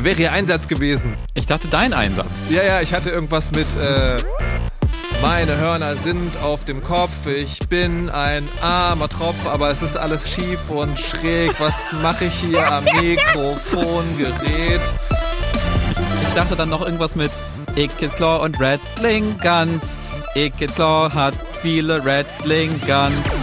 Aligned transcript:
Da 0.00 0.04
wäre 0.06 0.18
ihr 0.18 0.32
Einsatz 0.32 0.66
gewesen. 0.66 1.14
Ich 1.34 1.46
dachte, 1.46 1.68
dein 1.68 1.92
Einsatz. 1.92 2.40
Ja, 2.48 2.62
ja, 2.64 2.80
ich 2.80 2.94
hatte 2.94 3.10
irgendwas 3.10 3.50
mit, 3.50 3.66
äh, 3.76 4.16
meine 5.20 5.58
Hörner 5.58 5.94
sind 5.96 6.38
auf 6.42 6.64
dem 6.64 6.82
Kopf, 6.82 7.26
ich 7.26 7.58
bin 7.68 8.08
ein 8.08 8.48
armer 8.62 9.10
Tropf, 9.10 9.46
aber 9.46 9.68
es 9.68 9.82
ist 9.82 9.98
alles 9.98 10.30
schief 10.30 10.70
und 10.70 10.98
schräg. 10.98 11.52
Was 11.60 11.74
mache 12.00 12.24
ich 12.24 12.32
hier 12.32 12.66
am 12.66 12.84
Mikrofongerät? 12.84 14.80
Ich 16.22 16.34
dachte 16.34 16.56
dann 16.56 16.70
noch 16.70 16.80
irgendwas 16.80 17.14
mit 17.14 17.30
Icket 17.76 18.16
Claw 18.16 18.42
und 18.42 18.58
Rattling 18.58 19.36
Guns. 19.42 20.00
Icket 20.34 20.74
Claw 20.76 21.12
hat 21.12 21.34
viele 21.60 22.02
Rattling 22.02 22.70
Guns. 22.86 23.42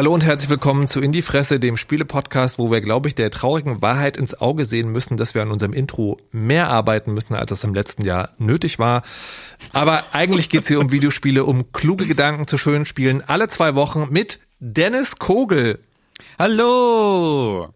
Hallo 0.00 0.14
und 0.14 0.24
herzlich 0.24 0.48
willkommen 0.48 0.86
zu 0.86 1.02
In 1.02 1.12
die 1.12 1.20
Fresse, 1.20 1.60
dem 1.60 1.76
Spiele-Podcast, 1.76 2.58
wo 2.58 2.70
wir, 2.70 2.80
glaube 2.80 3.06
ich, 3.08 3.14
der 3.14 3.30
traurigen 3.30 3.82
Wahrheit 3.82 4.16
ins 4.16 4.32
Auge 4.32 4.64
sehen 4.64 4.90
müssen, 4.90 5.18
dass 5.18 5.34
wir 5.34 5.42
an 5.42 5.50
unserem 5.50 5.74
Intro 5.74 6.16
mehr 6.32 6.70
arbeiten 6.70 7.12
müssen, 7.12 7.34
als 7.34 7.50
das 7.50 7.64
im 7.64 7.74
letzten 7.74 8.06
Jahr 8.06 8.30
nötig 8.38 8.78
war. 8.78 9.02
Aber 9.74 10.04
eigentlich 10.12 10.48
geht 10.48 10.62
es 10.62 10.68
hier 10.68 10.80
um 10.80 10.90
Videospiele, 10.90 11.44
um 11.44 11.70
kluge 11.72 12.06
Gedanken 12.06 12.46
zu 12.46 12.56
schönen 12.56 12.86
Spielen, 12.86 13.22
alle 13.26 13.48
zwei 13.48 13.74
Wochen 13.74 14.06
mit 14.08 14.40
Dennis 14.58 15.18
Kogel. 15.18 15.80
Hallo! 16.38 17.66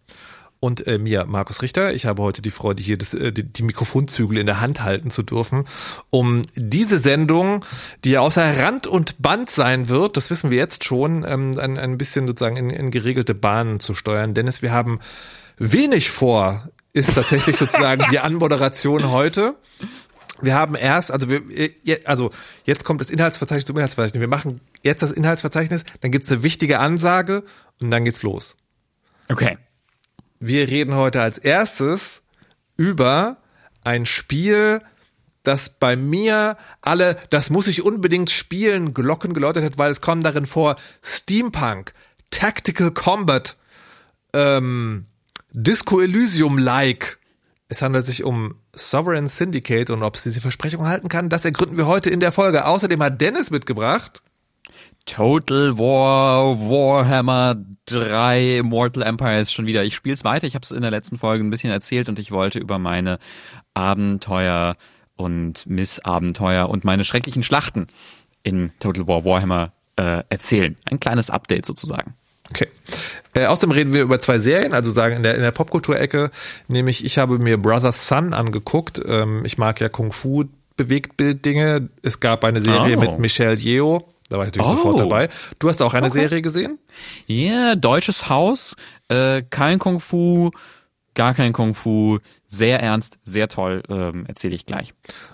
Und 0.59 0.87
äh, 0.87 0.97
mir, 0.97 1.25
Markus 1.25 1.61
Richter. 1.61 1.93
Ich 1.93 2.05
habe 2.05 2.21
heute 2.21 2.41
die 2.41 2.51
Freude, 2.51 2.81
hier 2.81 2.97
das, 2.97 3.13
äh, 3.13 3.31
die, 3.31 3.43
die 3.43 3.63
Mikrofonzügel 3.63 4.37
in 4.37 4.45
der 4.45 4.61
Hand 4.61 4.81
halten 4.81 5.11
zu 5.11 5.23
dürfen, 5.23 5.65
um 6.09 6.41
diese 6.55 6.97
Sendung, 6.97 7.63
die 8.03 8.11
ja 8.11 8.21
außer 8.21 8.57
Rand 8.57 8.87
und 8.87 9.21
Band 9.21 9.49
sein 9.49 9.89
wird, 9.89 10.17
das 10.17 10.29
wissen 10.29 10.51
wir 10.51 10.57
jetzt 10.57 10.83
schon, 10.83 11.23
ähm, 11.27 11.59
ein, 11.59 11.77
ein 11.77 11.97
bisschen 11.97 12.27
sozusagen 12.27 12.57
in, 12.57 12.69
in 12.69 12.91
geregelte 12.91 13.35
Bahnen 13.35 13.79
zu 13.79 13.95
steuern. 13.95 14.33
Dennis, 14.33 14.61
wir 14.61 14.71
haben 14.71 14.99
wenig 15.57 16.09
vor, 16.09 16.69
ist 16.93 17.13
tatsächlich 17.13 17.57
sozusagen 17.57 18.05
die 18.09 18.19
Anmoderation 18.19 19.11
heute. 19.11 19.55
Wir 20.41 20.55
haben 20.55 20.75
erst, 20.75 21.11
also 21.11 21.29
wir, 21.29 21.41
also 22.05 22.31
jetzt 22.65 22.83
kommt 22.83 23.01
das 23.01 23.09
Inhaltsverzeichnis 23.09 23.65
zum 23.65 23.75
Inhaltsverzeichnis. 23.77 24.19
Wir 24.19 24.27
machen 24.27 24.61
jetzt 24.83 25.01
das 25.01 25.11
Inhaltsverzeichnis, 25.11 25.85
dann 26.01 26.11
gibt's 26.11 26.31
eine 26.31 26.43
wichtige 26.43 26.79
Ansage 26.79 27.43
und 27.81 27.91
dann 27.91 28.03
geht's 28.03 28.21
los. 28.21 28.57
Okay. 29.29 29.57
Wir 30.39 30.67
reden 30.67 30.95
heute 30.95 31.21
als 31.21 31.37
erstes 31.37 32.23
über 32.75 33.37
ein 33.83 34.05
Spiel, 34.05 34.81
das 35.43 35.69
bei 35.69 35.95
mir 35.95 36.57
alle, 36.81 37.17
das 37.29 37.49
muss 37.49 37.67
ich 37.67 37.83
unbedingt 37.83 38.29
spielen, 38.29 38.93
Glocken 38.93 39.33
geläutet 39.33 39.63
hat, 39.63 39.77
weil 39.77 39.91
es 39.91 40.01
kommen 40.01 40.21
darin 40.21 40.45
vor 40.45 40.75
Steampunk, 41.01 41.93
Tactical 42.31 42.91
Combat, 42.91 43.55
ähm, 44.33 45.05
Disco 45.51 46.01
Elysium-like. 46.01 47.19
Es 47.67 47.81
handelt 47.81 48.05
sich 48.05 48.23
um 48.23 48.55
Sovereign 48.73 49.27
Syndicate 49.27 49.89
und 49.89 50.03
ob 50.03 50.15
es 50.15 50.23
diese 50.23 50.41
Versprechung 50.41 50.85
halten 50.85 51.07
kann, 51.07 51.29
das 51.29 51.45
ergründen 51.45 51.77
wir 51.77 51.87
heute 51.87 52.09
in 52.09 52.19
der 52.19 52.31
Folge. 52.31 52.65
Außerdem 52.65 53.01
hat 53.01 53.21
Dennis 53.21 53.51
mitgebracht. 53.51 54.21
Total 55.05 55.77
War, 55.77 56.59
Warhammer 56.59 57.55
3, 57.85 58.61
Mortal 58.63 59.03
Empires 59.03 59.51
schon 59.51 59.67
wieder. 59.67 59.83
Ich 59.83 59.95
spiele 59.95 60.15
es 60.15 60.23
weiter. 60.23 60.47
Ich 60.47 60.55
habe 60.55 60.63
es 60.63 60.71
in 60.71 60.81
der 60.81 60.89
letzten 60.89 61.19
Folge 61.19 61.43
ein 61.43 61.51
bisschen 61.51 61.71
erzählt 61.71 62.09
und 62.09 62.17
ich 62.17 62.31
wollte 62.31 62.57
über 62.57 62.79
meine 62.79 63.19
Abenteuer 63.75 64.75
und 65.15 65.67
Missabenteuer 65.67 66.69
und 66.69 66.85
meine 66.85 67.05
schrecklichen 67.05 67.43
Schlachten 67.43 67.87
in 68.41 68.71
Total 68.79 69.07
War 69.07 69.23
Warhammer 69.23 69.73
äh, 69.95 70.23
erzählen. 70.29 70.75
Ein 70.85 70.99
kleines 70.99 71.29
Update 71.29 71.67
sozusagen. 71.67 72.15
Okay. 72.49 72.67
Äh, 73.33 73.45
außerdem 73.45 73.71
reden 73.71 73.93
wir 73.93 74.01
über 74.01 74.19
zwei 74.19 74.39
Serien, 74.39 74.73
also 74.73 74.89
sagen 74.89 75.17
in 75.17 75.23
der, 75.23 75.35
in 75.35 75.41
der 75.41 75.51
Popkulturecke, 75.51 76.31
nämlich 76.67 77.05
ich 77.05 77.17
habe 77.17 77.37
mir 77.37 77.57
Brother's 77.59 78.07
Son 78.07 78.33
angeguckt. 78.33 79.01
Ähm, 79.05 79.45
ich 79.45 79.57
mag 79.57 79.79
ja 79.81 79.89
Kung 79.89 80.11
Fu 80.11 80.45
Bewegtbild-Dinge. 80.77 81.89
Es 82.01 82.19
gab 82.19 82.43
eine 82.43 82.59
Serie 82.59 82.97
oh. 82.97 82.99
mit 82.99 83.19
Michelle 83.19 83.55
Yeoh 83.55 84.03
da 84.29 84.37
war 84.37 84.45
ich 84.45 84.53
natürlich 84.53 84.67
oh. 84.67 84.75
sofort 84.75 84.99
dabei. 84.99 85.29
Du 85.59 85.69
hast 85.69 85.81
auch 85.81 85.93
eine 85.93 86.07
okay. 86.07 86.19
Serie 86.19 86.41
gesehen? 86.41 86.79
Ja, 87.27 87.51
yeah, 87.51 87.75
Deutsches 87.75 88.29
Haus, 88.29 88.75
äh, 89.07 89.43
kein 89.49 89.79
Kung 89.79 89.99
Fu, 89.99 90.51
gar 91.13 91.33
kein 91.33 91.53
Kung 91.53 91.75
Fu, 91.75 92.19
sehr 92.47 92.81
ernst, 92.81 93.17
sehr 93.23 93.47
toll, 93.49 93.83
ähm, 93.89 94.25
erzähle 94.27 94.55
ich 94.55 94.65
gleich. 94.65 94.93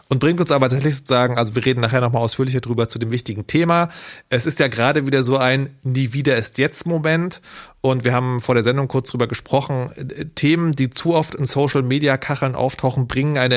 Und 0.09 0.19
bringt 0.19 0.39
uns 0.39 0.51
aber 0.51 0.67
tatsächlich 0.67 0.95
sozusagen, 0.95 1.37
also 1.37 1.55
wir 1.55 1.65
reden 1.65 1.81
nachher 1.81 2.01
nochmal 2.01 2.21
ausführlicher 2.21 2.61
drüber 2.61 2.89
zu 2.89 2.99
dem 2.99 3.11
wichtigen 3.11 3.47
Thema. 3.47 3.89
Es 4.29 4.45
ist 4.45 4.59
ja 4.59 4.67
gerade 4.67 5.05
wieder 5.05 5.23
so 5.23 5.37
ein 5.37 5.77
Nie 5.83 6.13
wieder 6.13 6.35
ist 6.37 6.57
jetzt 6.57 6.85
Moment. 6.85 7.41
Und 7.81 8.03
wir 8.03 8.13
haben 8.13 8.41
vor 8.41 8.55
der 8.55 8.63
Sendung 8.63 8.87
kurz 8.87 9.09
drüber 9.11 9.27
gesprochen. 9.27 9.91
Themen, 10.35 10.73
die 10.73 10.89
zu 10.89 11.15
oft 11.15 11.35
in 11.35 11.45
Social 11.45 11.81
Media 11.81 12.17
Kacheln 12.17 12.55
auftauchen, 12.55 13.07
bringen 13.07 13.37
eine 13.37 13.55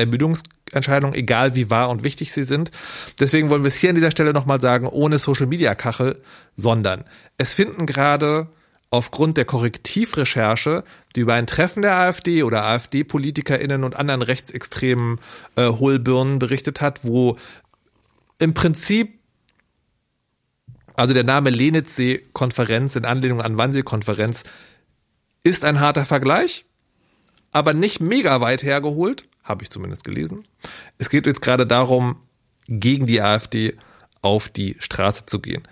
Ermüdungsentscheidung, 0.72 1.14
egal 1.14 1.54
wie 1.54 1.70
wahr 1.70 1.90
und 1.90 2.04
wichtig 2.04 2.32
sie 2.32 2.44
sind. 2.44 2.70
Deswegen 3.20 3.50
wollen 3.50 3.62
wir 3.62 3.68
es 3.68 3.76
hier 3.76 3.90
an 3.90 3.94
dieser 3.94 4.10
Stelle 4.10 4.32
nochmal 4.32 4.60
sagen, 4.60 4.86
ohne 4.86 5.18
Social 5.18 5.46
Media 5.46 5.74
Kachel, 5.74 6.20
sondern 6.56 7.04
es 7.38 7.54
finden 7.54 7.86
gerade 7.86 8.48
aufgrund 8.90 9.36
der 9.36 9.44
Korrektivrecherche, 9.44 10.84
die 11.16 11.20
über 11.20 11.34
ein 11.34 11.46
Treffen 11.46 11.82
der 11.82 11.96
AfD 11.96 12.42
oder 12.42 12.64
AfD-PolitikerInnen 12.64 13.82
und 13.82 13.96
anderen 13.96 14.22
rechtsextremen 14.22 15.18
äh, 15.56 15.68
Hohlbirnen 15.68 16.38
berichtet 16.38 16.80
hat, 16.80 17.00
wo 17.02 17.36
im 18.38 18.54
Prinzip 18.54 19.18
also 20.96 21.12
der 21.12 21.24
Name 21.24 21.50
Lenitzsee-Konferenz 21.50 22.94
in 22.94 23.04
Anlehnung 23.04 23.42
an 23.42 23.58
Wannsee-Konferenz 23.58 24.44
ist 25.42 25.64
ein 25.64 25.80
harter 25.80 26.04
Vergleich, 26.04 26.66
aber 27.50 27.74
nicht 27.74 28.00
mega 28.00 28.40
weit 28.40 28.62
hergeholt, 28.62 29.26
habe 29.44 29.62
ich 29.62 29.70
zumindest 29.70 30.04
gelesen. 30.04 30.48
Es 30.98 31.10
geht 31.10 31.26
jetzt 31.26 31.42
gerade 31.42 31.66
darum, 31.66 32.16
gegen 32.66 33.06
die 33.06 33.20
AfD 33.20 33.76
auf 34.22 34.48
die 34.48 34.76
Straße 34.78 35.26
zu 35.26 35.38
gehen. 35.38 35.62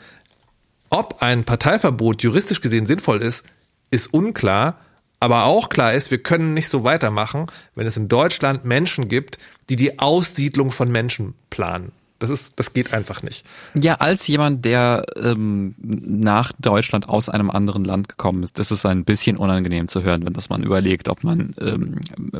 Ob 0.91 1.22
ein 1.22 1.44
Parteiverbot 1.44 2.22
juristisch 2.22 2.60
gesehen 2.60 2.87
sinnvoll 2.87 3.22
ist, 3.22 3.47
ist 3.91 4.12
unklar. 4.12 4.78
Aber 5.21 5.44
auch 5.44 5.69
klar 5.69 5.94
ist, 5.94 6.10
wir 6.10 6.22
können 6.22 6.53
nicht 6.53 6.69
so 6.69 6.84
weitermachen, 6.84 7.47
wenn 7.75 7.87
es 7.87 7.97
in 7.97 8.09
Deutschland 8.09 8.65
Menschen 8.65 9.09
gibt, 9.09 9.38
die 9.71 9.77
die 9.77 10.00
Aussiedlung 10.00 10.71
von 10.71 10.91
Menschen 10.91 11.34
planen. 11.49 11.93
Das 12.22 12.31
ist, 12.31 12.60
das 12.60 12.72
geht 12.72 12.93
einfach 12.93 13.25
nicht. 13.25 13.44
Ja, 13.75 13.97
als 13.97 14.28
jemand, 14.28 14.65
der 14.65 15.05
ähm, 15.16 15.75
nach 15.78 16.53
Deutschland 16.56 17.09
aus 17.09 17.28
einem 17.28 17.50
anderen 17.50 17.84
Land 17.84 18.09
gekommen 18.09 18.44
ist, 18.44 18.60
das 18.60 18.71
ist 18.71 18.87
ein 18.87 19.05
bisschen 19.05 19.37
unangenehm 19.37 19.88
zu 19.88 20.05
hören, 20.05 20.25
wenn 20.25 20.33
das 20.33 20.49
man 20.49 20.62
überlegt, 20.62 21.09
ob 21.09 21.25
man, 21.25 21.53
ähm, 21.60 21.99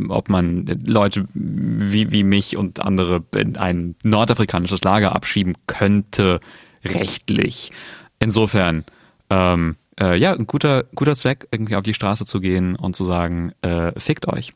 ob 0.09 0.28
man 0.28 0.66
Leute 0.87 1.26
wie, 1.34 2.12
wie 2.12 2.22
mich 2.22 2.56
und 2.56 2.78
andere 2.81 3.25
in 3.34 3.56
ein 3.56 3.97
nordafrikanisches 4.04 4.82
Lager 4.84 5.16
abschieben 5.16 5.54
könnte, 5.66 6.38
rechtlich. 6.84 7.72
Insofern, 8.20 8.84
ähm, 9.31 9.75
äh, 10.00 10.16
ja, 10.16 10.32
ein 10.32 10.47
guter, 10.47 10.84
guter 10.94 11.16
Zweck, 11.16 11.49
irgendwie 11.50 11.75
auf 11.75 11.82
die 11.82 11.94
Straße 11.94 12.25
zu 12.25 12.38
gehen 12.38 12.76
und 12.76 12.94
zu 12.94 13.05
sagen, 13.05 13.50
äh, 13.62 13.99
fickt 13.99 14.29
euch. 14.29 14.52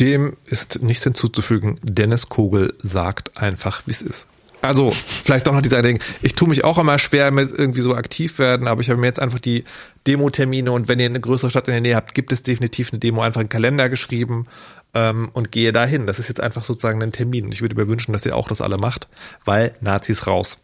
Dem 0.00 0.36
ist 0.46 0.82
nichts 0.82 1.04
hinzuzufügen. 1.04 1.78
Dennis 1.82 2.28
Kogel 2.28 2.74
sagt 2.82 3.36
einfach, 3.36 3.82
wie 3.86 3.92
es 3.92 4.02
ist. 4.02 4.28
Also, 4.64 4.90
vielleicht 4.90 5.46
doch 5.46 5.52
noch 5.52 5.60
dieser 5.60 5.82
Ding. 5.82 6.00
Ich 6.22 6.34
tue 6.34 6.48
mich 6.48 6.64
auch 6.64 6.78
immer 6.78 6.98
schwer 6.98 7.30
mit 7.30 7.52
irgendwie 7.52 7.82
so 7.82 7.94
aktiv 7.94 8.38
werden, 8.38 8.66
aber 8.66 8.80
ich 8.80 8.88
habe 8.88 8.98
mir 8.98 9.06
jetzt 9.06 9.20
einfach 9.20 9.38
die 9.38 9.64
Demo-Termine 10.06 10.72
und 10.72 10.88
wenn 10.88 10.98
ihr 10.98 11.06
eine 11.06 11.20
größere 11.20 11.50
Stadt 11.50 11.68
in 11.68 11.74
der 11.74 11.80
Nähe 11.82 11.96
habt, 11.96 12.14
gibt 12.14 12.32
es 12.32 12.42
definitiv 12.42 12.90
eine 12.90 12.98
Demo, 12.98 13.20
einfach 13.20 13.40
einen 13.40 13.50
Kalender 13.50 13.90
geschrieben 13.90 14.46
ähm, 14.94 15.28
und 15.34 15.52
gehe 15.52 15.72
dahin. 15.72 16.06
Das 16.06 16.18
ist 16.18 16.28
jetzt 16.28 16.40
einfach 16.40 16.64
sozusagen 16.64 17.02
ein 17.02 17.12
Termin. 17.12 17.44
Und 17.44 17.52
ich 17.52 17.60
würde 17.60 17.76
mir 17.76 17.88
wünschen, 17.88 18.14
dass 18.14 18.24
ihr 18.24 18.34
auch 18.34 18.48
das 18.48 18.62
alle 18.62 18.78
macht, 18.78 19.06
weil 19.44 19.74
Nazis 19.82 20.26
raus. 20.26 20.58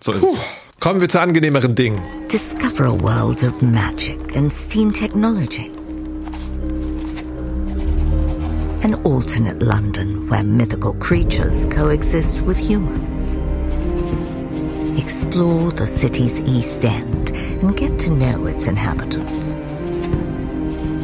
So 0.00 0.12
ist 0.12 0.20
Puh. 0.20 0.34
es. 0.34 0.80
Kommen 0.80 1.00
wir 1.00 1.08
zu 1.08 1.20
angenehmeren 1.20 1.74
Dingen. 1.74 2.02
Discover 2.30 2.84
a 2.84 3.00
world 3.00 3.42
of 3.42 3.62
magic 3.62 4.36
and 4.36 4.52
steam 4.52 4.92
technology. 4.92 5.70
An 8.86 8.94
alternate 9.02 9.62
London 9.62 10.28
where 10.28 10.44
mythical 10.44 10.94
creatures 10.94 11.66
coexist 11.66 12.42
with 12.42 12.56
humans. 12.56 13.36
Explore 14.96 15.72
the 15.72 15.88
city's 15.88 16.40
East 16.42 16.84
End 16.84 17.32
and 17.34 17.76
get 17.76 17.98
to 17.98 18.12
know 18.12 18.46
its 18.46 18.68
inhabitants. 18.68 19.54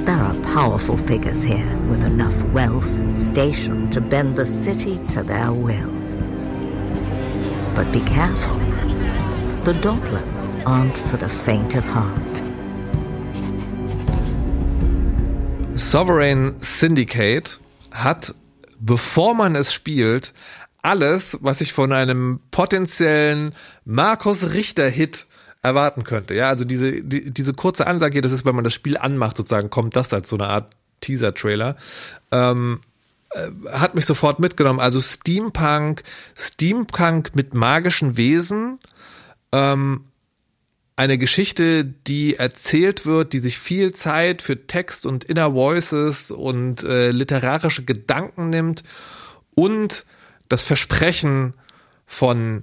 There 0.07 0.15
are 0.15 0.41
powerful 0.43 0.97
figures 0.97 1.43
here 1.43 1.77
with 1.89 2.05
enough 2.05 2.41
wealth 2.51 3.01
and 3.01 3.19
station 3.19 3.91
to 3.91 4.01
bend 4.01 4.37
the 4.37 4.47
city 4.47 5.05
to 5.09 5.25
their 5.25 5.53
will. 5.53 5.91
But 7.75 7.91
be 7.91 8.03
careful. 8.03 8.59
The 9.65 9.75
Docklands 9.83 10.55
aren't 10.65 10.97
for 10.97 11.17
the 11.17 11.29
faint 11.29 11.75
of 11.75 11.85
heart. 11.89 12.43
Sovereign 15.77 16.61
Syndicate 16.61 17.59
hat, 17.93 18.35
bevor 18.81 19.35
man 19.35 19.55
es 19.55 19.73
spielt, 19.73 20.33
alles, 20.83 21.39
was 21.41 21.61
ich 21.61 21.73
von 21.73 21.93
einem 21.93 22.41
potenziellen 22.51 23.55
Markus 23.85 24.53
Richter-Hit 24.53 25.27
erwarten 25.63 26.03
könnte. 26.03 26.35
Ja, 26.35 26.49
also 26.49 26.65
diese, 26.65 27.03
die, 27.03 27.31
diese 27.31 27.55
kurze 27.55 27.87
Ansage 27.87 28.21
das 28.21 28.33
ist, 28.33 28.45
wenn 28.45 28.57
man 28.57 28.65
das 28.65 28.75
Spiel 28.75 28.97
anmacht, 28.97 29.37
sozusagen, 29.37 29.71
kommt 29.71 29.95
das 29.95 30.13
als 30.13 30.29
so 30.29 30.37
eine 30.37 30.49
Art 30.49 30.75
Teaser-Trailer. 31.01 31.77
Ähm, 32.33 32.81
äh, 33.31 33.49
hat 33.71 33.95
mich 33.95 34.07
sofort 34.07 34.41
mitgenommen. 34.41 34.81
Also 34.81 35.01
Steampunk, 35.01 36.03
Steampunk 36.37 37.35
mit 37.35 37.55
magischen 37.55 38.17
Wesen, 38.17 38.81
ähm, 39.53 40.07
eine 40.97 41.19
Geschichte, 41.19 41.85
die 41.85 42.37
erzählt 42.37 43.07
wird, 43.07 43.33
die 43.33 43.39
sich 43.39 43.59
viel 43.59 43.93
Zeit 43.93 44.43
für 44.43 44.67
Text 44.67 45.07
und 45.07 45.25
Inner 45.25 45.55
Voices 45.55 46.31
und 46.31 46.83
äh, 46.85 47.11
literarische 47.11 47.85
Gedanken 47.85 48.51
nimmt 48.51 48.83
und 49.55 50.05
das 50.49 50.65
Versprechen 50.65 51.55
von 52.07 52.63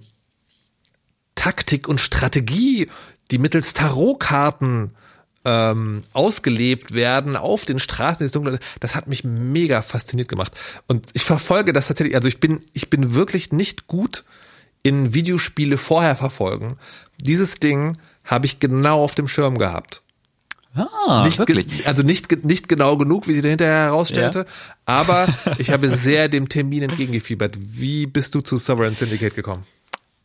Taktik 1.33 1.87
und 1.87 1.99
Strategie, 1.99 2.89
die 3.31 3.39
mittels 3.39 3.73
Tarotkarten 3.73 4.91
ähm, 5.45 6.03
ausgelebt 6.13 6.93
werden 6.93 7.35
auf 7.35 7.65
den 7.65 7.79
Straßen 7.79 8.25
des 8.25 8.33
Dunklen, 8.33 8.59
das 8.79 8.95
hat 8.95 9.07
mich 9.07 9.23
mega 9.23 9.81
fasziniert 9.81 10.27
gemacht. 10.27 10.53
Und 10.87 11.07
ich 11.13 11.23
verfolge 11.23 11.73
das 11.73 11.87
tatsächlich, 11.87 12.15
also 12.15 12.27
ich 12.27 12.39
bin, 12.39 12.61
ich 12.73 12.89
bin 12.89 13.15
wirklich 13.15 13.51
nicht 13.51 13.87
gut 13.87 14.23
in 14.83 15.13
Videospiele 15.13 15.77
vorher 15.77 16.15
verfolgen. 16.15 16.77
Dieses 17.21 17.55
Ding 17.55 17.97
habe 18.29 18.45
ich 18.45 18.59
genau 18.59 19.03
auf 19.03 19.15
dem 19.15 19.27
Schirm 19.27 19.57
gehabt. 19.57 20.03
Ah, 20.75 21.23
nicht 21.25 21.39
wirklich? 21.39 21.87
also 21.87 22.03
nicht, 22.03 22.45
nicht 22.45 22.69
genau 22.69 22.95
genug, 22.95 23.27
wie 23.27 23.33
sie 23.33 23.41
hinterher 23.41 23.85
herausstellte, 23.85 24.39
ja. 24.39 24.45
aber 24.85 25.27
ich 25.57 25.71
habe 25.71 25.89
sehr 25.89 26.29
dem 26.29 26.47
Termin 26.47 26.83
entgegengefiebert. 26.83 27.57
Wie 27.59 28.05
bist 28.05 28.35
du 28.35 28.41
zu 28.41 28.55
Sovereign 28.55 28.95
Syndicate 28.95 29.33
gekommen? 29.33 29.63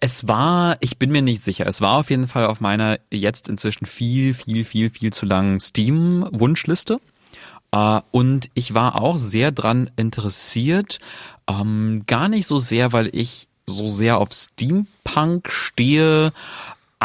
Es 0.00 0.28
war, 0.28 0.76
ich 0.80 0.98
bin 0.98 1.10
mir 1.10 1.22
nicht 1.22 1.42
sicher, 1.42 1.66
es 1.66 1.80
war 1.80 1.94
auf 1.94 2.10
jeden 2.10 2.28
Fall 2.28 2.46
auf 2.46 2.60
meiner 2.60 2.98
jetzt 3.10 3.48
inzwischen 3.48 3.86
viel, 3.86 4.34
viel, 4.34 4.66
viel, 4.66 4.90
viel 4.90 5.12
zu 5.14 5.24
langen 5.24 5.60
Steam-Wunschliste. 5.60 7.00
Uh, 7.74 8.02
und 8.12 8.50
ich 8.54 8.74
war 8.74 9.02
auch 9.02 9.18
sehr 9.18 9.50
dran 9.50 9.90
interessiert, 9.96 11.00
ähm, 11.48 12.04
gar 12.06 12.28
nicht 12.28 12.46
so 12.46 12.56
sehr, 12.56 12.92
weil 12.92 13.10
ich 13.12 13.48
so 13.66 13.88
sehr 13.88 14.18
auf 14.18 14.28
Steampunk 14.32 15.50
stehe, 15.50 16.32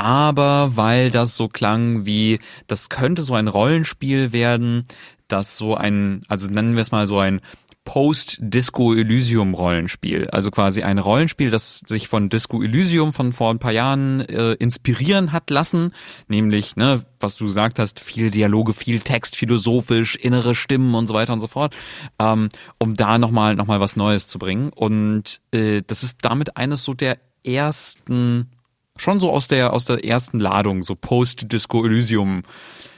aber 0.03 0.75
weil 0.75 1.11
das 1.11 1.35
so 1.35 1.47
klang 1.47 2.05
wie, 2.05 2.39
das 2.67 2.89
könnte 2.89 3.21
so 3.21 3.33
ein 3.35 3.47
Rollenspiel 3.47 4.31
werden, 4.31 4.85
das 5.27 5.57
so 5.57 5.75
ein, 5.75 6.21
also 6.27 6.49
nennen 6.49 6.75
wir 6.75 6.81
es 6.81 6.91
mal 6.91 7.07
so 7.07 7.19
ein 7.19 7.41
Post-Disco 7.89 8.93
Elysium 8.93 9.55
Rollenspiel. 9.55 10.29
Also 10.29 10.51
quasi 10.51 10.83
ein 10.83 10.99
Rollenspiel, 10.99 11.49
das 11.49 11.79
sich 11.87 12.07
von 12.07 12.29
Disco 12.29 12.61
Elysium 12.61 13.13
von 13.13 13.33
vor 13.33 13.51
ein 13.51 13.57
paar 13.57 13.71
Jahren 13.71 14.21
äh, 14.21 14.53
inspirieren 14.53 15.31
hat 15.31 15.49
lassen. 15.49 15.93
Nämlich, 16.27 16.75
ne, 16.75 17.03
was 17.19 17.37
du 17.37 17.45
gesagt 17.45 17.79
hast, 17.79 17.99
viel 17.99 18.29
Dialoge, 18.29 18.75
viel 18.75 18.99
Text, 18.99 19.35
philosophisch, 19.35 20.15
innere 20.15 20.53
Stimmen 20.53 20.93
und 20.93 21.07
so 21.07 21.15
weiter 21.15 21.33
und 21.33 21.39
so 21.39 21.47
fort. 21.47 21.75
Ähm, 22.19 22.49
um 22.77 22.95
da 22.95 23.17
nochmal 23.17 23.55
noch 23.55 23.65
mal 23.65 23.79
was 23.79 23.95
Neues 23.95 24.27
zu 24.27 24.37
bringen. 24.37 24.69
Und 24.69 25.41
äh, 25.51 25.81
das 25.87 26.03
ist 26.03 26.19
damit 26.21 26.57
eines 26.57 26.83
so 26.83 26.93
der 26.93 27.17
ersten 27.43 28.51
schon 28.99 29.19
so 29.19 29.31
aus 29.31 29.47
der, 29.47 29.73
aus 29.73 29.85
der 29.85 30.03
ersten 30.03 30.39
Ladung, 30.39 30.83
so 30.83 30.95
Post-Disco 30.95 31.85
Elysium 31.85 32.43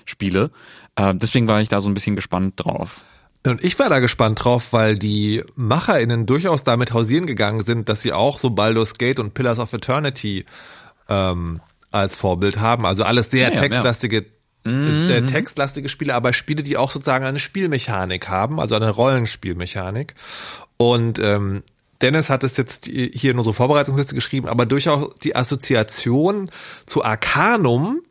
Spiele. 0.06 0.52
Äh, 0.96 1.14
deswegen 1.16 1.48
war 1.48 1.62
ich 1.62 1.70
da 1.70 1.82
so 1.82 1.90
ein 1.90 1.94
bisschen 1.94 2.16
gespannt 2.16 2.54
drauf. 2.58 3.02
Und 3.46 3.64
ich 3.64 3.80
war 3.80 3.90
da 3.90 4.00
gespannt 4.00 4.44
drauf, 4.44 4.72
weil 4.72 4.98
die 4.98 5.44
MacherInnen 5.56 6.26
durchaus 6.26 6.64
damit 6.64 6.94
hausieren 6.94 7.26
gegangen 7.26 7.62
sind, 7.62 7.90
dass 7.90 8.02
sie 8.02 8.14
auch 8.14 8.38
so 8.38 8.52
Baldur's 8.52 8.94
Gate 8.94 9.20
und 9.20 9.34
Pillars 9.34 9.58
of 9.58 9.74
Eternity 9.74 10.46
ähm, 11.10 11.60
als 11.92 12.16
Vorbild 12.16 12.60
haben. 12.60 12.86
Also 12.86 13.04
alles 13.04 13.32
sehr 13.32 13.52
ja, 13.52 13.56
textlastige 13.56 14.18
ja. 14.18 14.24
Mhm. 14.64 15.10
Äh, 15.10 15.26
textlastige 15.26 15.90
Spiele, 15.90 16.14
aber 16.14 16.34
Spiele, 16.34 16.62
die 16.62 16.78
auch 16.78 16.92
sozusagen 16.92 17.26
eine 17.26 17.40
Spielmechanik 17.40 18.30
haben, 18.30 18.60
also 18.60 18.76
eine 18.76 18.92
Rollenspielmechanik. 18.92 20.14
Und 20.78 21.18
ähm, 21.18 21.64
Dennis 22.02 22.30
hat 22.30 22.44
es 22.44 22.58
jetzt 22.58 22.86
hier 22.88 23.34
nur 23.34 23.44
so 23.44 23.54
Vorbereitungsliste 23.54 24.16
geschrieben, 24.16 24.48
aber 24.48 24.66
durchaus 24.66 25.16
die 25.16 25.36
Assoziation 25.36 26.50
zu 26.86 27.04
Arcanum 27.04 28.02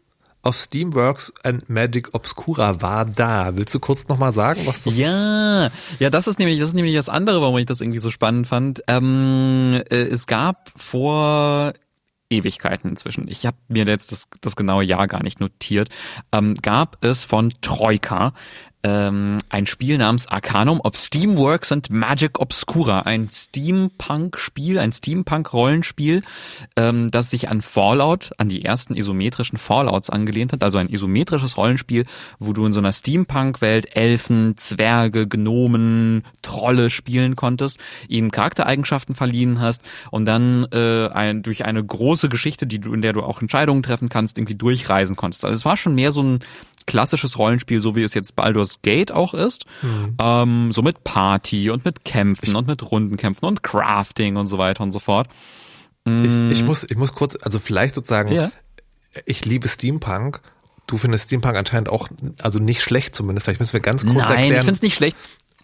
auf 0.43 0.57
Steamworks 0.57 1.33
and 1.43 1.69
Magic 1.69 2.15
Obscura 2.15 2.81
war 2.81 3.05
da. 3.05 3.57
Willst 3.57 3.75
du 3.75 3.81
kurz 3.81 4.09
nochmal 4.09 4.33
sagen, 4.33 4.63
was 4.65 4.85
das 4.85 4.97
Ja, 4.97 5.71
ja, 5.99 6.11
das 6.11 6.27
ist 6.27 6.39
nämlich, 6.39 6.59
das 6.59 6.71
ist 6.71 6.75
nämlich 6.75 6.95
das 6.95 7.09
andere, 7.09 7.43
warum 7.43 7.59
ich 7.59 7.67
das 7.67 7.81
irgendwie 7.81 7.99
so 8.01 8.11
spannend 8.11 8.47
fand. 8.47 8.83
Ähm, 8.87 9.83
äh, 9.91 9.97
es 9.97 10.27
gab 10.27 10.73
vor 10.77 11.75
Ewigkeiten 12.31 12.89
inzwischen. 12.89 13.29
Ich 13.29 13.45
habe 13.45 13.57
mir 13.69 13.85
jetzt 13.85 14.13
das, 14.13 14.29
das 14.41 14.57
genaue 14.57 14.85
Jahr 14.85 15.09
gar 15.09 15.23
nicht 15.23 15.41
notiert. 15.41 15.89
Ähm, 16.33 16.55
gab 16.55 17.05
es 17.05 17.25
von 17.25 17.53
Troika 17.61 18.33
ähm, 18.83 19.39
ein 19.51 19.67
Spiel 19.67 19.99
namens 19.99 20.27
Arcanum 20.27 20.81
of 20.81 20.97
Steamworks 20.97 21.71
and 21.73 21.91
Magic 21.91 22.39
Obscura, 22.39 23.01
ein 23.01 23.29
Steampunk-Spiel, 23.31 24.79
ein 24.79 24.93
Steampunk-Rollenspiel, 24.93 26.23
ähm, 26.77 27.11
das 27.11 27.31
sich 27.31 27.49
an 27.49 27.61
Fallout, 27.61 28.31
an 28.39 28.49
die 28.49 28.65
ersten 28.65 28.97
isometrischen 28.97 29.59
Fallouts 29.59 30.09
angelehnt 30.09 30.53
hat, 30.53 30.63
also 30.63 30.79
ein 30.79 30.89
isometrisches 30.89 31.57
Rollenspiel, 31.57 32.07
wo 32.39 32.53
du 32.53 32.65
in 32.65 32.73
so 32.73 32.81
einer 32.81 32.93
Steampunk-Welt 32.93 33.95
Elfen, 33.95 34.57
Zwerge, 34.57 35.29
Gnomen, 35.29 36.25
Trolle 36.41 36.89
spielen 36.89 37.37
konntest, 37.37 37.79
ihnen 38.09 38.31
Charaktereigenschaften 38.31 39.15
verliehen 39.15 39.61
hast 39.61 39.83
und 40.11 40.25
dann 40.25 40.67
äh, 40.73 41.09
ein, 41.09 41.43
durch 41.43 41.67
eine 41.67 41.85
große 41.85 42.29
Geschichte, 42.31 42.67
die 42.67 42.79
du, 42.79 42.95
in 42.95 43.03
der 43.03 43.13
du 43.13 43.23
auch 43.23 43.43
Entscheidungen 43.43 43.83
treffen 43.83 44.09
kannst, 44.09 44.39
irgendwie 44.39 44.55
durchreisen 44.55 45.17
konntest. 45.17 45.45
Also 45.45 45.55
es 45.55 45.65
war 45.65 45.77
schon 45.77 45.95
mehr 45.95 46.13
so 46.13 46.23
ein 46.23 46.41
klassisches 46.91 47.39
Rollenspiel, 47.39 47.81
so 47.81 47.95
wie 47.95 48.03
es 48.03 48.15
jetzt 48.15 48.35
Baldur's 48.37 48.83
Gate 48.83 49.13
auch 49.13 49.33
ist. 49.33 49.65
Mhm. 49.83 50.17
Ähm, 50.21 50.73
so 50.73 50.83
mit 50.83 51.05
Party 51.05 51.71
und 51.71 51.85
mit 51.85 52.05
Kämpfen 52.05 52.57
und 52.57 52.67
mit 52.67 52.91
Rundenkämpfen 52.91 53.47
und 53.47 53.63
Crafting 53.63 54.37
und 54.37 54.49
so 54.49 54.59
weiter 54.59 54.83
und 54.83 54.93
so 54.93 54.99
fort. 54.99 55.29
Mhm. 56.05 56.51
Ich, 56.51 56.61
ich, 56.61 56.67
muss, 56.67 56.85
ich 56.89 56.97
muss 56.97 57.13
kurz, 57.13 57.37
also 57.43 57.59
vielleicht 57.59 57.95
sozusagen, 57.95 58.33
ja. 58.33 58.51
ich 59.25 59.45
liebe 59.45 59.69
Steampunk. 59.69 60.41
Du 60.87 60.97
findest 60.97 61.27
Steampunk 61.27 61.57
anscheinend 61.57 61.89
auch, 61.89 62.09
also 62.43 62.59
nicht 62.59 62.83
schlecht 62.83 63.15
zumindest. 63.15 63.45
Vielleicht 63.45 63.61
müssen 63.61 63.73
wir 63.73 63.81
ganz 63.81 64.03
kurz 64.03 64.17
Nein, 64.17 64.23
erklären. 64.23 64.49
Nein, 64.49 64.59
ich 64.59 64.65
finde 64.65 64.73
es 64.73 64.83
nicht 64.83 64.97
schlecht. 64.97 65.17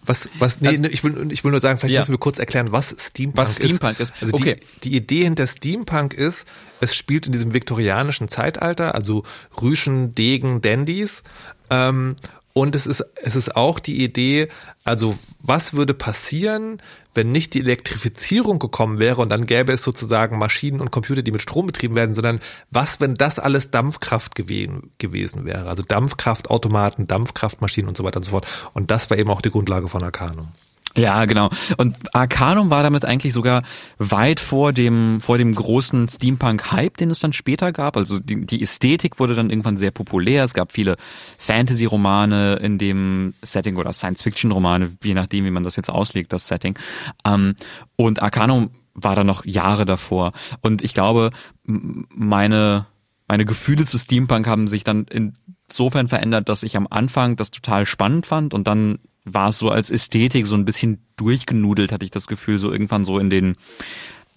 Was, 0.07 0.29
was, 0.39 0.61
nee, 0.61 0.69
also, 0.69 0.85
ich 0.85 1.03
will, 1.05 1.33
ich 1.33 1.45
will 1.45 1.51
nur 1.51 1.61
sagen, 1.61 1.79
vielleicht 1.79 1.95
ja. 1.95 2.01
müssen 2.01 2.13
wir 2.13 2.19
kurz 2.19 2.39
erklären, 2.39 2.73
was 2.73 2.95
Steampunk 2.99 3.37
was 3.37 3.57
Steampunk 3.57 4.01
ist. 4.01 4.15
ist. 4.15 4.23
Also 4.23 4.37
okay. 4.37 4.57
die, 4.85 4.91
die 4.91 4.97
Idee 4.97 5.25
hinter 5.25 5.47
Steampunk 5.47 6.15
ist, 6.15 6.47
es 6.81 6.95
spielt 6.95 7.27
in 7.27 7.33
diesem 7.33 7.53
viktorianischen 7.53 8.29
Zeitalter, 8.29 8.95
also 8.95 9.25
Rüschen, 9.61 10.15
Degen, 10.15 10.63
Dandys, 10.63 11.23
ähm, 11.71 12.17
und 12.57 12.75
es 12.75 12.87
ist, 12.87 13.05
es 13.23 13.37
ist 13.37 13.55
auch 13.55 13.79
die 13.79 14.03
Idee, 14.03 14.49
also 14.83 15.19
was 15.41 15.75
würde 15.75 15.93
passieren, 15.93 16.81
wenn 17.13 17.31
nicht 17.31 17.53
die 17.53 17.61
Elektrifizierung 17.61 18.59
gekommen 18.59 18.99
wäre 18.99 19.21
und 19.21 19.29
dann 19.29 19.45
gäbe 19.45 19.75
es 19.75 19.83
sozusagen 19.83 20.39
Maschinen 20.39 20.81
und 20.81 20.91
Computer, 20.91 21.23
die 21.23 21.33
mit 21.33 21.43
Strom 21.43 21.67
betrieben 21.67 21.97
werden, 21.97 22.15
sondern 22.15 22.41
was, 22.71 22.99
wenn 22.99 23.15
das 23.15 23.39
alles 23.39 23.71
Dampfkraft 23.73 24.35
gewesen, 24.35 24.91
gewesen 24.97 25.45
wäre? 25.45 25.69
Also 25.69 25.83
Dampfkraftautomaten, 25.83 27.07
Dampfkraftmaschinen 27.07 27.91
und 27.91 27.97
so 27.99 28.05
weiter 28.05 28.21
und 28.21 28.25
so 28.25 28.31
fort. 28.31 28.47
Und 28.73 28.91
das 28.91 29.11
war 29.11 29.19
eben 29.19 29.29
auch 29.29 29.43
die 29.43 29.51
Grundlage 29.51 29.89
von 29.89 30.03
Arcanum. 30.03 30.49
Ja, 30.97 31.27
genau. 31.27 31.51
Und 31.77 31.97
Arcanum 32.15 32.71
war 32.71 32.83
damit 32.83 33.05
eigentlich 33.05 33.35
sogar 33.35 33.63
weit 33.99 34.41
vor 34.41 34.73
dem, 34.73 35.21
vor 35.21 35.37
dem 35.37 35.55
großen 35.55 36.09
Steampunk-Hype, 36.09 36.97
den 36.97 37.11
es 37.11 37.21
dann 37.21 37.35
später 37.35 37.71
gab. 37.73 37.97
Also 37.97 38.19
die, 38.19 38.47
die 38.47 38.63
Ästhetik 38.63 39.21
wurde 39.21 39.35
dann 39.35 39.51
irgendwann 39.51 39.77
sehr 39.77 39.91
populär. 39.91 40.43
Es 40.43 40.55
gab 40.55 40.73
viele 40.73 40.97
Fantasy-Romane 41.39 42.55
in 42.57 42.79
dem 42.79 43.35
Setting 43.43 43.77
oder 43.77 43.93
Science-Fiction-Romane, 43.93 44.97
je 45.05 45.15
nachdem, 45.15 45.45
wie 45.45 45.51
man 45.51 45.65
das 45.65 45.77
jetzt 45.77 45.91
auslegt, 45.91 46.33
das 46.33 46.49
Setting. 46.49 46.79
Ähm, 47.27 47.55
und 47.97 48.23
Arcanum 48.23 48.71
war 48.95 49.15
da 49.15 49.25
noch 49.25 49.45
Jahre 49.45 49.85
davor. 49.85 50.33
Und 50.63 50.83
ich 50.83 50.95
glaube, 50.95 51.31
meine, 51.65 52.87
meine 53.29 53.45
Gefühle 53.45 53.85
zu 53.85 53.99
Steampunk 53.99 54.47
haben 54.47 54.67
sich 54.67 54.85
dann 54.85 55.05
insofern 55.05 56.09
verändert, 56.09 56.49
dass 56.49 56.63
ich 56.63 56.77
am 56.77 56.87
Anfang 56.89 57.37
das 57.37 57.51
total 57.51 57.85
spannend 57.85 58.25
fand 58.25 58.55
und 58.55 58.67
dann 58.67 58.99
war 59.27 59.49
es 59.49 59.59
so 59.59 59.69
als 59.69 59.91
Ästhetik 59.91 60.47
so 60.47 60.55
ein 60.55 60.65
bisschen 60.65 61.05
durchgenudelt, 61.17 61.93
hatte 61.93 62.05
ich 62.05 62.11
das 62.11 62.29
Gefühl, 62.29 62.59
so 62.59 62.73
irgendwann 62.73 63.05
so 63.05 63.19
in 63.19 63.29
den 63.29 63.57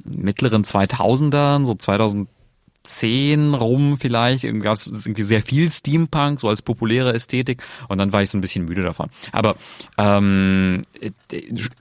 mittleren 0.03 0.63
2000ern, 0.63 1.65
so 1.65 1.75
2010 1.75 3.53
rum 3.53 3.97
vielleicht, 3.99 4.43
gab 4.61 4.75
es 4.75 4.87
irgendwie 4.87 5.23
sehr 5.23 5.43
viel 5.43 5.69
Steampunk, 5.71 6.39
so 6.39 6.49
als 6.49 6.63
populäre 6.63 7.13
Ästhetik 7.13 7.61
und 7.87 7.99
dann 7.99 8.11
war 8.13 8.23
ich 8.23 8.31
so 8.31 8.37
ein 8.37 8.41
bisschen 8.41 8.65
müde 8.65 8.81
davon. 8.81 9.09
Aber 9.31 9.57
ähm, 9.99 10.81
äh, 10.99 11.11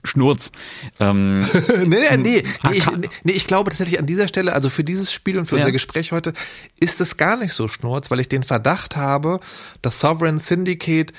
Schnurz. 0.03 0.51
Ähm, 0.99 1.39
nee, 1.85 1.85
nee, 1.87 2.17
nee, 2.17 2.43
nee, 2.63 2.77
ich, 2.77 2.85
nee, 3.23 3.31
ich 3.31 3.47
glaube 3.47 3.71
tatsächlich 3.71 3.99
an 3.99 4.05
dieser 4.05 4.27
Stelle, 4.27 4.53
also 4.53 4.69
für 4.69 4.83
dieses 4.83 5.11
Spiel 5.11 5.39
und 5.39 5.45
für 5.45 5.55
ja. 5.55 5.61
unser 5.61 5.71
Gespräch 5.71 6.11
heute, 6.11 6.33
ist 6.79 7.01
es 7.01 7.17
gar 7.17 7.37
nicht 7.37 7.53
so 7.53 7.67
Schnurz, 7.67 8.11
weil 8.11 8.19
ich 8.19 8.29
den 8.29 8.43
Verdacht 8.43 8.97
habe, 8.97 9.39
dass 9.81 9.99
Sovereign 9.99 10.37
Syndicate 10.37 11.13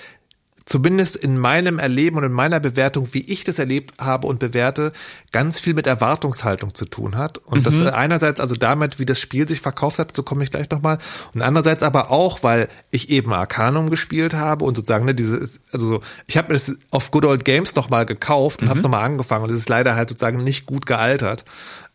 zumindest 0.70 1.16
in 1.16 1.36
meinem 1.36 1.80
Erleben 1.80 2.16
und 2.16 2.22
in 2.22 2.32
meiner 2.32 2.60
Bewertung, 2.60 3.12
wie 3.12 3.22
ich 3.22 3.42
das 3.42 3.58
erlebt 3.58 3.92
habe 4.00 4.28
und 4.28 4.38
bewerte, 4.38 4.92
ganz 5.32 5.58
viel 5.58 5.74
mit 5.74 5.88
Erwartungshaltung 5.88 6.76
zu 6.76 6.84
tun 6.84 7.16
hat. 7.16 7.38
Und 7.38 7.58
mhm. 7.58 7.62
das 7.64 7.82
einerseits 7.82 8.38
also 8.38 8.54
damit, 8.54 9.00
wie 9.00 9.04
das 9.04 9.18
Spiel 9.18 9.48
sich 9.48 9.60
verkauft 9.60 9.98
hat, 9.98 10.14
so 10.14 10.22
komme 10.22 10.44
ich 10.44 10.52
gleich 10.52 10.70
nochmal. 10.70 10.98
Und 11.34 11.42
andererseits 11.42 11.82
aber 11.82 12.12
auch, 12.12 12.44
weil 12.44 12.68
ich 12.92 13.10
eben 13.10 13.32
Arcanum 13.32 13.90
gespielt 13.90 14.32
habe 14.34 14.64
und 14.64 14.76
sozusagen, 14.76 15.06
ne, 15.06 15.14
diese, 15.14 15.40
also 15.72 15.86
so, 15.86 16.00
ich 16.28 16.36
habe 16.36 16.54
es 16.54 16.78
auf 16.92 17.10
Good 17.10 17.24
Old 17.24 17.44
Games 17.44 17.74
nochmal 17.74 18.06
gekauft 18.06 18.60
und 18.60 18.66
mhm. 18.66 18.70
habe 18.70 18.78
es 18.78 18.84
nochmal 18.84 19.02
angefangen 19.02 19.42
und 19.42 19.50
es 19.50 19.56
ist 19.56 19.68
leider 19.68 19.96
halt 19.96 20.08
sozusagen 20.08 20.44
nicht 20.44 20.66
gut 20.66 20.86
gealtert. 20.86 21.44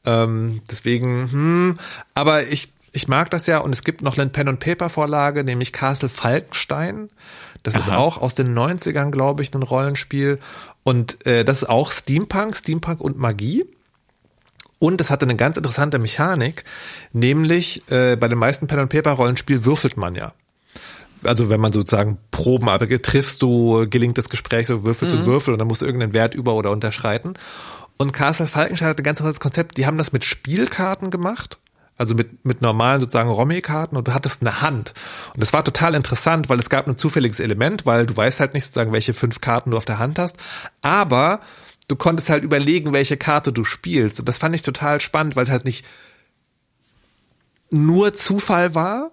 Ähm, 0.04 0.60
deswegen, 0.70 1.32
hm, 1.32 1.80
aber 2.14 2.48
ich 2.48 2.74
ich 2.96 3.10
mag 3.10 3.30
das 3.30 3.46
ja 3.46 3.58
und 3.58 3.74
es 3.74 3.84
gibt 3.84 4.02
noch 4.02 4.18
eine 4.18 4.30
Pen 4.30 4.48
and 4.48 4.60
Paper 4.62 4.90
Vorlage, 4.90 5.44
nämlich 5.44 5.74
Castle 5.74 6.08
Falkenstein. 6.08 7.10
Das 7.66 7.74
Aha. 7.76 7.82
ist 7.82 7.90
auch 7.90 8.18
aus 8.22 8.36
den 8.36 8.58
90ern, 8.58 9.10
glaube 9.10 9.42
ich, 9.42 9.54
ein 9.54 9.64
Rollenspiel 9.64 10.40
und 10.84 11.26
äh, 11.26 11.44
das 11.44 11.64
ist 11.64 11.70
auch 11.70 11.92
Steampunk, 11.92 12.56
Steampunk 12.56 13.02
und 13.02 13.18
Magie. 13.18 13.66
Und 14.78 15.02
es 15.02 15.10
hatte 15.10 15.26
eine 15.26 15.36
ganz 15.36 15.58
interessante 15.58 16.00
Mechanik, 16.00 16.64
nämlich 17.12 17.90
äh, 17.90 18.18
bei 18.18 18.28
den 18.28 18.38
meisten 18.38 18.68
Pen 18.68 18.80
and 18.80 18.90
Paper 18.92 19.12
Rollenspiel 19.12 19.66
würfelt 19.66 19.98
man 19.98 20.14
ja 20.14 20.34
also 21.24 21.50
wenn 21.50 21.60
man 21.60 21.74
sozusagen 21.74 22.20
Proben, 22.30 22.70
aber 22.70 22.88
triffst 22.88 23.42
du, 23.42 23.88
gelingt 23.90 24.20
das 24.20 24.30
Gespräch, 24.30 24.68
so 24.68 24.84
Würfel 24.84 25.08
mhm. 25.08 25.12
zu 25.12 25.26
Würfel 25.26 25.54
und 25.54 25.60
dann 25.60 25.68
musst 25.68 25.82
du 25.82 25.86
irgendeinen 25.88 26.14
Wert 26.14 26.36
über- 26.36 26.54
oder 26.54 26.70
unterschreiten. 26.70 27.34
Und 27.98 28.12
Castle 28.12 28.46
Falkenstein 28.46 28.90
hat 28.90 29.00
ein 29.00 29.04
ganz 29.04 29.22
anderes 29.22 29.40
Konzept. 29.40 29.78
Die 29.78 29.88
haben 29.88 29.98
das 29.98 30.12
mit 30.12 30.24
Spielkarten 30.24 31.10
gemacht 31.10 31.58
also 31.98 32.16
mit, 32.16 32.44
mit 32.46 32.62
normalen 32.62 33.00
sozusagen 33.00 33.30
Romy-Karten 33.30 33.96
und 33.96 34.08
du 34.08 34.14
hattest 34.14 34.42
eine 34.42 34.62
Hand. 34.62 34.94
Und 35.34 35.42
das 35.42 35.54
war 35.54 35.64
total 35.64 35.96
interessant, 35.96 36.50
weil 36.50 36.60
es 36.60 36.70
gab 36.70 36.88
ein 36.88 36.98
zufälliges 36.98 37.40
Element, 37.40 37.86
weil 37.86 38.06
du 38.06 38.16
weißt 38.16 38.40
halt 38.40 38.54
nicht 38.54 38.66
sozusagen, 38.66 38.92
welche 38.92 39.14
fünf 39.14 39.42
Karten 39.42 39.72
du 39.72 39.78
auf 39.78 39.86
der 39.86 40.00
Hand 40.00 40.20
hast. 40.20 40.38
Aber 40.82 41.40
du 41.88 41.96
konntest 41.96 42.30
halt 42.30 42.44
überlegen, 42.44 42.94
welche 42.94 43.18
Karte 43.18 43.54
du 43.54 43.64
spielst. 43.64 44.20
Und 44.20 44.28
das 44.28 44.38
fand 44.38 44.56
ich 44.56 44.62
total 44.62 45.00
spannend, 45.00 45.36
weil 45.36 45.44
es 45.46 45.52
halt 45.52 45.66
nicht 45.66 45.86
nur 47.70 48.14
Zufall 48.14 48.76
war, 48.76 49.12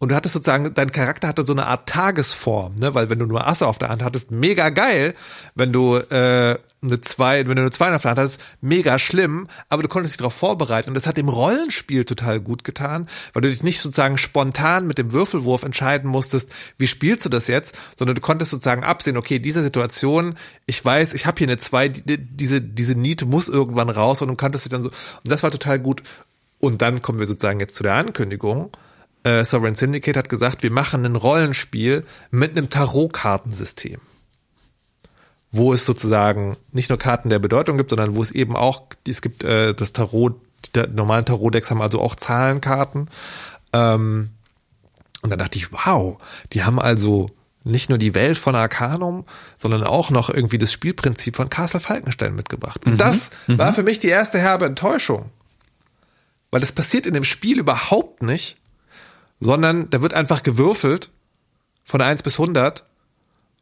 und 0.00 0.10
du 0.10 0.16
hattest 0.16 0.32
sozusagen, 0.32 0.72
dein 0.72 0.92
Charakter 0.92 1.28
hatte 1.28 1.42
so 1.42 1.52
eine 1.52 1.66
Art 1.66 1.86
Tagesform, 1.86 2.76
ne? 2.76 2.94
Weil 2.94 3.10
wenn 3.10 3.18
du 3.18 3.26
nur 3.26 3.46
Asse 3.46 3.66
auf 3.66 3.76
der 3.78 3.90
Hand 3.90 4.02
hattest, 4.02 4.30
mega 4.30 4.70
geil. 4.70 5.12
Wenn 5.54 5.74
du 5.74 5.96
äh, 5.96 6.58
eine 6.82 7.00
zwei, 7.02 7.46
wenn 7.46 7.56
du 7.56 7.60
eine 7.60 7.70
zwei 7.70 7.94
auf 7.94 8.00
der 8.00 8.12
Hand 8.12 8.18
hattest, 8.18 8.40
mega 8.62 8.98
schlimm. 8.98 9.46
Aber 9.68 9.82
du 9.82 9.88
konntest 9.88 10.14
dich 10.14 10.18
darauf 10.18 10.32
vorbereiten 10.32 10.88
und 10.88 10.94
das 10.94 11.06
hat 11.06 11.18
dem 11.18 11.28
Rollenspiel 11.28 12.06
total 12.06 12.40
gut 12.40 12.64
getan, 12.64 13.08
weil 13.34 13.42
du 13.42 13.50
dich 13.50 13.62
nicht 13.62 13.78
sozusagen 13.80 14.16
spontan 14.16 14.86
mit 14.86 14.96
dem 14.96 15.12
Würfelwurf 15.12 15.64
entscheiden 15.64 16.08
musstest, 16.08 16.50
wie 16.78 16.86
spielst 16.86 17.26
du 17.26 17.28
das 17.28 17.46
jetzt, 17.46 17.76
sondern 17.98 18.14
du 18.14 18.22
konntest 18.22 18.52
sozusagen 18.52 18.84
absehen, 18.84 19.18
okay, 19.18 19.38
diese 19.38 19.62
Situation, 19.62 20.38
ich 20.64 20.82
weiß, 20.82 21.12
ich 21.12 21.26
habe 21.26 21.36
hier 21.36 21.48
eine 21.48 21.58
zwei, 21.58 21.88
die, 21.88 22.16
diese 22.16 22.62
diese 22.62 22.94
Niete 22.94 23.26
muss 23.26 23.50
irgendwann 23.50 23.90
raus 23.90 24.22
und 24.22 24.28
du 24.28 24.36
konntest 24.36 24.64
dich 24.64 24.70
dann 24.70 24.82
so. 24.82 24.88
Und 24.88 25.30
das 25.30 25.42
war 25.42 25.50
total 25.50 25.78
gut. 25.78 26.02
Und 26.58 26.80
dann 26.80 27.02
kommen 27.02 27.18
wir 27.18 27.26
sozusagen 27.26 27.60
jetzt 27.60 27.74
zu 27.74 27.82
der 27.82 27.94
Ankündigung 27.96 28.70
äh, 29.24 29.44
Sovereign 29.44 29.74
Syndicate 29.74 30.16
hat 30.16 30.28
gesagt, 30.28 30.62
wir 30.62 30.70
machen 30.70 31.04
ein 31.04 31.16
Rollenspiel 31.16 32.04
mit 32.30 32.56
einem 32.56 32.70
Tarotkartensystem. 32.70 34.00
Wo 35.52 35.72
es 35.72 35.84
sozusagen 35.84 36.56
nicht 36.72 36.90
nur 36.90 36.98
Karten 36.98 37.28
der 37.28 37.40
Bedeutung 37.40 37.76
gibt, 37.76 37.90
sondern 37.90 38.14
wo 38.14 38.22
es 38.22 38.30
eben 38.30 38.56
auch, 38.56 38.84
es 39.06 39.20
gibt 39.20 39.42
äh, 39.42 39.74
das 39.74 39.92
Tarot, 39.92 40.40
die 40.74 40.86
normalen 40.92 41.24
Tarot-Decks 41.24 41.70
haben 41.70 41.82
also 41.82 42.00
auch 42.00 42.14
Zahlenkarten. 42.14 43.10
Ähm, 43.72 44.30
und 45.22 45.30
dann 45.30 45.38
dachte 45.38 45.58
ich, 45.58 45.72
wow, 45.72 46.18
die 46.52 46.64
haben 46.64 46.78
also 46.78 47.30
nicht 47.64 47.88
nur 47.90 47.98
die 47.98 48.14
Welt 48.14 48.38
von 48.38 48.54
Arcanum, 48.54 49.26
sondern 49.58 49.82
auch 49.82 50.10
noch 50.10 50.30
irgendwie 50.30 50.58
das 50.58 50.72
Spielprinzip 50.72 51.36
von 51.36 51.50
Castle 51.50 51.80
Falkenstein 51.80 52.34
mitgebracht. 52.34 52.86
Und 52.86 52.92
mhm. 52.92 52.98
das 52.98 53.30
mhm. 53.46 53.58
war 53.58 53.72
für 53.72 53.82
mich 53.82 53.98
die 53.98 54.08
erste 54.08 54.38
herbe 54.38 54.64
Enttäuschung. 54.64 55.30
Weil 56.50 56.60
das 56.60 56.72
passiert 56.72 57.06
in 57.06 57.14
dem 57.14 57.24
Spiel 57.24 57.58
überhaupt 57.58 58.22
nicht 58.22 58.56
sondern 59.40 59.90
da 59.90 60.02
wird 60.02 60.14
einfach 60.14 60.42
gewürfelt 60.42 61.10
von 61.82 62.00
1 62.00 62.22
bis 62.22 62.38
100 62.38 62.84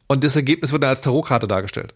und 0.07 0.23
das 0.23 0.35
Ergebnis 0.35 0.71
wird 0.71 0.83
dann 0.83 0.89
als 0.89 1.01
Tarotkarte 1.01 1.47
dargestellt. 1.47 1.95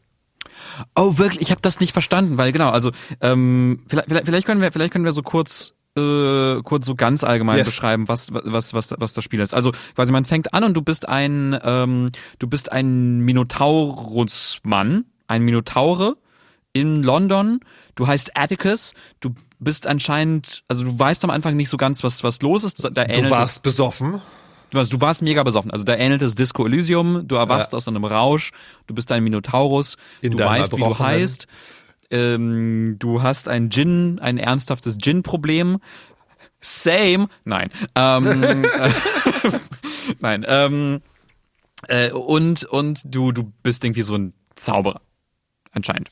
Oh, 0.95 1.17
wirklich? 1.17 1.41
Ich 1.41 1.51
habe 1.51 1.61
das 1.61 1.79
nicht 1.79 1.93
verstanden, 1.93 2.37
weil 2.37 2.51
genau, 2.51 2.69
also 2.69 2.91
ähm, 3.21 3.83
vielleicht, 3.87 4.09
vielleicht, 4.25 4.47
können 4.47 4.61
wir, 4.61 4.71
vielleicht 4.71 4.93
können 4.93 5.05
wir 5.05 5.11
so 5.11 5.21
kurz 5.21 5.73
äh, 5.95 6.61
kurz 6.63 6.85
so 6.85 6.95
ganz 6.95 7.23
allgemein 7.23 7.57
yes. 7.57 7.67
beschreiben, 7.67 8.07
was 8.07 8.33
was 8.33 8.73
was 8.73 8.93
was 8.97 9.13
das 9.13 9.23
Spiel 9.23 9.39
ist. 9.39 9.53
Also 9.53 9.71
quasi 9.95 10.11
man 10.11 10.25
fängt 10.25 10.53
an 10.53 10.63
und 10.63 10.73
du 10.73 10.81
bist 10.81 11.07
ein 11.07 11.57
ähm, 11.63 12.09
du 12.39 12.47
bist 12.47 12.71
ein 12.71 13.19
Minotaurusmann, 13.19 15.05
ein 15.27 15.43
Minotaure 15.43 16.17
in 16.73 17.03
London. 17.03 17.59
Du 17.95 18.07
heißt 18.07 18.35
Atticus. 18.35 18.93
Du 19.19 19.35
bist 19.63 19.87
anscheinend, 19.87 20.63
also 20.67 20.83
du 20.83 20.97
weißt 20.97 21.23
am 21.23 21.29
Anfang 21.29 21.55
nicht 21.55 21.69
so 21.69 21.77
ganz, 21.77 22.03
was, 22.03 22.23
was 22.23 22.41
los 22.41 22.63
ist. 22.63 22.83
Da 22.83 23.05
du 23.05 23.29
warst 23.29 23.57
es, 23.57 23.59
besoffen. 23.59 24.21
Du 24.69 24.77
warst, 24.77 24.91
du 24.91 25.01
warst 25.01 25.21
mega 25.21 25.43
besoffen. 25.43 25.71
Also 25.71 25.85
da 25.85 25.95
ähnelt 25.95 26.21
es 26.21 26.35
Disco 26.35 26.65
Elysium. 26.65 27.27
Du 27.27 27.35
erwachst 27.35 27.73
ja. 27.73 27.77
aus 27.77 27.87
einem 27.87 28.05
Rausch. 28.05 28.51
Du 28.87 28.95
bist 28.95 29.11
ein 29.11 29.23
Minotaurus. 29.23 29.97
In 30.21 30.31
du 30.35 30.43
weißt, 30.43 30.75
wie 30.75 30.81
du 30.81 30.97
heißt. 30.97 31.47
Ähm, 32.09 32.97
du 32.99 33.21
hast 33.21 33.47
ein 33.47 33.69
Gin, 33.69 34.19
ein 34.19 34.37
ernsthaftes 34.37 34.97
Gin-Problem. 34.97 35.79
Same. 36.59 37.27
Nein. 37.43 37.69
Ähm, 37.95 38.63
äh, 38.63 38.89
nein. 40.19 40.45
Ähm, 40.47 41.01
äh, 41.87 42.11
und 42.11 42.63
und 42.65 43.01
du 43.05 43.31
du 43.31 43.51
bist 43.61 43.83
irgendwie 43.83 44.03
so 44.03 44.15
ein 44.15 44.33
Zauberer 44.55 45.01
anscheinend. 45.73 46.09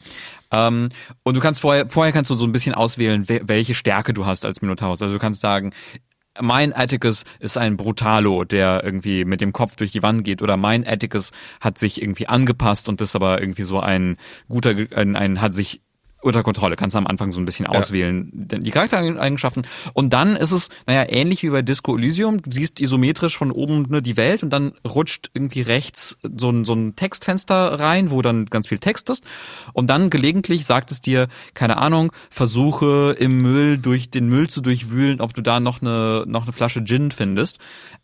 Ähm, 0.51 0.89
und 1.23 1.35
du 1.35 1.39
kannst 1.39 1.61
vorher, 1.61 1.87
vorher 1.87 2.11
kannst 2.11 2.29
du 2.29 2.35
so 2.35 2.45
ein 2.45 2.51
bisschen 2.51 2.75
auswählen, 2.75 3.25
welche 3.27 3.75
Stärke 3.75 4.13
du 4.13 4.25
hast 4.25 4.45
als 4.45 4.61
Minotaurus. 4.61 5.01
Also 5.01 5.13
du 5.13 5.19
kannst 5.19 5.41
sagen, 5.41 5.71
mein 6.39 6.73
Atticus 6.73 7.23
ist 7.39 7.57
ein 7.57 7.77
Brutalo, 7.77 8.43
der 8.43 8.83
irgendwie 8.83 9.25
mit 9.25 9.41
dem 9.41 9.53
Kopf 9.53 9.75
durch 9.75 9.91
die 9.91 10.03
Wand 10.03 10.23
geht, 10.23 10.41
oder 10.41 10.57
mein 10.57 10.87
Atticus 10.87 11.31
hat 11.59 11.77
sich 11.77 12.01
irgendwie 12.01 12.27
angepasst 12.27 12.87
und 12.89 13.01
ist 13.01 13.15
aber 13.15 13.41
irgendwie 13.41 13.63
so 13.63 13.79
ein 13.79 14.17
guter, 14.47 14.75
ein, 14.95 15.15
ein 15.15 15.41
hat 15.41 15.53
sich 15.53 15.81
unter 16.21 16.43
Kontrolle. 16.43 16.75
Kannst 16.75 16.95
du 16.95 16.99
am 16.99 17.07
Anfang 17.07 17.31
so 17.31 17.39
ein 17.39 17.45
bisschen 17.45 17.65
ja. 17.65 17.77
auswählen, 17.77 18.29
die 18.33 18.71
Charaktereigenschaften. 18.71 19.67
Und 19.93 20.13
dann 20.13 20.35
ist 20.35 20.51
es, 20.51 20.69
naja, 20.85 21.05
ähnlich 21.09 21.43
wie 21.43 21.49
bei 21.49 21.61
Disco 21.61 21.97
Elysium. 21.97 22.41
Du 22.41 22.51
siehst 22.51 22.79
isometrisch 22.79 23.37
von 23.37 23.51
oben 23.51 23.83
ne, 23.89 24.01
die 24.01 24.17
Welt 24.17 24.43
und 24.43 24.51
dann 24.51 24.73
rutscht 24.87 25.29
irgendwie 25.33 25.61
rechts 25.61 26.17
so 26.37 26.49
ein, 26.49 26.65
so 26.65 26.73
ein 26.73 26.95
Textfenster 26.95 27.79
rein, 27.79 28.11
wo 28.11 28.21
dann 28.21 28.45
ganz 28.45 28.67
viel 28.67 28.79
Text 28.79 29.09
ist. 29.09 29.23
Und 29.73 29.89
dann 29.89 30.09
gelegentlich 30.09 30.65
sagt 30.65 30.91
es 30.91 31.01
dir, 31.01 31.27
keine 31.53 31.77
Ahnung, 31.77 32.11
versuche 32.29 33.15
im 33.19 33.41
Müll 33.41 33.77
durch 33.77 34.09
den 34.09 34.27
Müll 34.27 34.49
zu 34.49 34.61
durchwühlen, 34.61 35.21
ob 35.21 35.33
du 35.33 35.41
da 35.41 35.59
noch 35.59 35.81
eine, 35.81 36.25
noch 36.27 36.43
eine 36.43 36.53
Flasche 36.53 36.83
Gin 36.83 37.11
findest. 37.11 37.59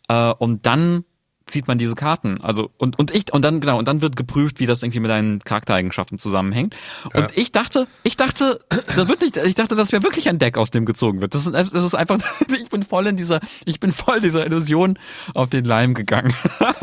Äh, 0.08 0.32
und 0.32 0.66
dann 0.66 1.04
zieht 1.48 1.68
man 1.68 1.78
diese 1.78 1.94
Karten. 1.94 2.40
Also 2.40 2.70
und 2.76 2.98
und 2.98 3.14
ich 3.14 3.32
und 3.32 3.42
dann 3.42 3.60
genau 3.60 3.78
und 3.78 3.88
dann 3.88 4.00
wird 4.00 4.16
geprüft, 4.16 4.60
wie 4.60 4.66
das 4.66 4.82
irgendwie 4.82 5.00
mit 5.00 5.10
deinen 5.10 5.40
Charaktereigenschaften 5.40 6.18
zusammenhängt. 6.18 6.74
Und 7.12 7.20
ja. 7.22 7.28
ich 7.34 7.52
dachte, 7.52 7.86
ich 8.02 8.16
dachte, 8.16 8.60
das 8.68 9.08
wird 9.08 9.20
nicht, 9.20 9.36
ich 9.36 9.54
dachte, 9.54 9.74
das 9.74 9.92
wäre 9.92 10.02
wirklich 10.02 10.28
ein 10.28 10.38
Deck, 10.38 10.56
aus 10.56 10.70
dem 10.70 10.84
gezogen 10.84 11.20
wird. 11.20 11.34
Das 11.34 11.46
ist, 11.46 11.54
das 11.54 11.72
ist 11.72 11.94
einfach, 11.94 12.18
ich 12.60 12.68
bin 12.68 12.82
voll 12.82 13.06
in 13.06 13.16
dieser, 13.16 13.40
ich 13.64 13.80
bin 13.80 13.92
voll 13.92 14.20
dieser 14.20 14.46
Illusion 14.46 14.98
auf 15.34 15.50
den 15.50 15.64
Leim 15.64 15.94
gegangen. 15.94 16.34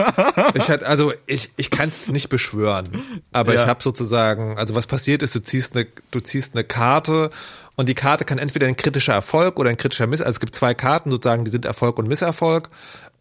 ich 0.54 0.70
hatte 0.70 0.86
also 0.86 1.14
ich 1.26 1.52
ich 1.58 1.70
kann 1.70 1.90
es 1.90 2.10
nicht 2.10 2.30
beschwören, 2.30 2.90
aber 3.32 3.54
ja. 3.54 3.62
ich 3.62 3.68
habe 3.68 3.82
sozusagen, 3.82 4.58
also 4.58 4.76
was 4.76 4.88
passiert 4.88 5.24
ist, 5.24 5.36
du 5.36 5.42
ziehst 5.42 5.76
eine 5.76 5.88
du 6.12 6.20
ziehst 6.20 6.56
eine 6.56 6.64
Karte 6.64 7.32
und 7.76 7.90
die 7.90 7.96
Karte 7.96 8.26
kann 8.26 8.38
entweder 8.38 8.68
ein 8.68 8.78
kritischer 8.78 9.14
Erfolg 9.14 9.60
oder 9.60 9.70
ein 9.70 9.78
kritischer 9.78 10.08
Miss, 10.08 10.22
also 10.22 10.32
es 10.32 10.40
gibt 10.40 10.56
zwei 10.56 10.74
Karten 10.74 11.12
sozusagen, 11.12 11.46
die 11.46 11.52
sind 11.52 11.66
Erfolg 11.66 12.00
und 12.00 12.08
Misserfolg 12.08 12.70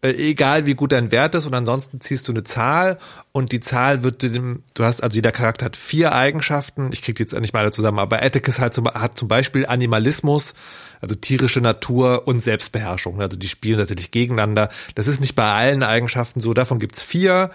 äh, 0.05 0.29
egal 0.29 0.65
wie 0.65 0.75
gut 0.75 0.91
dein 0.91 1.11
Wert 1.11 1.33
ist 1.33 1.45
und 1.45 1.53
ansonsten 1.55 1.99
ziehst 1.99 2.27
du 2.27 2.31
eine 2.31 2.43
Zahl 2.43 2.97
und 3.31 3.51
die 3.51 3.59
Zahl 3.59 4.03
wird 4.03 4.21
dem, 4.21 4.61
du 4.75 4.83
hast, 4.83 5.01
also 5.01 5.15
jeder 5.15 5.31
Charakter 5.31 5.65
hat 5.65 5.75
vier 5.75 6.13
Eigenschaften, 6.13 6.91
ich 6.91 7.01
krieg 7.01 7.15
die 7.15 7.23
jetzt 7.23 7.33
nicht 7.39 7.53
mal 7.53 7.61
alle 7.61 7.71
zusammen, 7.71 7.99
aber 7.99 8.21
Atticus 8.21 8.59
halt 8.59 8.73
zum, 8.73 8.85
hat 8.85 9.17
zum 9.17 9.27
Beispiel 9.27 9.65
Animalismus, 9.65 10.53
also 11.01 11.15
tierische 11.15 11.59
Natur 11.59 12.27
und 12.27 12.39
Selbstbeherrschung, 12.39 13.19
also 13.19 13.35
die 13.35 13.47
spielen 13.47 13.79
tatsächlich 13.79 14.11
gegeneinander. 14.11 14.69
Das 14.93 15.07
ist 15.07 15.21
nicht 15.21 15.35
bei 15.35 15.51
allen 15.51 15.81
Eigenschaften 15.81 16.39
so, 16.39 16.53
davon 16.53 16.79
gibt's 16.79 17.01
vier. 17.01 17.49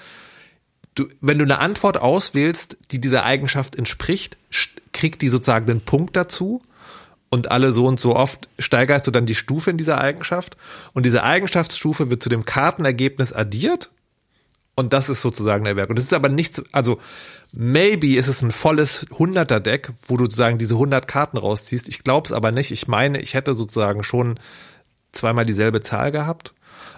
Du, 0.97 1.07
wenn 1.21 1.39
du 1.39 1.45
eine 1.45 1.59
Antwort 1.59 1.99
auswählst, 1.99 2.77
die 2.91 3.01
dieser 3.01 3.25
Eigenschaft 3.25 3.77
entspricht, 3.77 4.39
kriegt 4.93 5.23
die 5.23 5.29
sozusagen 5.29 5.67
den 5.67 5.83
Punkt 5.83 6.17
dazu 6.17 6.63
und 7.31 7.51
alle 7.51 7.73
so 7.73 7.87
und 7.87 8.01
so 8.01 8.17
oft 8.17 8.49
steigerst 8.59 9.07
du 9.07 9.11
dann 9.11 9.27
die 9.27 9.35
Stufe 9.35 9.71
in 9.71 9.79
dieser 9.79 10.01
Eigenschaft 10.01 10.57
und 10.93 11.07
diese 11.07 11.23
Eigenschaftsstufe 11.23 12.11
wird 12.11 12.23
zu 12.23 12.29
dem 12.29 12.45
Kartenergebnis 12.45 13.33
addiert 13.33 13.91
und 14.75 14.93
das 14.93 15.09
ist 15.09 15.23
sozusagen 15.23 15.65
der 15.65 15.77
Werk. 15.77 15.91
Und 15.91 15.99
das 15.99 16.07
ist 16.07 16.15
aber 16.15 16.29
nichts, 16.29 16.63
also 16.73 16.99
maybe 17.53 18.17
ist 18.17 18.29
es 18.29 18.43
ein 18.43 18.53
volles 18.53 19.07
100er 19.11 19.61
Deck, 19.61 19.93
wo 20.07 20.17
du 20.17 20.25
sozusagen 20.25 20.59
diese 20.59 20.75
100 20.75 21.07
Karten 21.07 21.37
rausziehst. 21.37 21.89
Ich 21.89 22.03
glaube 22.03 22.27
es 22.27 22.33
aber 22.33 22.53
nicht. 22.53 22.71
Ich 22.71 22.89
meine, 22.89 23.21
ich 23.21 23.35
hätte 23.35 23.55
sozusagen 23.55 24.03
schon 24.05 24.39
zweimal 25.13 25.45
dieselbe 25.45 25.83
Zahl 25.83 26.13
gehabt. 26.13 26.55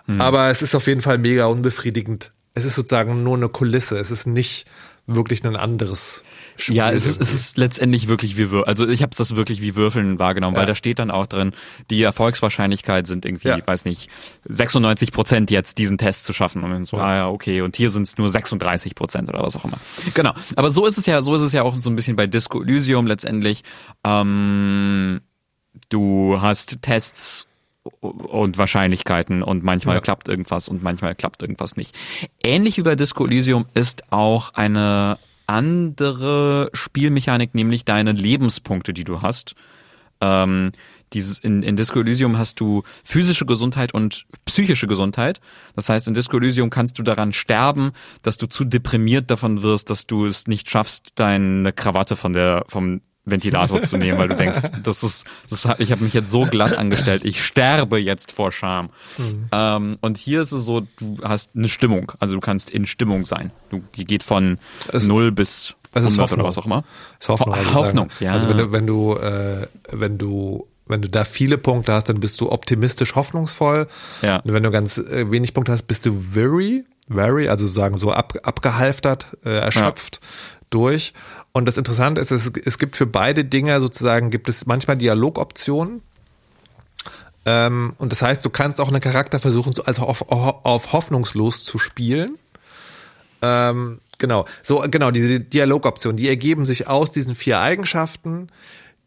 Mhm. 0.07 0.21
Aber 0.21 0.49
es 0.49 0.63
ist 0.63 0.75
auf 0.75 0.87
jeden 0.87 1.01
Fall 1.01 1.19
mega 1.19 1.47
unbefriedigend 1.47 2.33
es 2.55 2.65
ist 2.65 2.75
sozusagen 2.75 3.23
nur 3.23 3.37
eine 3.37 3.49
Kulisse. 3.49 3.99
Es 3.99 4.11
ist 4.11 4.27
nicht 4.27 4.67
wirklich 5.07 5.45
ein 5.45 5.57
anderes 5.57 6.25
Spiel. 6.57 6.77
Ja, 6.77 6.91
es 6.91 7.07
ist, 7.07 7.21
es 7.21 7.33
ist 7.33 7.57
letztendlich 7.57 8.09
wirklich 8.09 8.37
wie 8.37 8.51
Würfeln. 8.51 8.69
Also 8.69 8.89
ich 8.89 9.03
habe 9.03 9.13
das 9.17 9.35
wirklich 9.35 9.61
wie 9.61 9.75
Würfeln 9.75 10.19
wahrgenommen, 10.19 10.55
ja. 10.55 10.61
weil 10.61 10.67
da 10.67 10.75
steht 10.75 10.99
dann 10.99 11.11
auch 11.11 11.27
drin, 11.27 11.53
die 11.91 12.03
Erfolgswahrscheinlichkeit 12.03 13.07
sind 13.07 13.25
irgendwie, 13.25 13.49
ja. 13.49 13.67
weiß 13.67 13.85
nicht, 13.85 14.09
96 14.49 15.13
Prozent 15.13 15.51
jetzt 15.51 15.79
diesen 15.79 15.99
Test 15.99 16.25
zu 16.25 16.33
schaffen. 16.33 16.63
Und 16.63 16.71
dann 16.71 16.85
so, 16.85 16.99
ja. 16.99 17.05
ah 17.05 17.15
ja, 17.17 17.29
okay, 17.29 17.63
und 17.63 17.77
hier 17.77 17.91
sind 17.91 18.05
es 18.05 18.19
nur 18.19 18.29
36 18.29 18.95
Prozent 18.95 19.29
oder 19.29 19.43
was 19.43 19.57
auch 19.57 19.65
immer. 19.65 19.79
Genau. 20.15 20.35
Aber 20.57 20.71
so 20.71 20.87
ist 20.87 20.99
es 20.99 21.07
ja, 21.07 21.23
so 21.23 21.35
ist 21.35 21.43
es 21.43 21.53
ja 21.53 21.63
auch 21.63 21.79
so 21.79 21.91
ein 21.91 21.97
bisschen 21.97 22.17
bei 22.17 22.27
Disco 22.27 22.63
Elysium 22.63 23.07
letztendlich. 23.07 23.63
Ähm, 24.05 25.21
du 25.89 26.41
hast 26.41 26.83
Tests 26.83 27.47
und 28.01 28.59
Wahrscheinlichkeiten 28.59 29.43
und 29.43 29.65
manchmal 29.65 29.97
ja. 29.97 30.01
klappt 30.01 30.29
irgendwas 30.29 30.69
und 30.69 30.83
manchmal 30.83 31.15
klappt 31.15 31.43
irgendwas 31.43 31.77
nicht. 31.77 31.97
Ähnlich 32.43 32.79
wie 32.79 32.83
bei 32.83 32.95
Disco 32.95 33.27
Elysium 33.27 33.67
ist 33.75 34.13
auch 34.13 34.55
eine 34.55 35.19
andere 35.47 36.71
Spielmechanik, 36.73 37.55
nämlich 37.55 37.85
deine 37.85 38.13
Lebenspunkte, 38.13 38.93
die 38.93 39.05
du 39.05 39.23
hast. 39.23 39.55
Ähm, 40.21 40.71
dieses 41.13 41.39
in, 41.39 41.63
in 41.63 41.77
Disco 41.77 42.01
Elysium 42.01 42.39
hast 42.39 42.61
du 42.61 42.83
physische 43.05 43.45
Gesundheit 43.45 43.93
und 43.93 44.25
psychische 44.45 44.87
Gesundheit. 44.87 45.41
Das 45.75 45.89
heißt, 45.89 46.09
in 46.09 46.15
Disco 46.15 46.39
Elysium 46.39 46.71
kannst 46.71 46.99
du 46.99 47.03
daran 47.03 47.33
sterben, 47.33 47.93
dass 48.23 48.39
du 48.39 48.47
zu 48.47 48.65
deprimiert 48.65 49.31
davon 49.31 49.63
wirst, 49.63 49.91
dass 49.91 50.07
du 50.07 50.27
es 50.27 50.47
nicht 50.47 50.71
schaffst, 50.71 51.11
deine 51.17 51.73
Krawatte 51.73 52.17
von 52.17 52.33
der 52.33 52.65
vom 52.69 53.03
Ventilator 53.25 53.83
zu 53.83 53.99
nehmen, 53.99 54.19
weil 54.19 54.29
du 54.29 54.37
denkst, 54.37 54.61
das 54.83 55.03
ist, 55.03 55.27
das, 55.49 55.67
ich 55.79 55.93
habe 55.93 56.03
mich 56.03 56.13
jetzt 56.13 56.31
so 56.31 56.43
glatt 56.43 56.77
angestellt, 56.77 57.25
ich 57.25 57.45
sterbe 57.45 57.99
jetzt 57.99 58.33
vor 58.33 58.51
Scham. 58.51 58.91
Mhm. 59.17 59.47
Ähm, 59.53 59.99
und 60.01 60.19
hier 60.19 60.43
ist 60.43 60.53
es 60.53 60.65
so, 60.65 60.81
du 60.99 61.19
hast 61.23 61.51
eine 61.55 61.69
Stimmung, 61.69 62.13
also 62.19 62.35
du 62.35 62.41
kannst 62.41 62.71
in 62.71 62.87
Stimmung 62.87 63.25
sein. 63.25 63.53
Du, 63.71 63.83
die 63.95 64.05
geht 64.05 64.23
von 64.23 64.59
es, 64.89 65.07
null 65.07 65.31
bis 65.31 65.77
100 65.95 66.33
oder 66.33 66.45
was 66.45 66.59
auch 66.59 66.67
immer. 66.67 66.85
Es 67.21 67.27
ist 67.27 67.29
Hoffnung, 67.29 67.55
also 67.55 67.75
Hoffnung, 67.75 68.09
ja. 68.19 68.33
Also 68.33 68.49
wenn 68.49 68.57
du, 68.57 68.73
wenn 68.73 68.87
du, 68.87 69.15
äh, 69.17 69.69
wenn 69.91 70.19
du 70.19 70.67
wenn 70.87 71.01
du 71.01 71.09
da 71.09 71.25
viele 71.25 71.59
Punkte 71.59 71.93
hast, 71.95 72.09
dann 72.09 72.21
bist 72.21 72.41
du 72.41 72.51
optimistisch 72.51 73.15
hoffnungsvoll. 73.15 73.87
Ja. 74.21 74.39
Und 74.39 74.53
wenn 74.53 74.63
du 74.63 74.71
ganz 74.71 74.99
äh, 74.99 75.31
wenig 75.31 75.55
Punkte 75.55 75.73
hast, 75.73 75.85
bist 75.85 76.05
du 76.05 76.13
very, 76.13 76.85
very, 77.09 77.49
also 77.49 77.67
sagen 77.67 77.99
so 77.99 78.13
ab, 78.13 78.35
abgehalftert, 78.43 79.29
äh, 79.45 79.59
erschöpft. 79.59 80.21
Durch. 80.75 81.15
Und 81.53 81.67
das 81.67 81.77
Interessante 81.77 82.21
ist, 82.21 82.31
es, 82.31 82.53
es 82.65 82.79
gibt 82.79 82.97
für 82.97 83.07
beide 83.07 83.45
Dinge 83.45 83.79
sozusagen, 83.81 84.31
gibt 84.31 84.49
es 84.49 84.67
manchmal 84.67 84.97
Dialogoptionen. 84.97 86.03
Ähm, 87.45 87.95
und 87.99 88.13
das 88.13 88.23
heißt, 88.23 88.45
du 88.45 88.51
kannst 88.51 88.81
auch 88.81 88.89
einen 88.89 89.01
Charakter 89.01 89.39
versuchen, 89.39 89.75
also 89.85 90.03
auf, 90.03 90.29
auf 90.29 90.93
hoffnungslos 90.93 91.65
zu 91.65 91.79
spielen. 91.79 92.39
Ähm, 93.43 94.01
genau, 94.19 94.47
so 94.63 94.85
genau 94.89 95.11
diese 95.11 95.41
Dialogoptionen, 95.41 96.17
die 96.17 96.29
ergeben 96.29 96.65
sich 96.65 96.87
aus 96.87 97.11
diesen 97.11 97.35
vier 97.35 97.61
Eigenschaften, 97.61 98.49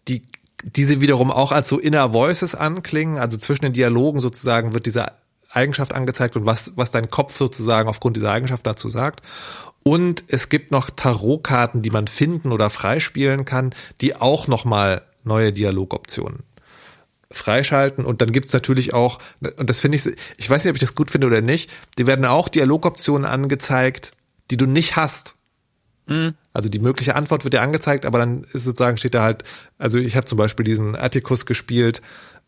die 0.07 0.21
diese 0.63 0.99
wiederum 0.99 1.31
auch 1.31 1.51
als 1.51 1.69
so 1.69 1.79
Inner 1.79 2.11
Voices 2.11 2.55
anklingen. 2.55 3.17
Also 3.17 3.37
zwischen 3.37 3.63
den 3.63 3.73
Dialogen 3.73 4.19
sozusagen 4.19 4.73
wird 4.73 4.85
diese 4.85 5.11
Eigenschaft 5.51 5.93
angezeigt 5.93 6.35
und 6.35 6.45
was 6.45 6.73
was 6.75 6.91
dein 6.91 7.09
Kopf 7.09 7.37
sozusagen 7.37 7.87
aufgrund 7.87 8.17
dieser 8.17 8.31
Eigenschaft 8.31 8.67
dazu 8.67 8.89
sagt. 8.89 9.21
Und 9.87 10.23
es 10.29 10.49
gibt 10.49 10.71
noch 10.71 10.89
Tarotkarten, 10.89 11.83
die 11.83 11.91
man 11.91 12.07
finden 12.07 12.51
oder 12.51 12.71
freispielen 12.71 13.45
kann, 13.45 13.75
die 14.01 14.15
auch 14.15 14.47
nochmal 14.47 15.03
neue 15.23 15.53
Dialogoptionen 15.53 16.39
freischalten. 17.31 18.03
Und 18.03 18.21
dann 18.21 18.31
gibt's 18.31 18.51
natürlich 18.51 18.95
auch, 18.95 19.19
und 19.57 19.69
das 19.69 19.81
finde 19.81 19.97
ich, 19.97 20.09
ich 20.37 20.49
weiß 20.49 20.63
nicht, 20.63 20.71
ob 20.71 20.75
ich 20.75 20.81
das 20.81 20.95
gut 20.95 21.11
finde 21.11 21.27
oder 21.27 21.41
nicht, 21.41 21.71
die 21.99 22.07
werden 22.07 22.25
auch 22.25 22.49
Dialogoptionen 22.49 23.29
angezeigt, 23.29 24.13
die 24.49 24.57
du 24.57 24.65
nicht 24.65 24.95
hast. 24.95 25.35
Mhm. 26.07 26.33
Also 26.51 26.67
die 26.67 26.79
mögliche 26.79 27.15
Antwort 27.15 27.43
wird 27.43 27.53
dir 27.53 27.61
angezeigt, 27.61 28.07
aber 28.07 28.17
dann 28.17 28.43
ist 28.53 28.63
sozusagen, 28.63 28.97
steht 28.97 29.13
da 29.13 29.21
halt, 29.21 29.43
also 29.77 29.99
ich 29.99 30.15
habe 30.15 30.25
zum 30.25 30.39
Beispiel 30.39 30.63
diesen 30.63 30.95
Atticus 30.95 31.45
gespielt, 31.45 32.01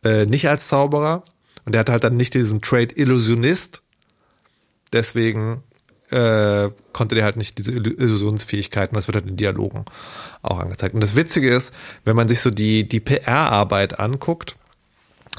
äh, 0.03 0.25
nicht 0.25 0.49
als 0.49 0.67
Zauberer. 0.69 1.23
Und 1.65 1.73
der 1.73 1.81
hat 1.81 1.89
halt 1.89 2.03
dann 2.03 2.17
nicht 2.17 2.33
diesen 2.33 2.61
Trade 2.61 2.95
Illusionist. 2.95 3.83
Deswegen 4.93 5.63
äh, 6.09 6.69
konnte 6.93 7.15
der 7.15 7.23
halt 7.23 7.37
nicht 7.37 7.57
diese 7.57 7.71
Illusionsfähigkeiten, 7.71 8.95
das 8.95 9.07
wird 9.07 9.17
halt 9.17 9.27
in 9.27 9.37
Dialogen 9.37 9.85
auch 10.41 10.59
angezeigt. 10.59 10.95
Und 10.95 11.01
das 11.01 11.15
Witzige 11.15 11.49
ist, 11.49 11.73
wenn 12.03 12.15
man 12.15 12.27
sich 12.27 12.39
so 12.39 12.49
die, 12.49 12.87
die 12.87 12.99
PR-Arbeit 12.99 13.99
anguckt, 13.99 14.55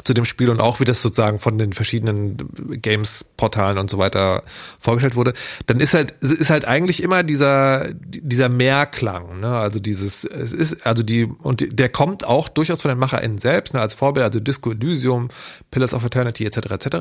zu 0.05 0.15
dem 0.15 0.25
Spiel 0.25 0.49
und 0.51 0.61
auch 0.61 0.81
wie 0.81 0.85
das 0.85 1.03
sozusagen 1.03 1.39
von 1.39 1.59
den 1.59 1.73
verschiedenen 1.73 2.37
Games-Portalen 2.81 3.79
und 3.79 3.91
so 3.91 3.99
weiter 3.99 4.43
vorgestellt 4.79 5.17
wurde, 5.17 5.35
dann 5.67 5.81
ist 5.81 5.95
halt 5.95 6.13
ist 6.23 6.51
halt 6.51 6.67
eigentlich 6.67 7.03
immer 7.03 7.23
dieser 7.23 7.93
dieser 7.93 8.49
Mehrklang, 8.49 9.41
ne? 9.41 9.57
Also 9.57 9.81
dieses 9.81 10.25
es 10.25 10.53
ist 10.53 10.87
also 10.87 11.03
die 11.03 11.25
und 11.25 11.79
der 11.79 11.89
kommt 11.89 12.25
auch 12.25 12.49
durchaus 12.49 12.83
von 12.83 12.91
den 12.91 12.99
MacherInnen 12.99 13.39
selbst, 13.39 13.75
ne? 13.75 13.81
als 13.81 13.95
Vorbild, 13.95 14.25
also 14.25 14.41
Disco 14.41 14.71
Elysium, 14.71 15.29
Pillars 15.71 15.95
of 15.95 16.05
Eternity 16.05 16.47
etc. 16.47 16.71
etc. 16.71 16.97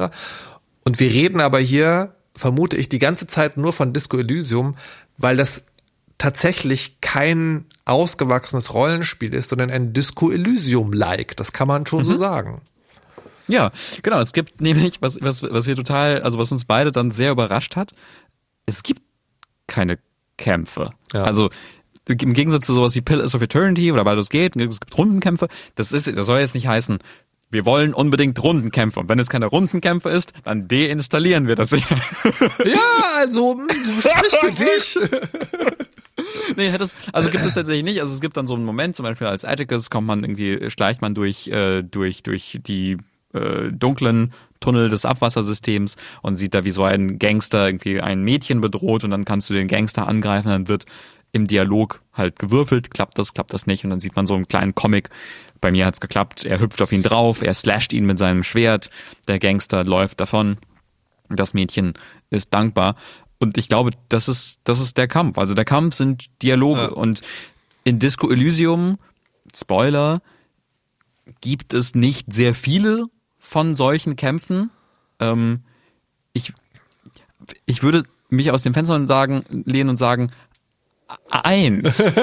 Und 0.83 0.99
wir 0.99 1.11
reden 1.11 1.41
aber 1.41 1.59
hier 1.59 2.16
vermute 2.37 2.77
ich 2.77 2.87
die 2.87 2.99
ganze 2.99 3.27
Zeit 3.27 3.57
nur 3.57 3.73
von 3.73 3.91
Disco 3.91 4.17
Elysium, 4.17 4.75
weil 5.17 5.35
das 5.35 5.63
tatsächlich 6.17 7.01
kein 7.01 7.65
ausgewachsenes 7.85 8.73
Rollenspiel 8.73 9.33
ist, 9.33 9.49
sondern 9.49 9.69
ein 9.69 9.93
Disco 9.93 10.31
Elysium-like. 10.31 11.35
Das 11.37 11.51
kann 11.51 11.67
man 11.67 11.85
schon 11.85 11.99
mhm. 11.99 12.05
so 12.05 12.15
sagen. 12.15 12.61
Ja, 13.47 13.71
genau. 14.03 14.19
Es 14.19 14.33
gibt 14.33 14.61
nämlich, 14.61 15.01
was, 15.01 15.19
was, 15.21 15.43
was 15.43 15.67
wir 15.67 15.75
total, 15.75 16.21
also 16.21 16.37
was 16.37 16.51
uns 16.51 16.65
beide 16.65 16.91
dann 16.91 17.11
sehr 17.11 17.31
überrascht 17.31 17.75
hat, 17.75 17.93
es 18.65 18.83
gibt 18.83 19.01
keine 19.67 19.99
Kämpfe. 20.37 20.91
Ja. 21.13 21.23
Also 21.23 21.49
im 22.07 22.33
Gegensatz 22.33 22.65
zu 22.65 22.73
sowas 22.73 22.95
wie 22.95 23.01
Pillars 23.01 23.35
of 23.35 23.41
Eternity 23.41 23.91
oder 23.91 24.03
Baldur's 24.03 24.29
Gate, 24.29 24.55
es 24.55 24.79
gibt 24.79 24.97
Rundenkämpfe. 24.97 25.47
Das 25.75 25.91
ist, 25.91 26.07
das 26.07 26.25
soll 26.25 26.39
jetzt 26.39 26.55
nicht 26.55 26.67
heißen, 26.67 26.99
wir 27.49 27.65
wollen 27.65 27.93
unbedingt 27.93 28.41
Rundenkämpfe. 28.41 28.99
Und 28.99 29.09
wenn 29.09 29.19
es 29.19 29.29
keine 29.29 29.45
Rundenkämpfe 29.45 30.09
ist, 30.09 30.33
dann 30.43 30.67
deinstallieren 30.67 31.47
wir 31.47 31.55
das. 31.55 31.71
ja, 31.71 31.79
also, 33.17 33.57
sprich 33.99 34.39
für 34.39 34.51
dich. 34.65 34.97
nee, 36.55 36.67
es, 36.67 36.95
also 37.13 37.29
gibt 37.29 37.43
es 37.43 37.53
tatsächlich 37.53 37.83
nicht. 37.83 37.99
Also 38.01 38.13
es 38.13 38.21
gibt 38.21 38.37
dann 38.37 38.47
so 38.47 38.55
einen 38.55 38.65
Moment, 38.65 38.95
zum 38.95 39.03
Beispiel 39.03 39.27
als 39.27 39.45
Atticus 39.45 39.89
kommt 39.89 40.07
man 40.07 40.23
irgendwie, 40.23 40.69
schleicht 40.69 41.01
man 41.01 41.13
durch, 41.13 41.47
äh, 41.47 41.83
durch, 41.83 42.23
durch 42.23 42.59
die 42.61 42.97
äh, 43.33 43.71
dunklen 43.71 44.33
Tunnel 44.59 44.89
des 44.89 45.05
Abwassersystems 45.05 45.95
und 46.21 46.35
sieht 46.35 46.53
da, 46.53 46.65
wie 46.65 46.71
so 46.71 46.83
ein 46.83 47.19
Gangster 47.19 47.67
irgendwie 47.67 48.01
ein 48.01 48.23
Mädchen 48.23 48.61
bedroht 48.61 49.03
und 49.03 49.11
dann 49.11 49.25
kannst 49.25 49.49
du 49.49 49.53
den 49.53 49.67
Gangster 49.67 50.07
angreifen, 50.07 50.49
dann 50.49 50.67
wird 50.67 50.85
im 51.31 51.47
Dialog 51.47 52.01
halt 52.13 52.39
gewürfelt, 52.39 52.91
klappt 52.91 53.19
das, 53.19 53.33
klappt 53.33 53.53
das 53.53 53.67
nicht 53.67 53.83
und 53.83 53.91
dann 53.91 53.99
sieht 53.99 54.15
man 54.15 54.25
so 54.25 54.33
einen 54.33 54.47
kleinen 54.47 54.73
Comic, 54.75 55.09
bei 55.61 55.71
mir 55.71 55.85
hat's 55.85 55.99
geklappt. 55.99 56.45
Er 56.45 56.59
hüpft 56.59 56.81
auf 56.81 56.91
ihn 56.91 57.03
drauf, 57.03 57.41
er 57.41 57.53
slasht 57.53 57.93
ihn 57.93 58.05
mit 58.05 58.17
seinem 58.17 58.43
Schwert, 58.43 58.89
der 59.27 59.39
Gangster 59.39 59.83
läuft 59.83 60.19
davon. 60.19 60.57
Das 61.29 61.53
Mädchen 61.53 61.93
ist 62.29 62.53
dankbar. 62.53 62.95
Und 63.39 63.57
ich 63.57 63.69
glaube, 63.69 63.91
das 64.09 64.27
ist, 64.27 64.59
das 64.63 64.79
ist 64.79 64.97
der 64.97 65.07
Kampf. 65.07 65.37
Also 65.37 65.53
der 65.53 65.65
Kampf 65.65 65.95
sind 65.95 66.25
Dialoge. 66.41 66.81
Ja. 66.81 66.87
Und 66.89 67.21
in 67.83 67.99
Disco 67.99 68.29
Elysium, 68.29 68.97
Spoiler, 69.55 70.21
gibt 71.41 71.73
es 71.73 71.95
nicht 71.95 72.33
sehr 72.33 72.53
viele 72.53 73.05
von 73.37 73.75
solchen 73.75 74.15
Kämpfen. 74.15 74.71
Ähm, 75.19 75.63
ich, 76.33 76.53
ich 77.65 77.83
würde 77.83 78.03
mich 78.29 78.51
aus 78.51 78.63
dem 78.63 78.73
Fenster 78.73 79.05
sagen, 79.07 79.43
lehnen 79.49 79.89
und 79.89 79.97
sagen, 79.97 80.31
eins. 81.29 82.01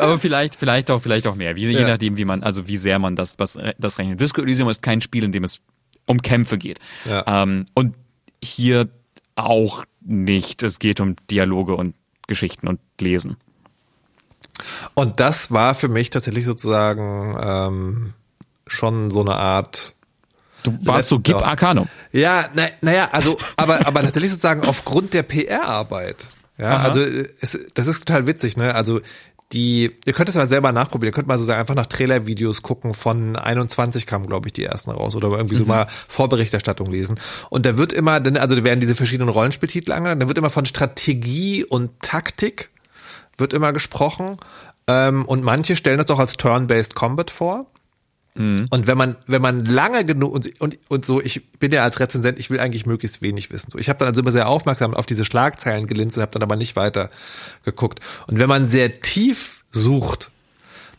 aber 0.00 0.18
vielleicht, 0.18 0.56
vielleicht 0.56 0.90
auch, 0.90 1.02
vielleicht 1.02 1.26
auch 1.26 1.34
mehr. 1.34 1.56
Wie, 1.56 1.70
ja. 1.70 1.80
Je 1.80 1.84
nachdem, 1.84 2.16
wie 2.16 2.24
man, 2.24 2.42
also 2.42 2.66
wie 2.66 2.76
sehr 2.76 2.98
man 2.98 3.16
das, 3.16 3.38
was, 3.38 3.58
das 3.78 3.98
rechnet. 3.98 4.20
Disco 4.20 4.42
Elysium 4.42 4.68
ist 4.68 4.82
kein 4.82 5.00
Spiel, 5.00 5.24
in 5.24 5.32
dem 5.32 5.44
es 5.44 5.60
um 6.06 6.20
Kämpfe 6.20 6.58
geht. 6.58 6.78
Ja. 7.04 7.24
Ähm, 7.42 7.66
und 7.74 7.94
hier 8.42 8.88
auch 9.36 9.84
nicht. 10.00 10.62
Es 10.62 10.78
geht 10.78 11.00
um 11.00 11.16
Dialoge 11.30 11.74
und 11.76 11.94
Geschichten 12.26 12.68
und 12.68 12.80
Lesen. 13.00 13.36
Und 14.94 15.20
das 15.20 15.50
war 15.50 15.74
für 15.74 15.88
mich 15.88 16.10
tatsächlich 16.10 16.44
sozusagen 16.44 17.36
ähm, 17.40 18.12
schon 18.66 19.10
so 19.10 19.20
eine 19.20 19.36
Art 19.36 19.94
Du 20.62 20.74
warst 20.86 21.08
so 21.08 21.20
Gib 21.20 21.42
Arcanum. 21.42 21.88
Ja, 22.10 22.48
naja, 22.54 22.70
na 22.80 23.04
also, 23.10 23.36
aber, 23.56 23.86
aber 23.86 24.00
tatsächlich 24.00 24.30
sozusagen 24.30 24.64
aufgrund 24.64 25.12
der 25.12 25.22
PR-Arbeit. 25.22 26.28
Ja, 26.58 26.76
Aha. 26.76 26.84
also 26.84 27.00
es, 27.00 27.66
das 27.74 27.86
ist 27.86 28.06
total 28.06 28.26
witzig, 28.26 28.56
ne? 28.56 28.74
Also 28.74 29.00
die, 29.52 29.92
ihr 30.04 30.12
könnt 30.12 30.28
es 30.28 30.34
mal 30.34 30.48
selber 30.48 30.72
nachprobieren. 30.72 31.12
Ihr 31.12 31.14
könnt 31.14 31.28
mal 31.28 31.38
so 31.38 31.44
sagen, 31.44 31.60
einfach 31.60 31.74
nach 31.74 31.86
Trailer-Videos 31.86 32.62
gucken. 32.62 32.94
Von 32.94 33.36
21 33.36 34.06
kamen, 34.06 34.26
glaube 34.26 34.48
ich, 34.48 34.52
die 34.52 34.64
ersten 34.64 34.90
raus. 34.90 35.14
Oder 35.14 35.28
irgendwie 35.30 35.54
mhm. 35.54 35.58
so 35.58 35.64
mal 35.66 35.86
Vorberichterstattung 36.08 36.90
lesen. 36.90 37.20
Und 37.50 37.66
da 37.66 37.76
wird 37.76 37.92
immer, 37.92 38.12
also 38.12 38.56
da 38.56 38.64
werden 38.64 38.80
diese 38.80 38.94
verschiedenen 38.94 39.28
Rollenspieltitel 39.28 39.92
angegangen. 39.92 40.20
Da 40.20 40.28
wird 40.28 40.38
immer 40.38 40.50
von 40.50 40.66
Strategie 40.66 41.64
und 41.64 41.92
Taktik 42.00 42.70
wird 43.36 43.52
immer 43.52 43.72
gesprochen. 43.72 44.38
Ähm, 44.86 45.24
und 45.24 45.42
manche 45.42 45.76
stellen 45.76 45.98
das 45.98 46.10
auch 46.10 46.18
als 46.18 46.36
Turn-Based 46.36 46.94
Combat 46.94 47.30
vor. 47.30 47.66
Mhm. 48.34 48.66
Und 48.70 48.86
wenn 48.86 48.98
man, 48.98 49.16
wenn 49.26 49.42
man 49.42 49.64
lange 49.64 50.04
genug 50.04 50.32
und, 50.32 50.60
und, 50.60 50.78
und 50.88 51.04
so, 51.04 51.20
ich 51.20 51.48
bin 51.58 51.70
ja 51.72 51.84
als 51.84 52.00
Rezensent, 52.00 52.38
ich 52.38 52.50
will 52.50 52.58
eigentlich 52.58 52.86
möglichst 52.86 53.22
wenig 53.22 53.50
wissen. 53.50 53.70
So, 53.70 53.78
ich 53.78 53.88
habe 53.88 53.98
dann 53.98 54.08
also 54.08 54.20
immer 54.20 54.32
sehr 54.32 54.48
aufmerksam 54.48 54.94
auf 54.94 55.06
diese 55.06 55.24
Schlagzeilen 55.24 55.86
gelinst 55.86 56.16
und 56.16 56.22
habe 56.22 56.32
dann 56.32 56.42
aber 56.42 56.56
nicht 56.56 56.74
weiter 56.74 57.10
geguckt. 57.64 58.00
Und 58.28 58.38
wenn 58.38 58.48
man 58.48 58.66
sehr 58.66 59.00
tief 59.00 59.64
sucht, 59.70 60.30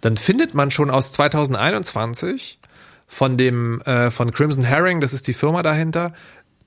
dann 0.01 0.17
findet 0.17 0.53
man 0.53 0.71
schon 0.71 0.89
aus 0.89 1.11
2021 1.11 2.59
von 3.07 3.37
dem 3.37 3.81
äh, 3.81 4.11
von 4.11 4.31
Crimson 4.31 4.63
Herring, 4.63 5.01
das 5.01 5.13
ist 5.13 5.27
die 5.27 5.33
Firma 5.33 5.61
dahinter, 5.61 6.13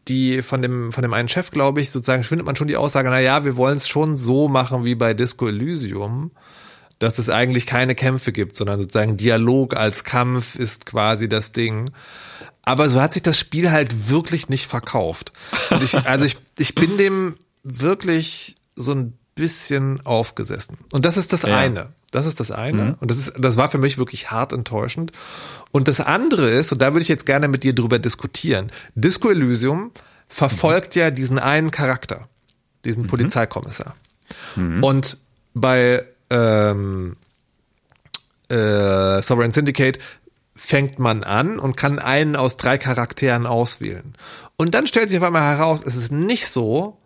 die 0.07 0.43
von 0.43 0.63
dem 0.63 0.93
von 0.93 1.03
dem 1.03 1.15
einen 1.15 1.29
Chef, 1.29 1.51
glaube 1.51 1.81
ich, 1.81 1.91
sozusagen 1.91 2.25
findet 2.25 2.47
man 2.47 2.57
schon 2.57 2.69
die 2.69 2.77
Aussage, 2.77 3.09
na 3.11 3.21
ja, 3.21 3.45
wir 3.45 3.57
wollen 3.57 3.77
es 3.77 3.89
schon 3.89 4.17
so 4.17 4.49
machen 4.49 4.85
wie 4.85 4.95
bei 4.95 5.15
Disco 5.15 5.49
Elysium 5.49 6.31
dass 6.99 7.19
es 7.19 7.31
eigentlich 7.31 7.67
keine 7.67 7.95
Kämpfe 7.95 8.33
gibt, 8.33 8.57
sondern 8.57 8.81
sozusagen 8.81 9.17
Dialog 9.17 9.77
als 9.77 10.05
Kampf 10.05 10.57
ist 10.57 10.87
quasi 10.87 11.29
das 11.29 11.53
Ding. 11.53 11.91
Aber 12.65 12.89
so 12.89 13.01
hat 13.01 13.13
sich 13.13 13.23
das 13.23 13.39
Spiel 13.39 13.71
halt 13.71 14.11
wirklich 14.11 14.49
nicht 14.49 14.67
verkauft. 14.67 15.33
Und 15.71 15.83
ich, 15.83 16.07
also 16.07 16.25
ich, 16.25 16.37
ich 16.59 16.75
bin 16.75 16.99
dem 16.99 17.37
wirklich 17.63 18.57
so 18.75 18.93
ein 18.93 19.15
bisschen 19.35 20.05
aufgesessen. 20.05 20.79
Und 20.93 21.05
das 21.05 21.17
ist 21.17 21.33
das 21.33 21.43
ja. 21.43 21.57
eine. 21.57 21.93
Das 22.11 22.27
ist 22.27 22.41
das 22.41 22.51
eine. 22.51 22.83
Mhm. 22.83 22.95
Und 23.01 23.11
das 23.11 23.19
ist, 23.19 23.35
das 23.39 23.57
war 23.57 23.71
für 23.71 23.79
mich 23.79 23.99
wirklich 23.99 24.31
hart 24.31 24.53
enttäuschend. 24.53 25.13
Und 25.71 25.89
das 25.89 26.01
andere 26.01 26.51
ist, 26.51 26.73
und 26.73 26.81
da 26.81 26.93
würde 26.93 27.03
ich 27.03 27.09
jetzt 27.09 27.27
gerne 27.27 27.49
mit 27.49 27.65
dir 27.65 27.75
drüber 27.75 27.99
diskutieren. 27.99 28.73
Disco 28.95 29.31
Elysium 29.31 29.93
verfolgt 30.27 30.97
mhm. 30.97 31.03
ja 31.03 31.11
diesen 31.11 31.39
einen 31.39 31.71
Charakter, 31.71 32.29
diesen 32.85 33.05
mhm. 33.05 33.09
Polizeikommissar. 33.09 33.95
Mhm. 34.57 34.83
Und 34.83 35.17
bei 35.55 36.05
ähm, 36.31 37.17
äh, 38.51 39.23
Sovereign 39.23 39.53
Syndicate 39.53 39.99
fängt 40.55 40.99
man 40.99 41.23
an 41.23 41.59
und 41.59 41.77
kann 41.77 41.99
einen 41.99 42.35
aus 42.35 42.57
drei 42.57 42.79
Charakteren 42.79 43.47
auswählen. 43.47 44.15
Und 44.57 44.75
dann 44.75 44.87
stellt 44.87 45.09
sich 45.09 45.19
auf 45.19 45.25
einmal 45.25 45.57
heraus, 45.57 45.83
es 45.87 45.95
ist 45.95 46.11
nicht 46.11 46.49
so. 46.49 46.99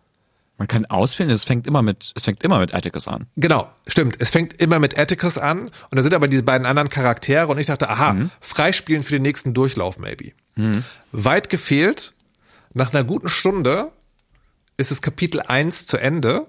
Man 0.56 0.68
kann 0.68 0.86
auswählen, 0.86 1.30
es 1.30 1.44
fängt 1.44 1.66
immer 1.66 1.82
mit, 1.82 2.12
es 2.14 2.24
fängt 2.24 2.42
immer 2.42 2.60
mit 2.60 2.72
Atticus 2.72 3.08
an. 3.08 3.26
Genau, 3.36 3.70
stimmt. 3.86 4.16
Es 4.20 4.30
fängt 4.30 4.54
immer 4.60 4.78
mit 4.78 4.98
Atticus 4.98 5.36
an 5.36 5.62
und 5.62 5.72
da 5.90 6.02
sind 6.02 6.14
aber 6.14 6.28
diese 6.28 6.44
beiden 6.44 6.66
anderen 6.66 6.88
Charaktere 6.88 7.48
und 7.48 7.58
ich 7.58 7.66
dachte, 7.66 7.90
aha, 7.90 8.14
mhm. 8.14 8.30
freispielen 8.40 9.02
für 9.02 9.14
den 9.14 9.22
nächsten 9.22 9.54
Durchlauf, 9.54 9.98
maybe. 9.98 10.32
Mhm. 10.54 10.84
Weit 11.10 11.50
gefehlt, 11.50 12.14
nach 12.74 12.94
einer 12.94 13.04
guten 13.04 13.28
Stunde 13.28 13.92
ist 14.76 14.90
das 14.90 15.02
Kapitel 15.02 15.40
1 15.40 15.86
zu 15.86 15.98
Ende 15.98 16.46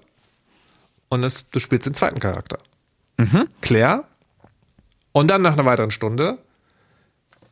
und 1.08 1.24
es, 1.24 1.50
du 1.50 1.58
spielst 1.58 1.86
den 1.86 1.94
zweiten 1.94 2.20
Charakter. 2.20 2.58
Mhm. 3.16 3.48
Claire. 3.60 4.04
Und 5.12 5.28
dann 5.28 5.42
nach 5.42 5.52
einer 5.52 5.64
weiteren 5.64 5.90
Stunde 5.90 6.38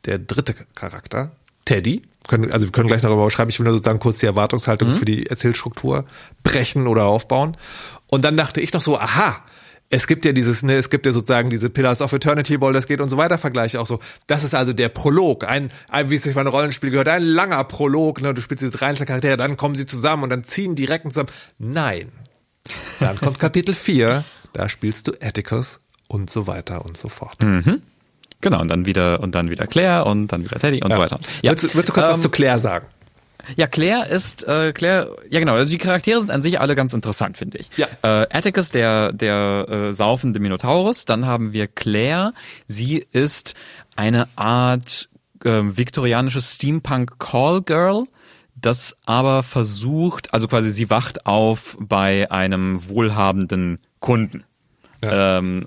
der 0.04 0.18
dritte 0.18 0.54
Charakter, 0.74 1.32
Teddy. 1.64 2.02
Können, 2.28 2.52
also 2.52 2.66
wir 2.66 2.72
können 2.72 2.88
gleich 2.88 3.02
darüber 3.02 3.28
schreiben. 3.30 3.50
Ich 3.50 3.58
will 3.58 3.64
nur 3.64 3.74
sozusagen 3.74 3.98
kurz 3.98 4.18
die 4.18 4.26
Erwartungshaltung 4.26 4.90
mhm. 4.90 4.94
für 4.94 5.04
die 5.04 5.26
Erzählstruktur 5.26 6.04
brechen 6.42 6.86
oder 6.86 7.04
aufbauen. 7.04 7.56
Und 8.10 8.24
dann 8.24 8.36
dachte 8.36 8.60
ich 8.60 8.72
noch 8.72 8.82
so, 8.82 8.98
aha, 8.98 9.42
es 9.92 10.06
gibt 10.06 10.24
ja 10.24 10.32
dieses, 10.32 10.62
ne, 10.62 10.76
es 10.76 10.88
gibt 10.88 11.04
ja 11.04 11.12
sozusagen 11.12 11.50
diese 11.50 11.68
Pillars 11.68 12.00
of 12.00 12.12
Eternity 12.12 12.56
Ball, 12.56 12.72
das 12.72 12.86
geht 12.86 13.00
und 13.00 13.10
so 13.10 13.18
weiter, 13.18 13.36
Vergleiche 13.36 13.78
auch 13.78 13.86
so. 13.86 13.98
Das 14.26 14.42
ist 14.42 14.54
also 14.54 14.72
der 14.72 14.88
Prolog, 14.88 15.44
ein, 15.44 15.70
ein 15.90 16.08
wie 16.08 16.14
es 16.14 16.22
sich 16.22 16.34
bei 16.34 16.40
einem 16.40 16.50
Rollenspiel 16.50 16.90
gehört, 16.90 17.08
ein 17.08 17.22
langer 17.22 17.62
Prolog, 17.64 18.22
ne, 18.22 18.32
du 18.32 18.40
spielst 18.40 18.62
diese 18.62 18.72
drei 18.72 18.94
Charaktere, 18.94 19.36
dann 19.36 19.58
kommen 19.58 19.74
sie 19.74 19.84
zusammen 19.84 20.22
und 20.22 20.30
dann 20.30 20.44
ziehen 20.44 20.74
die 20.74 20.86
direkt 20.86 21.04
zusammen. 21.04 21.28
Nein. 21.58 22.10
Dann 23.00 23.18
kommt 23.18 23.38
Kapitel 23.38 23.74
4, 23.74 24.24
da 24.52 24.68
spielst 24.68 25.08
du 25.08 25.12
Atticus 25.20 25.80
und 26.08 26.30
so 26.30 26.46
weiter 26.46 26.84
und 26.84 26.96
so 26.96 27.08
fort. 27.08 27.42
Mhm. 27.42 27.82
Genau, 28.40 28.60
und 28.60 28.68
dann 28.68 28.86
wieder, 28.86 29.20
und 29.20 29.34
dann 29.34 29.50
wieder 29.50 29.66
Claire 29.66 30.04
und 30.06 30.28
dann 30.28 30.44
wieder 30.44 30.58
Teddy 30.58 30.82
und 30.82 30.90
ja. 30.90 30.96
so 30.96 31.02
weiter. 31.02 31.20
Ja. 31.42 31.52
Willst, 31.52 31.74
willst 31.74 31.88
du 31.88 31.92
kurz 31.92 32.06
ähm, 32.06 32.14
was 32.14 32.22
zu 32.22 32.28
Claire 32.28 32.58
sagen? 32.58 32.86
Ja, 33.56 33.66
Claire 33.66 34.08
ist, 34.08 34.46
äh, 34.46 34.72
Claire, 34.72 35.16
ja 35.28 35.40
genau, 35.40 35.54
also 35.54 35.70
die 35.70 35.78
Charaktere 35.78 36.20
sind 36.20 36.30
an 36.30 36.42
sich 36.42 36.60
alle 36.60 36.74
ganz 36.74 36.92
interessant, 36.92 37.36
finde 37.36 37.58
ich. 37.58 37.70
Ja. 37.76 37.86
Äh, 38.02 38.26
Atticus, 38.30 38.70
der, 38.70 39.12
der 39.12 39.66
äh, 39.68 39.92
saufende 39.92 40.40
Minotaurus, 40.40 41.04
dann 41.04 41.26
haben 41.26 41.52
wir 41.52 41.66
Claire, 41.66 42.34
sie 42.66 43.04
ist 43.12 43.54
eine 43.96 44.28
Art 44.36 45.08
äh, 45.44 45.60
viktorianisches 45.62 46.54
Steampunk 46.54 47.18
Call 47.18 47.62
Girl, 47.62 48.04
das 48.54 48.96
aber 49.06 49.42
versucht, 49.42 50.32
also 50.34 50.48
quasi 50.48 50.70
sie 50.70 50.90
wacht 50.90 51.26
auf 51.26 51.76
bei 51.80 52.30
einem 52.30 52.88
wohlhabenden 52.88 53.78
Kunden. 54.00 54.44
Ja. 55.02 55.38
Ähm, 55.38 55.66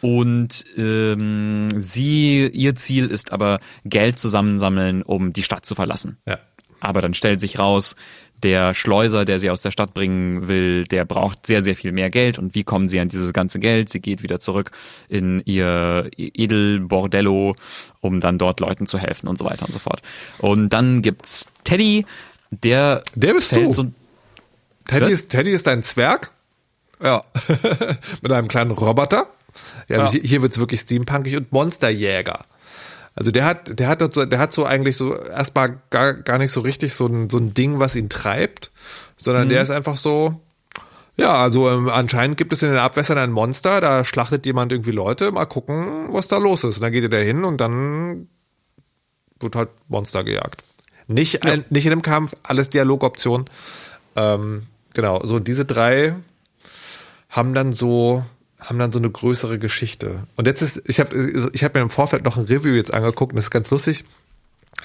und 0.00 0.64
ähm, 0.76 1.68
sie, 1.76 2.48
ihr 2.48 2.74
Ziel 2.74 3.06
ist 3.06 3.32
aber 3.32 3.60
Geld 3.84 4.18
zusammensammeln, 4.18 5.02
um 5.02 5.32
die 5.32 5.42
Stadt 5.42 5.66
zu 5.66 5.74
verlassen. 5.74 6.16
Ja. 6.26 6.38
Aber 6.80 7.00
dann 7.00 7.14
stellt 7.14 7.40
sich 7.40 7.58
raus, 7.58 7.96
der 8.42 8.74
Schleuser, 8.74 9.24
der 9.24 9.38
sie 9.38 9.50
aus 9.50 9.62
der 9.62 9.70
Stadt 9.70 9.94
bringen 9.94 10.48
will, 10.48 10.84
der 10.84 11.04
braucht 11.04 11.46
sehr, 11.46 11.62
sehr 11.62 11.76
viel 11.76 11.92
mehr 11.92 12.10
Geld. 12.10 12.38
Und 12.38 12.54
wie 12.54 12.64
kommen 12.64 12.88
sie 12.88 12.98
an 13.00 13.08
dieses 13.08 13.32
ganze 13.32 13.58
Geld? 13.58 13.88
Sie 13.90 14.00
geht 14.00 14.22
wieder 14.22 14.38
zurück 14.38 14.70
in 15.08 15.42
ihr 15.44 16.10
Edelbordello, 16.16 17.54
um 18.00 18.20
dann 18.20 18.38
dort 18.38 18.60
Leuten 18.60 18.86
zu 18.86 18.98
helfen 18.98 19.28
und 19.28 19.36
so 19.36 19.44
weiter 19.44 19.66
und 19.66 19.72
so 19.72 19.78
fort. 19.78 20.00
Und 20.38 20.70
dann 20.70 21.02
gibt's 21.02 21.46
Teddy, 21.64 22.06
der 22.50 23.02
Der 23.14 23.34
bist 23.34 23.52
du. 23.52 23.72
So 23.72 23.86
Teddy 24.86 25.12
ist, 25.12 25.30
Teddy 25.30 25.50
ist 25.50 25.68
ein 25.68 25.82
Zwerg? 25.82 26.32
Ja. 27.02 27.24
Mit 28.22 28.32
einem 28.32 28.48
kleinen 28.48 28.70
Roboter. 28.72 29.26
Ja, 29.88 29.98
also 29.98 30.06
ja. 30.06 30.20
hier, 30.20 30.28
hier 30.28 30.42
wird's 30.42 30.58
wirklich 30.58 30.80
steampunkig 30.80 31.36
und 31.36 31.52
Monsterjäger. 31.52 32.44
Also 33.14 33.30
der 33.30 33.44
hat, 33.44 33.78
der 33.78 33.88
hat, 33.88 34.00
der 34.00 34.38
hat 34.38 34.52
so 34.52 34.64
eigentlich 34.64 34.96
so 34.96 35.16
erstmal 35.16 35.80
gar, 35.90 36.14
gar 36.14 36.38
nicht 36.38 36.52
so 36.52 36.60
richtig 36.60 36.94
so 36.94 37.06
ein, 37.06 37.28
so 37.28 37.38
ein 37.38 37.54
Ding, 37.54 37.78
was 37.80 37.96
ihn 37.96 38.08
treibt, 38.08 38.70
sondern 39.16 39.46
mhm. 39.46 39.50
der 39.50 39.62
ist 39.62 39.70
einfach 39.70 39.96
so, 39.96 40.40
ja, 41.16 41.34
also 41.34 41.68
ähm, 41.68 41.88
anscheinend 41.88 42.36
gibt 42.36 42.52
es 42.52 42.62
in 42.62 42.70
den 42.70 42.78
Abwässern 42.78 43.18
ein 43.18 43.32
Monster, 43.32 43.80
da 43.80 44.04
schlachtet 44.04 44.46
jemand 44.46 44.72
irgendwie 44.72 44.92
Leute, 44.92 45.32
mal 45.32 45.44
gucken, 45.44 46.08
was 46.12 46.28
da 46.28 46.38
los 46.38 46.64
ist. 46.64 46.76
Und 46.76 46.82
dann 46.82 46.92
geht 46.92 47.02
er 47.02 47.10
da 47.10 47.18
hin 47.18 47.44
und 47.44 47.60
dann 47.60 48.28
wird 49.38 49.56
halt 49.56 49.70
Monster 49.88 50.24
gejagt. 50.24 50.62
Nicht, 51.08 51.44
ja. 51.44 51.52
ein, 51.52 51.64
nicht 51.70 51.86
in 51.86 51.92
einem 51.92 52.02
Kampf, 52.02 52.34
alles 52.42 52.70
Dialogoption. 52.70 53.46
Ähm, 54.16 54.66
genau, 54.94 55.20
so 55.24 55.40
diese 55.40 55.64
drei 55.64 56.14
haben 57.28 57.54
dann 57.54 57.72
so 57.72 58.24
haben 58.60 58.78
dann 58.78 58.92
so 58.92 58.98
eine 58.98 59.10
größere 59.10 59.58
Geschichte. 59.58 60.26
Und 60.36 60.46
jetzt 60.46 60.62
ist, 60.62 60.82
ich 60.86 61.00
habe 61.00 61.50
ich 61.52 61.64
hab 61.64 61.74
mir 61.74 61.80
im 61.80 61.90
Vorfeld 61.90 62.24
noch 62.24 62.36
ein 62.36 62.44
Review 62.44 62.74
jetzt 62.74 62.92
angeguckt 62.92 63.32
und 63.32 63.36
das 63.36 63.46
ist 63.46 63.50
ganz 63.50 63.70
lustig, 63.70 64.04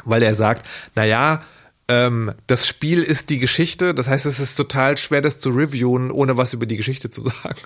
weil 0.03 0.23
er 0.23 0.33
sagt, 0.33 0.67
na 0.95 1.03
ja, 1.03 1.43
ähm, 1.87 2.33
das 2.47 2.67
Spiel 2.67 3.03
ist 3.03 3.29
die 3.29 3.39
Geschichte, 3.39 3.93
das 3.93 4.07
heißt, 4.07 4.25
es 4.25 4.39
ist 4.39 4.55
total 4.55 4.97
schwer, 4.97 5.21
das 5.21 5.39
zu 5.39 5.49
reviewen, 5.49 6.09
ohne 6.09 6.37
was 6.37 6.53
über 6.53 6.65
die 6.65 6.77
Geschichte 6.77 7.09
zu 7.09 7.21
sagen. 7.29 7.59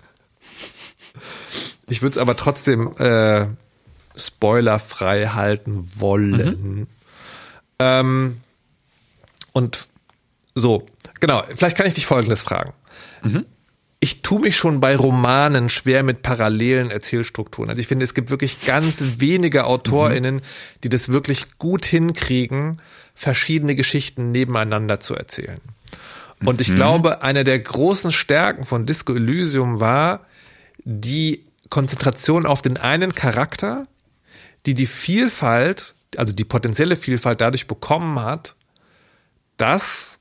Ich 1.88 2.02
würde 2.02 2.14
es 2.14 2.18
aber 2.18 2.36
trotzdem 2.36 2.96
äh, 2.98 3.48
spoilerfrei 4.16 5.28
halten 5.28 5.92
wollen. 5.96 6.32
Mhm. 6.32 6.88
Ähm, 7.80 8.38
und 9.54 9.88
so, 10.56 10.86
genau, 11.20 11.44
vielleicht 11.56 11.78
kann 11.78 11.88
ich 11.88 11.94
dich 11.94 12.06
folgendes 12.06 12.42
fragen. 12.42 12.74
Mhm 13.24 13.46
ich 14.02 14.22
tue 14.22 14.40
mich 14.40 14.56
schon 14.56 14.80
bei 14.80 14.96
Romanen 14.96 15.68
schwer 15.68 16.04
mit 16.04 16.22
parallelen 16.22 16.90
Erzählstrukturen. 16.90 17.70
Also 17.70 17.82
ich 17.82 17.88
finde, 17.88 18.06
es 18.06 18.14
gibt 18.14 18.30
wirklich 18.30 18.66
ganz 18.66 19.20
wenige 19.20 19.66
AutorInnen, 19.66 20.36
mhm. 20.36 20.42
die 20.84 20.90
das 20.90 21.10
wirklich 21.10 21.58
gut 21.58 21.86
hinkriegen, 21.86 22.82
verschiedene 23.14 23.76
Geschichten 23.76 24.32
nebeneinander 24.32 25.02
zu 25.02 25.16
erzählen. 25.16 25.60
Und 26.46 26.62
ich 26.62 26.70
mhm. 26.70 26.76
glaube, 26.76 27.24
eine 27.24 27.44
der 27.44 27.60
großen 27.60 28.14
Stärken 28.14 28.64
von 28.64 28.86
Disco 28.86 29.14
Elysium 29.14 29.82
war 29.82 30.26
die 30.86 31.44
Konzentration 31.70 32.46
auf 32.46 32.62
den 32.62 32.78
einen 32.78 33.14
Charakter, 33.14 33.84
die 34.66 34.76
die 34.76 34.88
Vielfalt, 34.88 35.96
also 36.16 36.34
die 36.34 36.46
potenzielle 36.46 36.96
Vielfalt 36.96 37.42
dadurch 37.42 37.68
bekommen 37.68 38.22
hat, 38.22 38.56
dass 39.58 40.20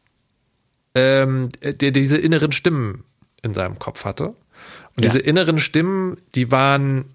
ähm, 0.97 1.49
der 1.63 1.93
diese 1.93 2.19
inneren 2.19 2.51
Stimmen 2.51 3.05
in 3.43 3.55
seinem 3.55 3.79
Kopf 3.79 4.05
hatte. 4.05 4.29
Und 4.29 5.05
ja. 5.05 5.11
diese 5.11 5.19
inneren 5.19 5.59
Stimmen, 5.59 6.17
die 6.35 6.51
waren 6.51 7.07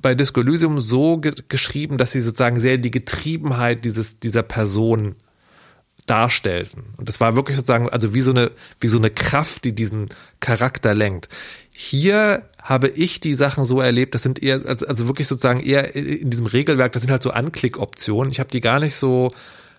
bei 0.00 0.14
Disco 0.14 0.40
Elysium 0.40 0.80
so 0.80 1.18
ge 1.18 1.32
geschrieben, 1.48 1.98
dass 1.98 2.12
sie 2.12 2.20
sozusagen 2.20 2.60
sehr 2.60 2.78
die 2.78 2.90
Getriebenheit 2.90 3.84
dieses, 3.84 4.20
dieser 4.20 4.42
Person 4.42 5.16
darstellten. 6.06 6.84
Und 6.96 7.08
das 7.08 7.20
war 7.20 7.36
wirklich 7.36 7.56
sozusagen, 7.56 7.88
also 7.90 8.14
wie 8.14 8.20
so 8.20 8.30
eine, 8.30 8.50
wie 8.80 8.88
so 8.88 8.98
eine 8.98 9.10
Kraft, 9.10 9.64
die 9.64 9.74
diesen 9.74 10.08
Charakter 10.40 10.94
lenkt. 10.94 11.28
Hier 11.74 12.48
habe 12.62 12.88
ich 12.88 13.20
die 13.20 13.34
Sachen 13.34 13.64
so 13.64 13.80
erlebt, 13.80 14.14
das 14.14 14.22
sind 14.22 14.42
eher, 14.42 14.62
also, 14.64 14.86
also 14.86 15.06
wirklich 15.06 15.28
sozusagen 15.28 15.60
eher 15.60 15.94
in 15.94 16.30
diesem 16.30 16.46
Regelwerk, 16.46 16.92
das 16.92 17.02
sind 17.02 17.10
halt 17.10 17.22
so 17.22 17.30
Anklickoptionen. 17.30 18.30
Ich 18.30 18.40
habe 18.40 18.50
die 18.50 18.60
gar 18.60 18.80
nicht 18.80 18.94
so, 18.94 19.32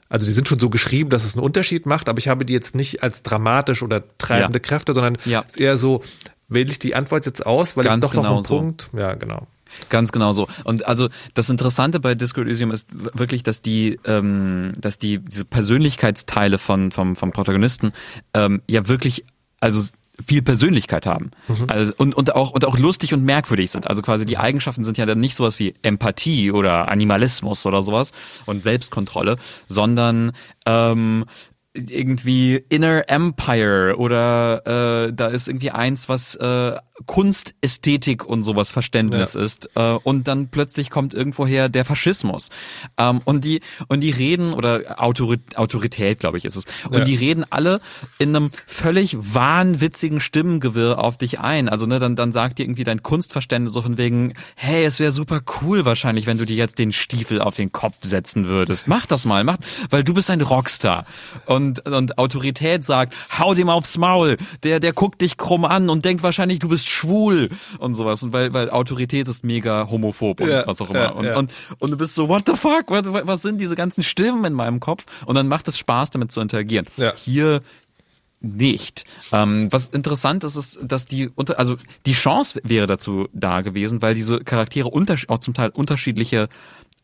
also 0.09 0.25
die 0.25 0.31
sind 0.31 0.47
schon 0.47 0.59
so 0.59 0.69
geschrieben, 0.69 1.09
dass 1.09 1.23
es 1.23 1.35
einen 1.35 1.45
Unterschied 1.45 1.85
macht, 1.85 2.09
aber 2.09 2.17
ich 2.17 2.27
habe 2.27 2.45
die 2.45 2.53
jetzt 2.53 2.75
nicht 2.75 3.03
als 3.03 3.23
dramatisch 3.23 3.83
oder 3.83 4.03
treibende 4.17 4.57
ja. 4.57 4.63
Kräfte, 4.63 4.93
sondern 4.93 5.17
ja. 5.25 5.41
ist 5.41 5.59
eher 5.59 5.77
so, 5.77 6.03
wähle 6.47 6.71
ich 6.71 6.79
die 6.79 6.95
Antwort 6.95 7.25
jetzt 7.25 7.45
aus, 7.45 7.77
weil 7.77 7.85
Ganz 7.85 8.05
ich 8.05 8.11
doch 8.11 8.23
noch 8.23 8.31
einen 8.31 8.43
so. 8.43 8.57
Punkt, 8.57 8.89
ja 8.93 9.13
genau. 9.13 9.47
Ganz 9.89 10.11
genau 10.11 10.31
so. 10.31 10.47
Und 10.63 10.87
also 10.87 11.09
das 11.35 11.49
Interessante 11.51 11.99
bei 11.99 12.15
Disco 12.15 12.41
Elysium 12.41 12.71
ist 12.71 12.87
wirklich, 12.91 13.43
dass 13.43 13.61
die, 13.61 13.99
ähm, 14.03 14.73
dass 14.77 14.97
die 14.97 15.19
diese 15.19 15.45
Persönlichkeitsteile 15.45 16.57
von 16.57 16.91
vom 16.91 17.15
vom 17.15 17.31
Protagonisten 17.31 17.93
ähm, 18.33 18.63
ja 18.67 18.87
wirklich 18.87 19.25
also 19.59 19.79
viel 20.25 20.41
Persönlichkeit 20.41 21.05
haben. 21.05 21.31
Mhm. 21.47 21.65
Also, 21.67 21.93
und, 21.97 22.15
und, 22.15 22.35
auch, 22.35 22.51
und 22.51 22.65
auch 22.65 22.77
lustig 22.77 23.13
und 23.13 23.23
merkwürdig 23.23 23.71
sind. 23.71 23.87
Also 23.87 24.01
quasi 24.01 24.25
die 24.25 24.37
Eigenschaften 24.37 24.83
sind 24.83 24.97
ja 24.97 25.05
dann 25.05 25.19
nicht 25.19 25.35
sowas 25.35 25.59
wie 25.59 25.75
Empathie 25.81 26.51
oder 26.51 26.89
Animalismus 26.91 27.65
oder 27.65 27.81
sowas 27.81 28.11
und 28.45 28.63
Selbstkontrolle, 28.63 29.37
sondern 29.67 30.31
ähm, 30.65 31.25
irgendwie 31.89 32.63
Inner 32.69 33.03
Empire 33.07 33.95
oder 33.97 35.07
äh, 35.07 35.13
da 35.13 35.27
ist 35.27 35.47
irgendwie 35.47 35.71
eins, 35.71 36.09
was 36.09 36.35
äh, 36.35 36.75
Kunstästhetik 37.05 38.25
und 38.25 38.43
sowas 38.43 38.71
Verständnis 38.71 39.33
ja. 39.33 39.41
ist 39.41 39.69
äh, 39.75 39.97
und 40.03 40.27
dann 40.27 40.49
plötzlich 40.49 40.89
kommt 40.89 41.13
irgendwoher 41.13 41.69
der 41.69 41.85
Faschismus. 41.85 42.49
Ähm, 42.97 43.21
und 43.25 43.45
die 43.45 43.61
und 43.87 44.01
die 44.01 44.11
reden 44.11 44.53
oder 44.53 45.01
Autorit 45.01 45.57
Autorität 45.57 46.19
glaube 46.19 46.37
ich 46.37 46.45
ist 46.45 46.55
es. 46.55 46.65
Und 46.89 46.99
ja. 46.99 47.03
die 47.03 47.15
reden 47.15 47.45
alle 47.49 47.79
in 48.17 48.35
einem 48.35 48.51
völlig 48.67 49.15
wahnwitzigen 49.17 50.19
Stimmengewirr 50.19 50.99
auf 50.99 51.17
dich 51.17 51.39
ein. 51.39 51.69
Also 51.69 51.85
ne 51.85 51.99
dann 51.99 52.15
dann 52.15 52.31
sagt 52.31 52.59
dir 52.59 52.63
irgendwie 52.63 52.83
dein 52.83 53.03
Kunstverständnis 53.03 53.73
so 53.73 53.81
von 53.81 53.97
wegen 53.97 54.33
hey 54.55 54.83
es 54.83 54.99
wäre 54.99 55.11
super 55.11 55.41
cool 55.61 55.85
wahrscheinlich 55.85 56.25
wenn 56.25 56.37
du 56.37 56.45
dir 56.45 56.55
jetzt 56.55 56.79
den 56.79 56.91
Stiefel 56.91 57.41
auf 57.41 57.55
den 57.55 57.71
Kopf 57.71 57.97
setzen 58.01 58.47
würdest. 58.47 58.87
Mach 58.87 59.05
das 59.05 59.25
mal 59.25 59.43
mach 59.43 59.57
weil 59.89 60.03
du 60.03 60.13
bist 60.13 60.29
ein 60.29 60.41
Rockstar. 60.41 61.05
Und 61.45 61.68
und 61.85 62.17
Autorität 62.17 62.83
sagt 62.83 63.13
hau 63.37 63.53
dem 63.53 63.69
aufs 63.69 63.97
Maul 63.97 64.37
der 64.63 64.79
der 64.79 64.93
guckt 64.93 65.21
dich 65.21 65.37
krumm 65.37 65.65
an 65.65 65.89
und 65.89 66.05
denkt 66.05 66.23
wahrscheinlich 66.23 66.59
du 66.59 66.69
bist 66.69 66.89
schwul 66.89 67.49
und 67.79 67.95
sowas. 67.95 68.23
Und 68.23 68.33
weil, 68.33 68.53
weil 68.53 68.69
Autorität 68.69 69.27
ist 69.27 69.43
mega 69.43 69.89
homophob 69.89 70.41
und 70.41 70.49
ja, 70.49 70.65
was 70.65 70.81
auch 70.81 70.89
immer. 70.89 70.99
Ja, 70.99 71.09
und, 71.11 71.25
ja. 71.25 71.37
und, 71.37 71.51
und 71.79 71.91
du 71.91 71.97
bist 71.97 72.15
so, 72.15 72.29
what 72.29 72.43
the 72.45 72.55
fuck? 72.55 72.85
Was, 72.87 73.05
was 73.05 73.41
sind 73.41 73.59
diese 73.59 73.75
ganzen 73.75 74.03
Stimmen 74.03 74.45
in 74.45 74.53
meinem 74.53 74.79
Kopf? 74.79 75.05
Und 75.25 75.35
dann 75.35 75.47
macht 75.47 75.67
es 75.67 75.77
Spaß, 75.77 76.11
damit 76.11 76.31
zu 76.31 76.41
interagieren. 76.41 76.87
Hier 77.15 77.61
nicht. 78.41 79.03
Ähm, 79.33 79.67
was 79.71 79.89
interessant 79.89 80.45
ist, 80.45 80.55
ist, 80.55 80.79
dass 80.81 81.05
die 81.05 81.29
unter, 81.35 81.59
also 81.59 81.75
die 82.05 82.13
Chance 82.13 82.61
wäre 82.63 82.87
dazu 82.87 83.27
da 83.33 83.61
gewesen, 83.61 84.01
weil 84.01 84.15
diese 84.15 84.39
Charaktere 84.39 84.89
auch 85.27 85.39
zum 85.39 85.53
Teil 85.53 85.71
unterschiedliche 85.71 86.47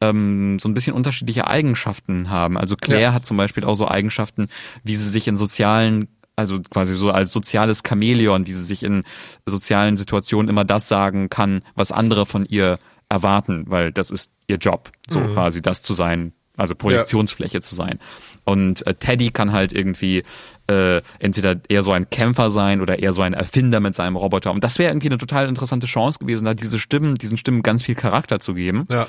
ähm, 0.09 0.59
so 0.59 0.69
ein 0.69 0.73
bisschen 0.73 0.93
unterschiedliche 0.93 1.47
Eigenschaften 1.47 2.29
haben. 2.29 2.57
Also 2.57 2.75
Claire 2.75 3.01
ja. 3.01 3.13
hat 3.13 3.25
zum 3.25 3.37
Beispiel 3.37 3.63
auch 3.63 3.75
so 3.75 3.87
Eigenschaften, 3.87 4.47
wie 4.83 4.95
sie 4.95 5.09
sich 5.09 5.27
in 5.27 5.35
sozialen 5.35 6.07
also 6.37 6.59
quasi 6.69 6.97
so 6.97 7.11
als 7.11 7.31
soziales 7.31 7.81
Chamäleon, 7.87 8.45
wie 8.45 8.53
sie 8.53 8.61
sich 8.61 8.83
in 8.83 9.03
sozialen 9.45 9.95
Situationen 9.95 10.49
immer 10.49 10.65
das 10.65 10.89
sagen 10.89 11.29
kann, 11.29 11.61
was 11.75 11.93
andere 11.93 12.25
von 12.25 12.45
ihr 12.45 12.77
erwarten, 13.09 13.65
weil 13.67 13.91
das 13.91 14.11
ist 14.11 14.31
ihr 14.47 14.57
Job, 14.57 14.91
so 15.07 15.19
mhm. 15.19 15.33
quasi 15.33 15.61
das 15.61 15.81
zu 15.81 15.93
sein, 15.93 16.33
also 16.57 16.75
Projektionsfläche 16.75 17.57
ja. 17.57 17.61
zu 17.61 17.75
sein. 17.75 17.99
Und 18.43 18.85
äh, 18.85 18.93
Teddy 18.95 19.31
kann 19.31 19.51
halt 19.51 19.73
irgendwie 19.73 20.23
äh, 20.67 21.01
entweder 21.19 21.59
eher 21.67 21.83
so 21.83 21.91
ein 21.91 22.09
Kämpfer 22.09 22.51
sein 22.51 22.81
oder 22.81 22.99
eher 22.99 23.11
so 23.11 23.21
ein 23.21 23.33
Erfinder 23.33 23.79
mit 23.79 23.95
seinem 23.95 24.15
Roboter. 24.15 24.51
Und 24.51 24.63
das 24.63 24.77
wäre 24.77 24.91
irgendwie 24.91 25.09
eine 25.09 25.17
total 25.17 25.47
interessante 25.47 25.87
Chance 25.87 26.19
gewesen, 26.19 26.45
da 26.45 26.53
diese 26.53 26.79
Stimmen, 26.79 27.15
diesen 27.15 27.37
Stimmen 27.37 27.63
ganz 27.63 27.81
viel 27.83 27.95
Charakter 27.95 28.39
zu 28.39 28.53
geben. 28.53 28.85
Ja. 28.89 29.07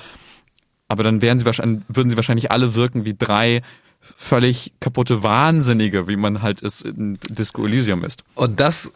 Aber 0.88 1.02
dann 1.02 1.22
wären 1.22 1.38
sie 1.38 1.46
wahrscheinlich, 1.46 1.82
würden 1.88 2.10
sie 2.10 2.16
wahrscheinlich 2.16 2.50
alle 2.50 2.74
wirken 2.74 3.04
wie 3.04 3.14
drei 3.14 3.62
völlig 4.00 4.72
kaputte 4.80 5.22
Wahnsinnige, 5.22 6.06
wie 6.06 6.16
man 6.16 6.42
halt 6.42 6.62
es 6.62 6.82
in 6.82 7.18
Disco 7.28 7.66
Elysium 7.66 8.04
ist. 8.04 8.22
Und 8.34 8.60
das 8.60 8.92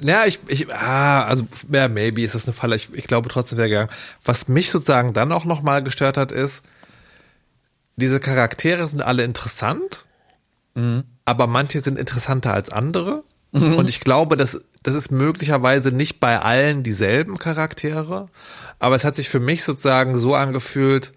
ja, 0.00 0.24
ich, 0.26 0.40
ich, 0.48 0.72
ah, 0.74 1.24
also, 1.24 1.46
ja, 1.70 1.88
maybe 1.88 2.22
ist 2.22 2.34
das 2.34 2.46
eine 2.46 2.52
Falle. 2.52 2.74
Ich, 2.74 2.92
ich 2.92 3.06
glaube 3.06 3.28
trotzdem 3.28 3.58
wäre 3.58 3.68
gegangen. 3.68 3.90
Was 4.24 4.48
mich 4.48 4.70
sozusagen 4.70 5.12
dann 5.12 5.30
auch 5.30 5.44
nochmal 5.44 5.84
gestört 5.84 6.16
hat, 6.16 6.32
ist, 6.32 6.62
diese 7.96 8.18
Charaktere 8.18 8.88
sind 8.88 9.02
alle 9.02 9.22
interessant, 9.22 10.04
mhm. 10.74 11.04
aber 11.24 11.46
manche 11.46 11.80
sind 11.80 11.98
interessanter 11.98 12.52
als 12.52 12.70
andere. 12.70 13.22
Mhm. 13.52 13.76
Und 13.76 13.88
ich 13.88 14.00
glaube, 14.00 14.36
dass 14.36 14.60
das 14.82 14.94
ist 14.94 15.12
möglicherweise 15.12 15.92
nicht 15.92 16.20
bei 16.20 16.40
allen 16.40 16.82
dieselben 16.82 17.38
Charaktere, 17.38 18.26
aber 18.78 18.96
es 18.96 19.04
hat 19.04 19.16
sich 19.16 19.28
für 19.28 19.40
mich 19.40 19.62
sozusagen 19.62 20.14
so 20.16 20.34
angefühlt, 20.34 21.12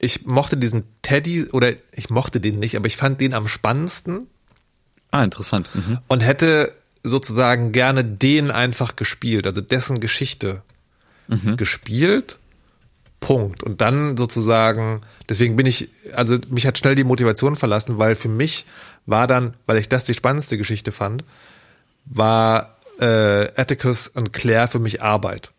ich 0.00 0.24
mochte 0.24 0.56
diesen 0.56 0.84
Teddy, 1.02 1.44
oder 1.50 1.74
ich 1.92 2.08
mochte 2.08 2.40
den 2.40 2.58
nicht, 2.58 2.74
aber 2.74 2.86
ich 2.86 2.96
fand 2.96 3.20
den 3.20 3.34
am 3.34 3.46
spannendsten. 3.46 4.26
Ah, 5.10 5.22
interessant. 5.22 5.68
Mhm. 5.74 5.98
Und 6.08 6.20
hätte 6.20 6.72
sozusagen 7.02 7.72
gerne 7.72 8.02
den 8.02 8.50
einfach 8.50 8.96
gespielt, 8.96 9.46
also 9.46 9.60
dessen 9.60 10.00
Geschichte 10.00 10.62
mhm. 11.28 11.56
gespielt. 11.56 12.38
Punkt. 13.20 13.62
Und 13.62 13.82
dann 13.82 14.16
sozusagen, 14.16 15.02
deswegen 15.28 15.56
bin 15.56 15.66
ich, 15.66 15.90
also 16.14 16.38
mich 16.48 16.66
hat 16.66 16.78
schnell 16.78 16.94
die 16.94 17.04
Motivation 17.04 17.54
verlassen, 17.54 17.98
weil 17.98 18.16
für 18.16 18.30
mich 18.30 18.64
war 19.04 19.26
dann, 19.26 19.54
weil 19.66 19.76
ich 19.76 19.90
das 19.90 20.04
die 20.04 20.14
spannendste 20.14 20.56
Geschichte 20.56 20.92
fand, 20.92 21.24
war 22.06 22.78
äh, 22.98 23.48
Atticus 23.60 24.08
und 24.08 24.32
Claire 24.32 24.68
für 24.68 24.78
mich 24.78 25.02
Arbeit. 25.02 25.50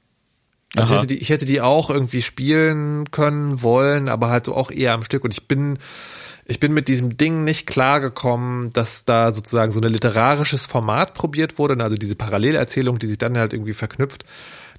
Also 0.75 0.93
ich 0.93 0.97
hätte, 0.99 1.07
die, 1.07 1.17
ich 1.17 1.29
hätte 1.29 1.45
die 1.45 1.61
auch 1.61 1.89
irgendwie 1.89 2.21
spielen 2.21 3.11
können, 3.11 3.61
wollen, 3.61 4.07
aber 4.07 4.29
halt 4.29 4.45
so 4.45 4.55
auch 4.55 4.71
eher 4.71 4.93
am 4.93 5.03
Stück. 5.03 5.25
Und 5.25 5.33
ich 5.33 5.47
bin, 5.47 5.77
ich 6.45 6.59
bin 6.59 6.73
mit 6.73 6.87
diesem 6.87 7.17
Ding 7.17 7.43
nicht 7.43 7.67
klargekommen, 7.67 8.71
dass 8.71 9.03
da 9.03 9.31
sozusagen 9.31 9.73
so 9.73 9.81
ein 9.81 9.91
literarisches 9.91 10.65
Format 10.65 11.13
probiert 11.13 11.57
wurde, 11.57 11.81
also 11.83 11.97
diese 11.97 12.15
Parallelerzählung, 12.15 12.99
die 12.99 13.07
sich 13.07 13.17
dann 13.17 13.37
halt 13.37 13.51
irgendwie 13.51 13.73
verknüpft. 13.73 14.23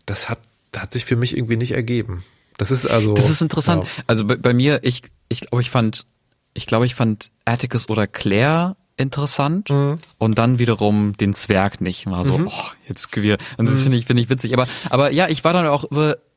Das 0.06 0.30
hat, 0.30 0.40
hat 0.74 0.92
sich 0.92 1.04
für 1.04 1.16
mich 1.16 1.36
irgendwie 1.36 1.58
nicht 1.58 1.72
ergeben. 1.72 2.24
Das 2.56 2.70
ist 2.70 2.86
also. 2.86 3.14
Das 3.14 3.28
ist 3.28 3.42
interessant. 3.42 3.84
Ja. 3.84 4.04
Also 4.06 4.24
bei, 4.24 4.36
bei 4.36 4.54
mir, 4.54 4.80
ich, 4.82 5.02
ich 5.28 5.42
glaube, 5.42 5.60
ich 5.60 5.70
fand, 5.70 6.06
ich 6.54 6.66
glaube, 6.66 6.86
ich 6.86 6.94
fand 6.94 7.30
Atticus 7.44 7.88
oder 7.88 8.06
Claire 8.06 8.76
interessant 8.96 9.70
mhm. 9.70 9.98
und 10.18 10.38
dann 10.38 10.58
wiederum 10.58 11.16
den 11.16 11.34
Zwerg 11.34 11.80
nicht. 11.80 12.06
War 12.06 12.24
so, 12.24 12.38
mhm. 12.38 12.48
oh, 12.48 12.70
jetzt 12.86 13.14
wir. 13.16 13.38
Und 13.56 13.68
das 13.68 13.76
mhm. 13.78 13.82
finde 13.82 13.98
ich, 13.98 14.06
finde 14.06 14.22
ich 14.22 14.30
witzig. 14.30 14.52
Aber, 14.54 14.66
aber 14.90 15.12
ja, 15.12 15.28
ich 15.28 15.44
war 15.44 15.52
dann 15.52 15.66
auch 15.66 15.84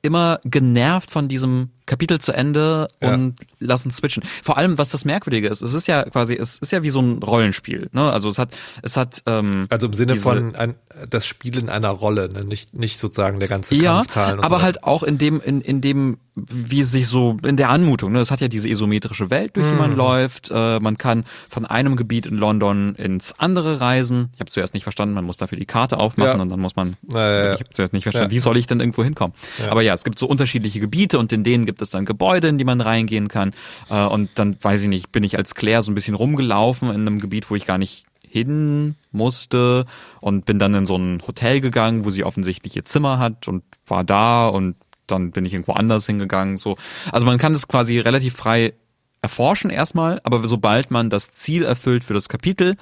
immer 0.02 0.40
genervt 0.44 1.10
von 1.10 1.28
diesem 1.28 1.72
Kapitel 1.88 2.20
zu 2.20 2.32
Ende 2.32 2.88
und 3.02 3.40
ja. 3.40 3.46
lass 3.60 3.86
uns 3.86 3.98
switchen. 3.98 4.24
Vor 4.44 4.58
allem, 4.58 4.78
was 4.78 4.92
das 4.92 5.04
Merkwürdige 5.04 5.48
ist, 5.48 5.62
es 5.62 5.74
ist 5.74 5.88
ja 5.88 6.04
quasi, 6.04 6.36
es 6.36 6.60
ist 6.60 6.72
ja 6.72 6.84
wie 6.84 6.92
so 6.92 7.00
ein 7.00 7.24
Rollenspiel. 7.24 7.90
Ne? 7.92 8.12
Also 8.12 8.30
es 8.30 8.38
hat, 8.38 8.56
es 8.84 8.98
hat. 8.98 9.24
Ähm, 9.26 9.66
also 9.70 9.88
im 9.88 9.94
Sinne 9.94 10.16
von 10.16 10.56
ein, 10.56 10.76
das 11.10 11.26
Spielen 11.26 11.70
einer 11.70 11.90
Rolle, 11.90 12.30
ne? 12.30 12.44
nicht 12.44 12.76
nicht 12.76 13.00
sozusagen 13.00 13.40
der 13.40 13.50
ganze 13.50 13.76
ja, 13.76 13.96
Kampfzahlen. 13.96 14.40
aber 14.42 14.60
so 14.60 14.64
halt 14.64 14.84
auch 14.84 15.04
in 15.04 15.18
dem, 15.18 15.42
in, 15.42 15.62
in 15.62 15.82
dem, 15.82 16.18
wie 16.36 16.82
es 16.82 16.92
sich 16.92 17.08
so 17.08 17.38
in 17.46 17.56
der 17.56 17.70
Anmutung. 17.70 18.12
Ne? 18.12 18.20
Es 18.20 18.30
hat 18.30 18.42
ja 18.42 18.50
diese 18.50 18.68
isometrische 18.68 19.30
Welt, 19.30 19.56
durch 19.56 19.68
die 19.68 19.76
man 19.76 19.92
mhm. 19.92 19.98
läuft. 19.98 20.52
Äh, 20.52 20.80
man 20.80 20.98
kann 20.98 21.24
von 21.50 21.66
einem 21.66 21.96
Gebiet 21.96 22.26
in 22.26 22.36
London 22.36 22.96
ins 22.96 23.40
andere 23.40 23.80
reisen. 23.80 24.30
Ich 24.34 24.42
habe 24.42 24.50
zuerst 24.50 24.74
nicht 24.74 24.84
verstanden, 24.84 25.16
man 25.16 25.24
muss 25.24 25.38
dafür 25.38 25.58
die 25.58 25.66
Karte 25.66 25.98
aufmachen 25.98 26.36
ja. 26.36 26.42
und 26.42 26.50
dann 26.50 26.60
muss 26.60 26.76
man. 26.76 26.96
Ja, 27.12 27.32
ja, 27.32 27.54
ich 27.54 27.62
habe 27.62 27.70
zuerst 27.70 27.94
nicht 27.94 28.04
verstanden, 28.04 28.32
wie 28.32 28.40
soll 28.40 28.58
ich 28.58 28.68
denn 28.68 28.82
irgendwo 28.82 29.04
hinkommen? 29.04 29.34
Aber 29.70 29.82
ja, 29.82 29.94
es 29.94 30.04
gibt 30.04 30.20
so 30.20 30.28
unterschiedliche 30.28 30.80
Gebiete 30.80 31.20
und 31.20 31.32
in 31.32 31.44
denen 31.44 31.66
gibt 31.66 31.82
es 31.82 31.90
dann 31.90 32.06
Gebäude, 32.06 32.50
in 32.50 32.58
die 32.58 32.66
man 32.66 32.82
reingehen 32.82 33.30
kann. 33.30 33.54
Äh, 33.90 34.06
und 34.06 34.30
dann, 34.36 34.58
weiß 34.62 34.82
ich 34.82 34.90
nicht, 34.90 35.14
bin 35.14 35.24
ich 35.24 35.38
als 35.38 35.56
Claire 35.56 35.84
so 35.84 35.92
ein 35.92 35.96
bisschen 35.96 36.16
rumgelaufen 36.16 36.90
in 36.90 37.02
einem 37.02 37.20
Gebiet, 37.20 37.50
wo 37.50 37.56
ich 37.56 37.66
gar 37.66 37.78
nicht 37.78 38.06
hin 38.28 38.96
musste 39.14 39.86
und 40.20 40.44
bin 40.44 40.60
dann 40.60 40.74
in 40.74 40.86
so 40.86 40.98
ein 40.98 41.22
Hotel 41.26 41.62
gegangen, 41.62 42.04
wo 42.04 42.10
sie 42.10 42.26
offensichtlich 42.26 42.76
ihr 42.76 42.84
Zimmer 42.84 43.18
hat 43.18 43.48
und 43.48 43.64
war 43.88 44.04
da 44.04 44.48
und 44.48 44.76
dann 45.08 45.32
bin 45.32 45.46
ich 45.46 45.54
irgendwo 45.54 45.74
anders 45.74 46.06
hingegangen. 46.06 46.58
So, 46.58 46.78
also 47.12 47.26
man 47.26 47.38
kann 47.38 47.54
das 47.54 47.68
quasi 47.68 48.00
relativ 48.00 48.36
frei 48.36 48.74
erforschen 49.22 49.70
erstmal, 49.70 50.22
aber 50.24 50.48
sobald 50.48 50.92
man 50.92 51.10
das 51.10 51.32
Ziel 51.32 51.64
erfüllt 51.64 52.04
für 52.04 52.14
das 52.14 52.30
Kapitel, 52.30 52.78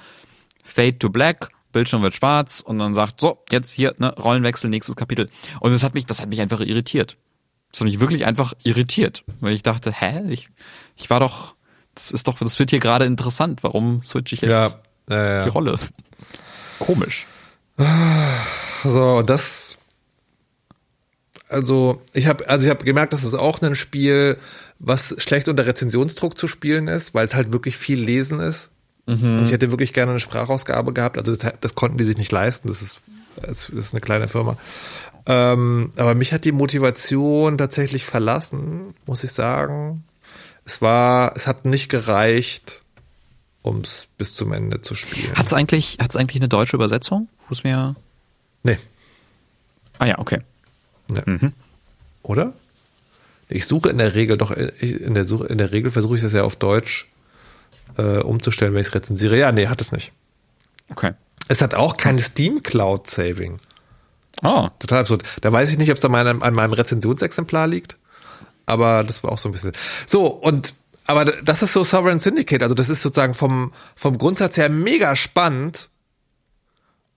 Fade 0.62 0.98
to 0.98 1.10
Black, 1.10 1.48
Bildschirm 1.72 2.02
wird 2.02 2.14
schwarz 2.14 2.60
und 2.60 2.78
dann 2.78 2.94
sagt, 2.94 3.20
so, 3.20 3.42
jetzt 3.50 3.70
hier, 3.70 3.94
ne, 3.98 4.14
Rollenwechsel, 4.14 4.70
nächstes 4.70 4.96
Kapitel. 4.96 5.28
Und 5.60 5.72
das 5.72 5.82
hat 5.82 5.94
mich, 5.94 6.06
das 6.06 6.20
hat 6.20 6.28
mich 6.28 6.40
einfach 6.40 6.60
irritiert. 6.60 7.16
Das 7.72 7.80
hat 7.80 7.86
mich 7.86 7.98
wirklich 7.98 8.24
einfach 8.24 8.52
irritiert, 8.62 9.24
weil 9.40 9.54
ich 9.54 9.62
dachte, 9.62 9.90
hä, 9.92 10.22
ich, 10.28 10.48
ich 10.96 11.10
war 11.10 11.20
doch, 11.20 11.54
das 11.94 12.10
ist 12.10 12.28
doch, 12.28 12.38
das 12.38 12.58
wird 12.58 12.70
hier 12.70 12.78
gerade 12.78 13.04
interessant. 13.04 13.62
Warum 13.62 14.02
switche 14.02 14.36
ich 14.36 14.42
jetzt 14.42 14.78
ja, 15.08 15.40
äh, 15.40 15.44
die 15.44 15.50
Rolle? 15.50 15.78
Komisch. 16.78 17.26
So, 18.84 19.22
das, 19.22 19.78
also 21.48 22.02
ich 22.12 22.26
habe, 22.26 22.48
also 22.48 22.64
ich 22.64 22.70
habe 22.70 22.84
gemerkt, 22.84 23.12
dass 23.12 23.24
es 23.24 23.34
auch 23.34 23.60
ein 23.62 23.74
Spiel, 23.74 24.38
was 24.78 25.14
schlecht 25.18 25.48
unter 25.48 25.66
Rezensionsdruck 25.66 26.38
zu 26.38 26.48
spielen 26.48 26.88
ist, 26.88 27.14
weil 27.14 27.24
es 27.24 27.34
halt 27.34 27.52
wirklich 27.52 27.76
viel 27.76 28.00
Lesen 28.00 28.40
ist. 28.40 28.70
Mhm. 29.06 29.38
Und 29.38 29.44
ich 29.44 29.52
hätte 29.52 29.70
wirklich 29.70 29.92
gerne 29.92 30.12
eine 30.12 30.20
Sprachausgabe 30.20 30.92
gehabt. 30.92 31.18
Also 31.18 31.34
das, 31.34 31.52
das 31.60 31.74
konnten 31.74 31.98
die 31.98 32.04
sich 32.04 32.16
nicht 32.16 32.32
leisten. 32.32 32.68
Das 32.68 32.82
ist, 32.82 33.02
das 33.40 33.68
ist 33.68 33.92
eine 33.92 34.00
kleine 34.00 34.28
Firma. 34.28 34.56
Ähm, 35.26 35.92
aber 35.96 36.14
mich 36.14 36.32
hat 36.32 36.44
die 36.44 36.52
Motivation 36.52 37.58
tatsächlich 37.58 38.04
verlassen, 38.04 38.94
muss 39.06 39.24
ich 39.24 39.32
sagen. 39.32 40.04
Es 40.64 40.80
war, 40.80 41.36
es 41.36 41.46
hat 41.46 41.64
nicht 41.64 41.88
gereicht, 41.88 42.80
um 43.62 43.80
es 43.80 44.08
bis 44.18 44.34
zum 44.34 44.52
Ende 44.52 44.80
zu 44.80 44.94
spielen. 44.94 45.34
Hat 45.34 45.46
es 45.46 45.52
eigentlich, 45.52 45.98
hat's 46.00 46.16
eigentlich 46.16 46.40
eine 46.40 46.48
deutsche 46.48 46.76
Übersetzung? 46.76 47.28
Wo 47.48 47.52
es 47.52 47.64
mir. 47.64 47.96
Nee. 48.62 48.78
Ah 49.98 50.06
ja, 50.06 50.18
okay. 50.18 50.40
Nee. 51.08 51.22
Mhm. 51.24 51.52
Oder? 52.22 52.52
Ich 53.48 53.66
suche 53.66 53.90
in 53.90 53.98
der 53.98 54.14
Regel 54.14 54.38
doch, 54.38 54.50
in 54.50 55.14
der 55.14 55.24
Suche, 55.24 55.46
in 55.46 55.58
der 55.58 55.72
Regel 55.72 55.90
versuche 55.90 56.16
ich 56.16 56.22
das 56.22 56.32
ja 56.32 56.42
auf 56.44 56.56
Deutsch 56.56 57.08
äh, 57.98 58.18
umzustellen, 58.18 58.72
wenn 58.72 58.80
ich 58.80 58.88
es 58.88 58.94
rezensiere. 58.94 59.38
Ja, 59.38 59.52
nee, 59.52 59.68
hat 59.68 59.80
es 59.80 59.92
nicht. 59.92 60.12
Okay. 60.90 61.12
Es 61.48 61.60
hat 61.60 61.74
auch 61.74 61.96
kein 61.96 62.18
Steam 62.18 62.62
Cloud 62.62 63.08
Saving. 63.08 63.58
Oh, 64.42 64.68
Total 64.78 65.00
absurd. 65.00 65.22
Da 65.42 65.52
weiß 65.52 65.70
ich 65.70 65.78
nicht, 65.78 65.90
ob 65.90 65.98
es 65.98 66.04
an 66.04 66.12
meinem, 66.12 66.42
an 66.42 66.54
meinem 66.54 66.72
Rezensionsexemplar 66.72 67.66
liegt, 67.66 67.96
aber 68.66 69.04
das 69.04 69.22
war 69.22 69.32
auch 69.32 69.38
so 69.38 69.48
ein 69.48 69.52
bisschen. 69.52 69.72
So, 70.06 70.26
und 70.26 70.74
aber 71.06 71.26
das 71.26 71.62
ist 71.62 71.74
so 71.74 71.84
Sovereign 71.84 72.18
Syndicate, 72.18 72.62
also 72.62 72.74
das 72.74 72.88
ist 72.88 73.02
sozusagen 73.02 73.34
vom, 73.34 73.72
vom 73.94 74.16
Grundsatz 74.16 74.56
her 74.56 74.70
mega 74.70 75.16
spannend. 75.16 75.90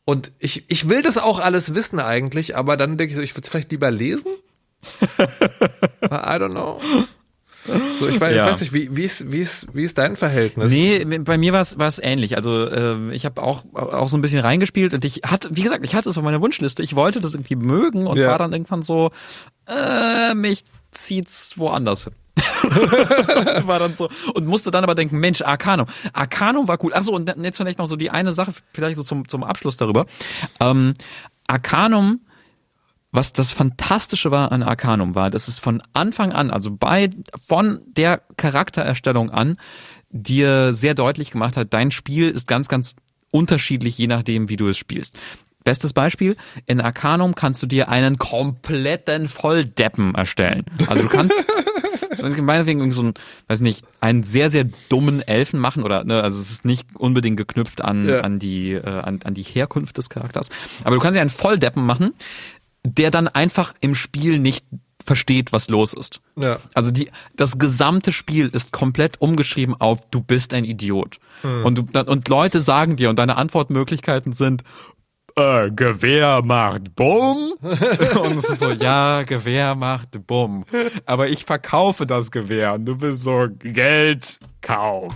Und 0.10 0.32
ich, 0.39 0.63
ich 0.70 0.88
will 0.88 1.02
das 1.02 1.17
auch 1.17 1.39
alles 1.41 1.76
wissen 1.76 2.00
eigentlich, 2.00 2.56
aber 2.56 2.78
dann 2.78 2.96
denke 2.98 3.10
ich 3.12 3.17
so, 3.17 3.22
ich 3.22 3.34
würde 3.34 3.41
es 3.43 3.50
vielleicht 3.50 3.72
lieber 3.72 3.91
lesen. 3.91 4.32
I 6.02 6.39
don't 6.39 6.52
know. 6.52 6.80
So, 8.00 8.08
ich 8.08 8.22
weiß, 8.22 8.34
Ja. 8.34 8.46
ich 8.46 8.54
weiß 8.54 8.62
nicht, 8.62 8.72
wie, 8.72 8.96
wie, 8.96 9.04
ist, 9.04 9.34
wie, 9.34 9.39
ist, 9.39 9.67
wie 9.76 9.84
ist 9.84 9.98
dein 9.98 10.15
Verhältnis? 10.15 10.72
Nee, 10.72 11.04
bei 11.20 11.38
mir 11.38 11.52
war 11.52 11.62
es 11.62 12.00
ähnlich. 12.00 12.38
Also 12.38 12.65
äh, 12.70 13.12
ich 13.13 13.26
habe 13.26 13.43
auch 13.43 13.65
auch 13.74 14.08
so 14.08 14.17
ein 14.17 14.22
bisschen 14.22 14.39
reingespielt 14.39 14.93
und 14.93 15.04
ich 15.04 15.24
hatte, 15.26 15.50
wie 15.52 15.63
gesagt, 15.63 15.84
ich 15.84 15.93
hatte 15.93 16.10
es 16.10 16.17
auf 16.17 16.24
meiner 16.24 16.39
Wunschliste. 16.39 16.84
Ich 16.84 16.96
wollte 16.96 17.20
das 17.20 17.34
irgendwie 17.34 17.58
mögen 17.58 18.08
und 18.08 18.17
Ja. 18.17 18.30
war 18.30 18.38
dann 18.38 18.54
irgendwann 18.54 18.84
so, 18.84 19.12
äh, 19.67 20.34
mich 20.36 20.63
zieht's 20.91 21.58
woanders 21.58 22.06
hin. 22.06 22.13
war 23.67 23.80
dann 23.80 23.93
so 23.93 24.10
und 24.34 24.45
musste 24.45 24.71
dann 24.71 24.84
aber 24.84 24.95
denken, 24.95 25.19
Mensch, 25.19 25.41
Arcanum. 25.41 25.88
Arcanum 26.13 26.67
war 26.67 26.84
cool. 26.84 26.93
Achso, 26.93 27.13
und 27.13 27.34
jetzt 27.43 27.58
vielleicht 27.58 27.80
noch 27.80 27.88
so 27.88 27.95
die 27.95 28.10
eine 28.10 28.34
Sache, 28.34 28.53
vielleicht 28.73 28.97
so 28.97 29.03
zum, 29.03 29.27
zum 29.27 29.43
Abschluss 29.43 29.77
darüber. 29.77 30.06
Ähm, 30.60 30.93
Arcanum 31.47 32.21
was 33.12 33.34
das 33.34 33.53
Fantastische 33.53 34.32
war 34.32 34.51
an 34.51 34.63
Arcanum 34.63 35.15
war, 35.15 35.30
dass 35.30 35.47
es 35.47 35.60
von 35.60 35.82
Anfang 35.93 36.34
an, 36.34 36.51
also 36.51 36.69
bei, 36.71 37.10
von 37.36 37.80
der 37.88 38.21
Charaktererstellung 38.36 39.32
an, 39.32 39.58
dir 40.10 40.73
sehr 40.73 40.93
deutlich 40.93 41.32
gemacht 41.32 41.58
hat, 41.58 41.73
dein 41.73 41.91
Spiel 41.91 42.30
ist 42.30 42.47
ganz, 42.47 42.67
ganz 42.67 42.95
unterschiedlich, 43.32 43.97
je 43.97 44.08
nachdem, 44.08 44.49
wie 44.49 44.56
du 44.56 44.69
es 44.69 44.77
spielst. 44.77 45.17
Bestes 45.67 45.91
Beispiel, 45.91 46.38
in 46.65 46.80
Arcanum 46.80 47.36
kannst 47.36 47.62
du 47.62 47.67
dir 47.67 47.89
einen 47.89 48.17
kompletten 48.17 49.27
Volldeppen 49.27 50.15
erstellen. 50.15 50.63
Also 50.88 51.03
du 51.03 51.10
kannst 51.10 51.36
meinetwegen 52.41 52.89
so 52.93 53.01
einen, 53.01 53.13
weiß 53.49 53.60
nicht, 53.60 53.84
einen 53.99 54.23
sehr, 54.23 54.49
sehr 54.49 54.63
dummen 54.88 55.21
Elfen 55.21 55.60
machen 55.60 55.84
oder, 55.84 56.06
ne, 56.06 56.23
also 56.23 56.39
es 56.39 56.51
ist 56.51 56.63
nicht 56.63 56.95
unbedingt 56.95 57.36
geknüpft 57.36 57.82
an, 57.84 58.08
Ja. 58.08 58.21
an 58.21 58.39
die, 58.39 58.71
äh, 58.71 58.88
an, 58.88 59.19
an 59.25 59.34
die 59.34 59.43
Herkunft 59.43 59.97
des 59.97 60.10
Charakters. 60.10 60.47
Aber 60.86 60.95
du 60.95 61.01
kannst 61.01 61.17
ja 61.17 61.21
einen 61.21 61.30
Volldeppen 61.30 61.86
machen, 61.86 62.13
der 62.86 63.12
dann 63.12 63.27
einfach 63.27 63.73
im 63.82 63.93
Spiel 63.93 64.39
nicht 64.39 64.63
versteht, 65.06 65.51
was 65.51 65.69
los 65.69 65.91
ist. 65.93 66.21
Ja. 66.38 66.60
Also 66.73 66.91
die, 66.91 67.10
das 67.36 67.58
gesamte 67.60 68.13
Spiel 68.13 68.47
ist 68.47 68.71
komplett 68.71 69.19
umgeschrieben 69.19 69.75
auf 69.80 70.10
du 70.12 70.21
bist 70.21 70.53
ein 70.53 70.63
Idiot. 70.63 71.17
Und 71.43 71.77
du, 71.77 71.99
und 72.01 72.27
Leute 72.30 72.62
sagen 72.62 72.95
dir 72.95 73.10
und 73.10 73.19
deine 73.19 73.36
Antwortmöglichkeiten 73.36 74.32
sind 74.34 74.63
äh, 75.38 75.71
Gewehr 75.71 76.41
macht 76.43 76.95
Bumm. 76.95 77.54
und 77.62 78.38
es 78.38 78.50
ist 78.50 78.60
so, 78.60 78.71
ja, 78.71 79.23
Gewehr 79.23 79.76
macht 79.76 80.26
Bumm. 80.28 80.65
Aber 81.06 81.30
ich 81.30 81.45
verkaufe 81.45 82.06
das 82.06 82.32
Gewehr 82.32 82.73
und 82.73 82.86
du 82.86 82.97
bist 82.97 83.23
so, 83.23 83.47
Geld, 83.60 84.39
Kauf. 84.62 85.13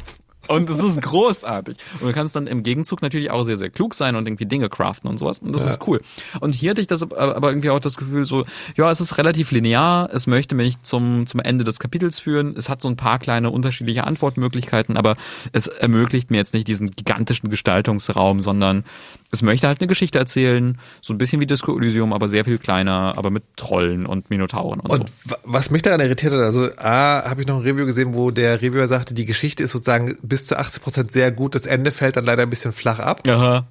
Und 0.48 0.70
es 0.70 0.84
ist 0.84 1.02
großartig. 1.02 1.78
Und 2.00 2.10
du 2.10 2.14
kannst 2.14 2.36
dann 2.36 2.48
im 2.48 2.64
Gegenzug 2.64 3.02
natürlich 3.02 3.32
auch 3.32 3.44
sehr, 3.44 3.58
sehr 3.58 3.70
klug 3.70 3.94
sein 3.94 4.16
und 4.16 4.28
irgendwie 4.28 4.46
Dinge 4.46 4.70
craften 4.70 5.10
und 5.10 5.18
sowas. 5.18 5.40
Und 5.40 5.54
das 5.54 5.66
ist 5.66 5.88
cool. 5.88 6.02
Und 6.40 6.56
hier 6.56 6.72
hatte 6.72 6.82
ich 6.82 6.88
das 6.88 7.04
aber 7.04 7.36
aber 7.36 7.50
irgendwie 7.50 7.70
auch 7.70 7.80
das 7.80 7.96
Gefühl 7.96 8.26
so, 8.26 8.46
ja, 8.76 8.90
es 8.90 9.00
ist 9.00 9.18
relativ 9.18 9.52
linear. 9.52 10.10
Es 10.12 10.28
möchte 10.28 10.56
mich 10.56 10.82
zum, 10.82 11.28
zum 11.28 11.40
Ende 11.40 11.64
des 11.64 11.80
Kapitels 11.80 12.20
führen. 12.20 12.56
Es 12.58 12.70
hat 12.70 12.82
so 12.82 12.90
ein 12.90 12.98
paar 12.98 13.20
kleine 13.20 13.52
unterschiedliche 13.52 14.06
Antwortmöglichkeiten, 14.06 14.98
aber 14.98 15.16
es 15.54 15.68
ermöglicht 15.68 16.32
mir 16.32 16.38
jetzt 16.38 16.54
nicht 16.54 16.68
diesen 16.68 16.92
gigantischen 16.92 17.50
Gestaltungsraum, 17.50 18.40
sondern 18.40 18.84
es 19.32 19.42
möchte 19.42 19.68
halt 19.68 19.80
eine 19.80 19.88
Geschichte 19.88 20.20
erzählen. 20.20 20.78
So 21.02 21.14
ein 21.14 21.18
bisschen 21.18 21.40
wie 21.42 21.46
Disco 21.48 21.78
Elysium, 21.78 22.12
aber 22.14 22.28
sehr 22.30 22.44
viel 22.46 22.58
kleiner, 22.58 23.14
aber 23.18 23.30
mit 23.30 23.44
Trollen 23.56 24.06
und 24.06 24.30
Minotauren 24.30 24.80
und, 24.82 24.90
Und 24.92 25.10
so. 25.24 25.32
wa- 25.32 25.38
was 25.44 25.72
mich 25.72 25.82
daran 25.82 26.02
irritiert 26.02 26.34
hat, 26.34 26.42
also 26.42 26.70
A, 26.78 27.24
habe 27.30 27.42
ich 27.42 27.48
noch 27.48 27.58
ein 27.58 27.62
Review 27.64 27.86
gesehen, 27.86 28.14
wo 28.14 28.32
der 28.32 28.62
Reviewer 28.62 28.88
sagte, 28.88 29.14
die 29.14 29.26
Geschichte 29.26 29.64
ist 29.64 29.72
sozusagen 29.72 30.16
bis 30.22 30.48
zu 30.48 30.58
80 30.60 30.84
Prozent 30.84 31.12
sehr 31.12 31.32
gut, 31.32 31.56
das 31.56 31.66
Ende 31.66 31.92
fällt 31.92 32.18
dann 32.18 32.26
leider 32.26 32.44
ein 32.44 32.50
bisschen 32.50 32.74
flach 32.74 33.00
ab. 33.00 33.26
Aha. 33.28 33.66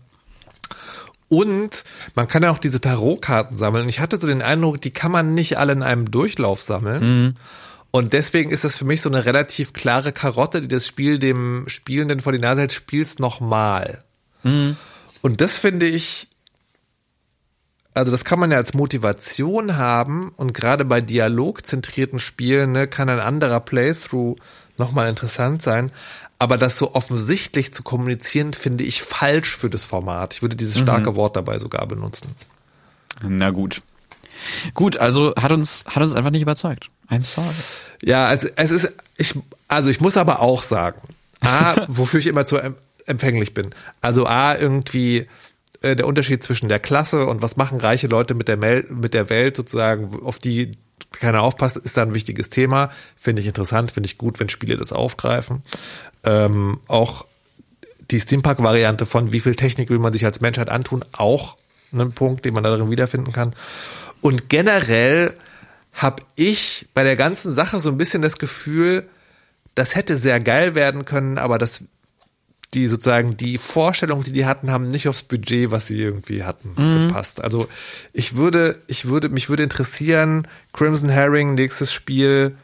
Und 1.29 1.85
man 2.17 2.27
kann 2.27 2.43
ja 2.43 2.51
auch 2.51 2.59
diese 2.59 2.81
Tarotkarten 2.81 3.57
sammeln. 3.57 3.85
Und 3.85 3.89
ich 3.89 4.01
hatte 4.01 4.19
so 4.19 4.27
den 4.27 4.43
Eindruck, 4.43 4.81
die 4.81 4.91
kann 4.91 5.13
man 5.13 5.35
nicht 5.35 5.59
alle 5.59 5.73
in 5.73 5.83
einem 5.85 6.11
Durchlauf 6.11 6.61
sammeln. 6.61 7.35
Und 7.93 8.13
deswegen 8.13 8.51
ist 8.51 8.65
das 8.65 8.77
für 8.77 8.85
mich 8.85 9.01
so 9.01 9.09
eine 9.09 9.25
relativ 9.25 9.73
klare 9.73 10.13
Karotte, 10.13 10.61
die 10.61 10.69
das 10.69 10.87
Spiel 10.87 11.19
dem 11.21 11.65
Spielenden 11.69 12.21
vor 12.21 12.33
die 12.33 12.39
Nase 12.41 12.63
hält, 12.63 12.73
spielst 12.73 13.21
nochmal. 13.21 14.03
Und 15.23 15.41
das 15.41 15.59
finde 15.59 15.87
ich, 15.87 16.29
also 17.95 18.11
das 18.11 18.25
kann 18.25 18.39
man 18.39 18.51
ja 18.51 18.57
als 18.57 18.75
Motivation 18.75 19.77
haben 19.77 20.33
und 20.37 20.55
gerade 20.55 20.85
bei 20.85 21.01
dialogzentrierten 21.01 22.19
Spielen 22.19 22.73
ne, 22.73 22.87
kann 22.87 23.09
ein 23.09 23.21
anderer 23.21 23.61
Playthrough 23.61 24.37
nochmal 24.79 25.09
interessant 25.09 25.63
sein. 25.63 25.91
Aber 26.39 26.57
das 26.57 26.79
so 26.79 26.95
offensichtlich 26.95 27.75
zu 27.75 27.83
kommunizieren, 27.83 28.55
finde 28.55 28.83
ich 28.85 29.03
falsch 29.03 29.55
für 29.55 29.69
das 29.69 29.85
Format. 29.85 30.33
Ich 30.35 30.43
würde 30.43 30.57
dieses 30.57 30.79
starke 30.79 31.15
Wort 31.15 31.37
dabei 31.37 31.59
sogar 31.59 31.87
benutzen. 31.87 32.35
Na 33.23 33.51
gut. 33.51 33.83
Gut, 34.73 34.97
also 34.97 35.35
hat 35.37 35.53
uns, 35.53 35.85
hat 35.87 36.03
uns 36.03 36.15
einfach 36.15 36.31
nicht 36.31 36.41
überzeugt. 36.41 36.89
I'm 37.11 37.27
sorry. 37.27 37.49
Ja, 38.03 38.25
also 38.25 38.49
es 38.57 38.71
ist, 38.71 38.91
ich, 39.19 39.35
also 39.69 39.91
ich 39.91 40.01
muss 40.01 40.17
aber 40.17 40.41
auch 40.41 40.63
sagen, 40.63 41.01
A, 41.43 41.85
wofür 41.89 42.21
ich 42.21 42.27
immer 42.27 42.47
zu 42.47 42.57
empfänglich 43.11 43.55
bin. 43.55 43.71
Also 44.01 44.27
A, 44.27 44.57
irgendwie 44.57 45.27
äh, 45.83 45.97
der 45.97 46.07
Unterschied 46.07 46.43
zwischen 46.43 46.69
der 46.69 46.79
Klasse 46.79 47.27
und 47.27 47.43
was 47.43 47.57
machen 47.57 47.81
reiche 47.81 48.07
Leute 48.07 48.35
mit 48.35 48.49
der, 48.49 48.57
Mel 48.57 48.87
mit 48.89 49.15
der 49.15 49.29
Welt 49.29 49.57
sozusagen, 49.57 50.23
auf 50.23 50.39
die 50.39 50.79
keiner 51.13 51.43
aufpasst, 51.43 51.77
ist 51.77 51.97
da 51.97 52.03
ein 52.03 52.15
wichtiges 52.15 52.51
Thema. 52.51 52.91
Finde 53.17 53.43
ich 53.43 53.49
interessant, 53.49 53.91
finde 53.91 54.07
ich 54.07 54.19
gut, 54.19 54.39
wenn 54.41 54.49
Spiele 54.49 54.77
das 54.77 54.93
aufgreifen. 54.93 55.63
Ähm, 56.25 56.81
auch 56.87 57.27
die 58.11 58.21
Steampunk-Variante 58.21 59.07
von 59.07 59.33
wie 59.33 59.41
viel 59.41 59.55
Technik 59.55 59.91
will 59.91 59.99
man 59.99 60.13
sich 60.13 60.25
als 60.25 60.41
Menschheit 60.41 60.69
antun, 60.69 61.05
auch 61.13 61.57
ein 61.93 62.13
Punkt, 62.13 62.45
den 62.45 62.55
man 62.55 62.63
darin 62.63 62.91
wiederfinden 62.91 63.33
kann. 63.33 63.55
Und 64.21 64.49
generell 64.49 65.35
habe 65.93 66.23
ich 66.37 66.87
bei 66.95 67.05
der 67.05 67.17
ganzen 67.17 67.51
Sache 67.53 67.81
so 67.81 67.91
ein 67.91 67.97
bisschen 67.97 68.23
das 68.23 68.39
Gefühl, 68.39 69.09
das 69.75 69.95
hätte 69.97 70.17
sehr 70.17 70.41
geil 70.41 70.75
werden 70.75 71.05
können, 71.05 71.39
aber 71.39 71.59
das 71.59 71.85
die 72.75 72.87
sozusagen 72.87 73.37
die 73.37 73.59
Vorstellungen, 73.59 74.23
die 74.23 74.33
die 74.33 74.47
hatten, 74.47 74.71
haben 74.71 74.91
nicht 74.91 75.09
aufs 75.09 75.25
Budget, 75.25 75.71
was 75.71 75.89
sie 75.89 76.01
irgendwie 76.01 76.45
hatten, 76.45 76.75
gepasst. 77.09 77.43
Also 77.43 77.69
ich 78.13 78.37
würde, 78.37 78.81
ich 78.87 79.07
würde, 79.07 79.29
mich 79.29 79.49
würde 79.49 79.65
interessieren, 79.65 80.47
Crimson 80.73 81.11
Herring, 81.11 81.55
nächstes 81.55 81.93
Spiel, 81.93 82.57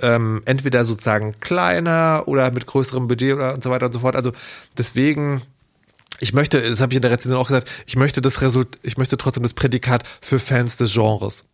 ähm, 0.00 0.42
entweder 0.44 0.84
sozusagen 0.84 1.38
kleiner 1.38 2.24
oder 2.26 2.50
mit 2.50 2.66
größerem 2.66 3.06
Budget 3.06 3.34
oder 3.34 3.54
und 3.54 3.62
so 3.62 3.70
weiter 3.70 3.86
und 3.86 3.92
so 3.92 4.00
fort. 4.00 4.16
Also 4.16 4.32
deswegen, 4.76 5.42
ich 6.18 6.32
möchte, 6.32 6.60
das 6.60 6.80
habe 6.80 6.92
ich 6.92 6.96
in 6.96 7.02
der 7.02 7.12
Rezension 7.12 7.40
auch 7.40 7.46
gesagt, 7.46 7.70
ich 7.86 7.94
möchte 7.94 8.20
das 8.20 8.40
Result, 8.40 8.80
ich 8.82 8.96
möchte 8.96 9.16
trotzdem 9.16 9.44
das 9.44 9.54
Prädikat 9.54 10.02
für 10.20 10.40
Fans 10.40 10.76
des 10.76 10.92
Genres. 10.94 11.44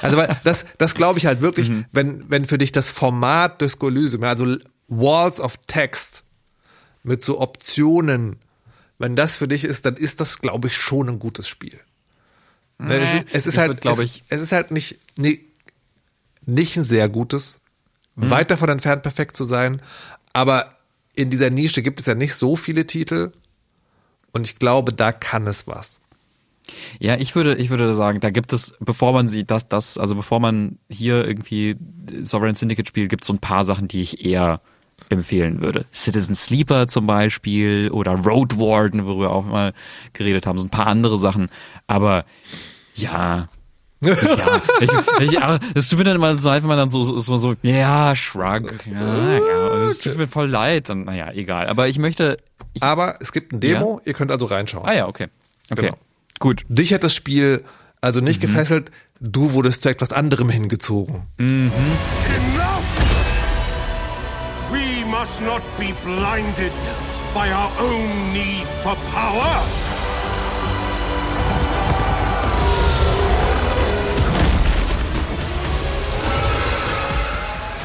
Also 0.00 0.16
weil 0.16 0.34
das, 0.44 0.64
das 0.78 0.94
glaube 0.94 1.18
ich 1.18 1.26
halt 1.26 1.42
wirklich, 1.42 1.70
wenn, 1.92 2.24
wenn 2.30 2.46
für 2.46 2.56
dich 2.56 2.72
das 2.72 2.90
Format 2.90 3.60
Disco 3.60 3.88
Elysium, 3.88 4.24
also 4.24 4.56
Walls 4.88 5.40
of 5.40 5.58
Text 5.66 6.24
mit 7.08 7.22
so 7.22 7.40
Optionen, 7.40 8.36
wenn 8.98 9.16
das 9.16 9.36
für 9.36 9.48
dich 9.48 9.64
ist, 9.64 9.84
dann 9.84 9.96
ist 9.96 10.20
das, 10.20 10.38
glaube 10.40 10.68
ich, 10.68 10.76
schon 10.76 11.08
ein 11.08 11.18
gutes 11.18 11.48
Spiel. 11.48 11.78
Ne, 12.78 12.98
es 12.98 13.12
ist, 13.14 13.34
es 13.34 13.46
ist 13.46 13.54
ich 13.54 13.58
halt, 13.58 13.70
würd, 13.70 13.80
glaub 13.80 13.98
es, 13.98 14.04
ich- 14.04 14.24
es 14.28 14.40
ist 14.40 14.52
halt 14.52 14.70
nicht, 14.70 15.00
nee, 15.16 15.40
nicht 16.46 16.76
ein 16.76 16.84
sehr 16.84 17.08
gutes, 17.08 17.60
weit 18.16 18.50
davon 18.50 18.68
entfernt 18.68 19.02
perfekt 19.02 19.36
zu 19.36 19.44
sein, 19.44 19.80
aber 20.32 20.76
in 21.14 21.30
dieser 21.30 21.50
Nische 21.50 21.82
gibt 21.82 22.00
es 22.00 22.06
ja 22.06 22.14
nicht 22.14 22.34
so 22.34 22.56
viele 22.56 22.86
Titel 22.86 23.32
und 24.32 24.46
ich 24.46 24.58
glaube, 24.58 24.92
da 24.92 25.12
kann 25.12 25.46
es 25.46 25.66
was. 25.68 26.00
Ja, 26.98 27.16
ich 27.16 27.34
würde, 27.34 27.54
ich 27.56 27.70
würde 27.70 27.94
sagen, 27.94 28.20
da 28.20 28.30
gibt 28.30 28.52
es, 28.52 28.74
bevor 28.80 29.12
man 29.12 29.28
sieht, 29.28 29.50
dass 29.50 29.68
das, 29.68 29.98
also 29.98 30.14
bevor 30.16 30.38
man 30.40 30.78
hier 30.90 31.26
irgendwie 31.26 31.76
Sovereign 32.22 32.54
Syndicate 32.56 32.88
spielt, 32.88 33.08
gibt 33.10 33.22
es 33.22 33.26
so 33.26 33.32
ein 33.32 33.38
paar 33.38 33.64
Sachen, 33.64 33.88
die 33.88 34.02
ich 34.02 34.24
eher 34.24 34.60
empfehlen 35.08 35.60
würde. 35.60 35.86
Citizen 35.92 36.34
Sleeper 36.34 36.86
zum 36.88 37.06
Beispiel 37.06 37.90
oder 37.92 38.12
Road 38.12 38.58
Warden, 38.58 39.06
worüber 39.06 39.24
wir 39.24 39.30
auch 39.30 39.44
mal 39.44 39.72
geredet 40.12 40.46
haben, 40.46 40.58
so 40.58 40.66
ein 40.66 40.70
paar 40.70 40.86
andere 40.86 41.18
Sachen. 41.18 41.48
Aber 41.86 42.24
ja. 42.94 43.46
ja, 44.00 44.12
ich, 44.80 44.90
ich, 45.20 45.40
aber 45.40 45.58
es 45.74 45.88
tut 45.88 45.98
mir 45.98 46.04
dann 46.04 46.16
immer 46.16 46.36
so 46.36 46.48
leid, 46.48 46.62
wenn 46.62 46.68
man 46.68 46.76
dann 46.78 46.88
so, 46.88 47.02
so, 47.02 47.18
so, 47.18 47.36
so 47.36 47.54
ja, 47.62 48.14
shrug, 48.14 48.86
ja, 48.86 49.38
ja, 49.38 49.84
es 49.84 49.98
tut 50.00 50.16
mir 50.18 50.28
voll 50.28 50.48
leid, 50.48 50.88
dann, 50.88 51.04
naja, 51.04 51.32
egal. 51.32 51.66
Aber 51.68 51.88
ich 51.88 51.98
möchte, 51.98 52.36
ich, 52.74 52.82
Aber 52.82 53.16
es 53.20 53.32
gibt 53.32 53.52
ein 53.52 53.60
Demo, 53.60 54.00
ihr 54.04 54.14
könnt 54.14 54.30
also 54.30 54.46
reinschauen. 54.46 54.86
ah 54.86 54.94
ja, 54.94 55.08
okay, 55.08 55.26
okay, 55.70 55.82
Genau. 55.86 55.98
gut. 56.38 56.64
Dich 56.68 56.92
hat 56.94 57.02
das 57.02 57.14
Spiel 57.14 57.64
also 58.00 58.20
nicht 58.20 58.40
gefesselt. 58.40 58.92
Du 59.20 59.52
wurdest 59.52 59.82
zu 59.82 59.88
etwas 59.88 60.12
anderem 60.12 60.48
hingezogen. 60.50 61.22
Enough! 61.38 61.72
We 62.38 62.77
must 65.28 65.42
not 65.42 65.62
be 65.78 65.92
blinded 66.04 66.72
by 67.34 67.50
our 67.50 67.70
own 67.80 68.32
need 68.32 68.66
for 68.82 68.96
power. 69.12 69.62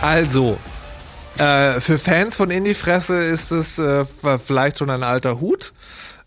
Also, 0.02 0.58
äh, 1.38 1.82
für 1.82 1.98
Fans 1.98 2.36
von 2.38 2.50
Indie-Fresse 2.50 3.22
ist 3.24 3.52
es 3.52 3.78
äh, 3.78 4.06
vielleicht 4.38 4.78
schon 4.78 4.90
ein 4.90 5.04
alter 5.04 5.42
Hut. 5.42 5.74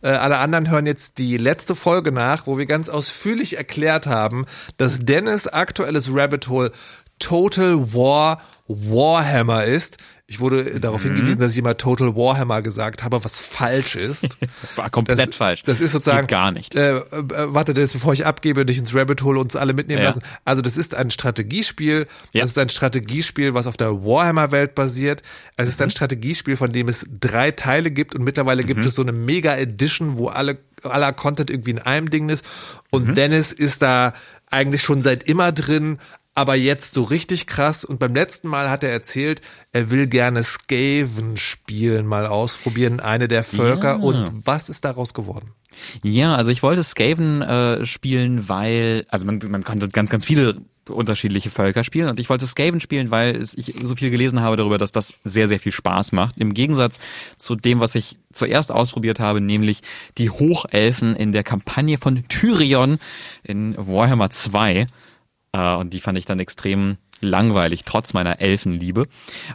Äh, 0.03 0.09
alle 0.09 0.39
anderen 0.39 0.69
hören 0.71 0.87
jetzt 0.87 1.19
die 1.19 1.39
letzte 1.39 1.75
Folge 1.75 2.13
nach, 2.13 2.47
wo 2.47 2.59
wir 2.59 2.67
ganz 2.67 2.89
ausführlich 2.91 3.57
erklärt 3.57 4.07
haben, 4.07 4.45
dass 4.77 5.01
Dennis 5.01 5.47
aktuelles 5.47 6.09
Rabbit 6.11 6.49
Hole 6.49 6.73
Total 7.19 7.95
War 7.95 8.43
Warhammer 8.69 9.65
ist. 9.65 9.99
Ich 10.29 10.41
wurde 10.41 10.81
darauf 10.81 11.05
Mhm. 11.05 11.15
hingewiesen, 11.15 11.39
dass 11.39 11.53
ich 11.53 11.59
immer 11.59 11.77
Total 11.77 12.17
Warhammer 12.17 12.61
gesagt 12.61 13.05
habe, 13.05 13.23
was 13.25 13.39
falsch 13.39 13.95
ist. 13.95 14.27
War 14.77 14.91
komplett 14.91 15.21
das, 15.21 15.35
falsch. 15.37 15.63
Das 15.63 15.81
ist 15.81 15.93
sozusagen 15.93 16.23
Geht 16.23 16.29
gar 16.31 16.51
nicht. 16.51 16.75
Äh, 16.75 16.97
äh, 16.97 17.03
warte, 17.13 17.75
das 17.75 17.93
bevor 17.93 18.13
ich 18.13 18.27
abgebe 18.27 18.63
und 18.63 18.67
dich 18.67 18.79
ins 18.79 18.93
Rabbit 18.93 19.23
Hole 19.23 19.39
uns 19.39 19.55
alle 19.55 19.73
mitnehmen 19.73 20.03
Ja. 20.03 20.09
lassen. 20.09 20.23
Also 20.45 20.63
das 20.63 20.77
ist 20.77 20.97
ein 20.97 21.13
Strategiespiel. 21.13 22.09
Ja. 22.33 22.41
Das 22.41 22.51
ist 22.51 22.59
ein 22.59 22.69
Strategiespiel, 22.71 23.55
was 23.55 23.69
auf 23.69 23.77
der 23.77 24.03
Warhammer-Welt 24.05 24.75
basiert. 24.75 25.23
Es 25.57 25.67
Mhm. 25.67 25.71
ist 25.71 25.83
ein 25.83 25.91
Strategiespiel, 25.91 26.57
von 26.57 26.73
dem 26.73 26.89
es 26.89 27.07
drei 27.21 27.53
Teile 27.53 27.93
gibt 27.93 28.17
und 28.17 28.25
mittlerweile 28.25 28.65
gibt 28.65 28.81
Mhm. 28.81 28.87
es 28.87 28.97
so 28.97 29.03
eine 29.03 29.13
Mega 29.13 29.55
Edition, 29.57 30.17
wo 30.17 30.27
alle 30.29 30.59
aller 30.83 31.13
Content 31.13 31.51
irgendwie 31.51 31.71
in 31.71 31.79
einem 31.79 32.11
Ding 32.11 32.29
ist. 32.29 32.45
Und 32.91 33.09
Mhm. 33.09 33.15
Dennis 33.15 33.53
ist 33.53 33.81
da 33.81 34.13
eigentlich 34.51 34.83
schon 34.83 35.03
seit 35.03 35.25
immer 35.25 35.51
drin. 35.53 35.99
Aber 36.37 36.55
jetzt 36.55 36.93
so 36.93 37.03
richtig 37.03 37.47
krass. 37.47 37.83
Und 37.83 37.99
beim 37.99 38.15
letzten 38.15 38.49
Mal 38.49 38.69
hat 38.69 38.85
er 38.85 38.91
erzählt, 38.91 39.41
er 39.73 39.91
will 39.91 40.07
gerne 40.07 40.43
Skaven 40.43 41.39
spielen, 41.39 42.07
mal 42.07 42.27
ausprobieren, 42.27 43.01
eine 43.01 43.27
der 43.27 43.43
Völker. 43.43 43.97
Ja. 43.97 44.03
Und 44.03 44.47
was 44.47 44.69
ist 44.69 44.85
daraus 44.85 45.15
geworden? 45.15 45.53
Ja, 46.03 46.35
also 46.35 46.51
ich 46.51 46.63
wollte 46.63 46.85
Skaven 46.85 47.41
äh, 47.41 47.87
spielen, 47.87 48.51
weil, 48.51 49.07
also 49.09 49.25
man, 49.25 49.41
man 49.49 49.65
konnte 49.65 49.89
ganz, 49.89 50.11
ganz 50.11 50.27
viele 50.27 50.61
unterschiedliche 50.91 51.51
Völker 51.51 51.85
spielen 51.85 52.09
und 52.09 52.21
ich 52.21 52.29
wollte 52.29 52.47
Skaven 52.47 52.81
spielen, 52.81 53.11
weil 53.11 53.43
ich 53.43 53.75
so 53.83 53.97
viel 53.97 54.11
gelesen 54.11 54.41
habe 54.41 54.57
darüber, 54.57 54.79
dass 54.79 54.93
das 54.93 55.15
sehr, 55.25 55.49
sehr 55.49 55.59
viel 55.59 55.73
Spaß 55.73 56.13
macht. 56.13 56.37
Im 56.39 56.55
Gegensatz 56.55 56.99
zu 57.39 57.57
dem, 57.57 57.81
was 57.81 57.95
ich 57.95 58.19
zuerst 58.33 58.71
ausprobiert 58.71 59.21
habe, 59.21 59.41
nämlich 59.41 59.81
die 60.19 60.31
Hochelfen 60.31 61.17
in 61.17 61.33
der 61.33 61.43
Kampagne 61.45 61.99
von 61.99 62.29
Tyrion 62.29 62.99
in 63.43 63.75
Warhammer 63.79 64.31
2. 64.31 64.87
Äh, 65.53 65.75
und 65.75 65.93
die 65.93 66.01
fand 66.01 66.19
ich 66.19 66.25
dann 66.25 66.41
extrem 66.41 66.97
langweilig, 67.21 67.85
trotz 67.85 68.13
meiner 68.13 68.41
Elfenliebe. 68.41 69.07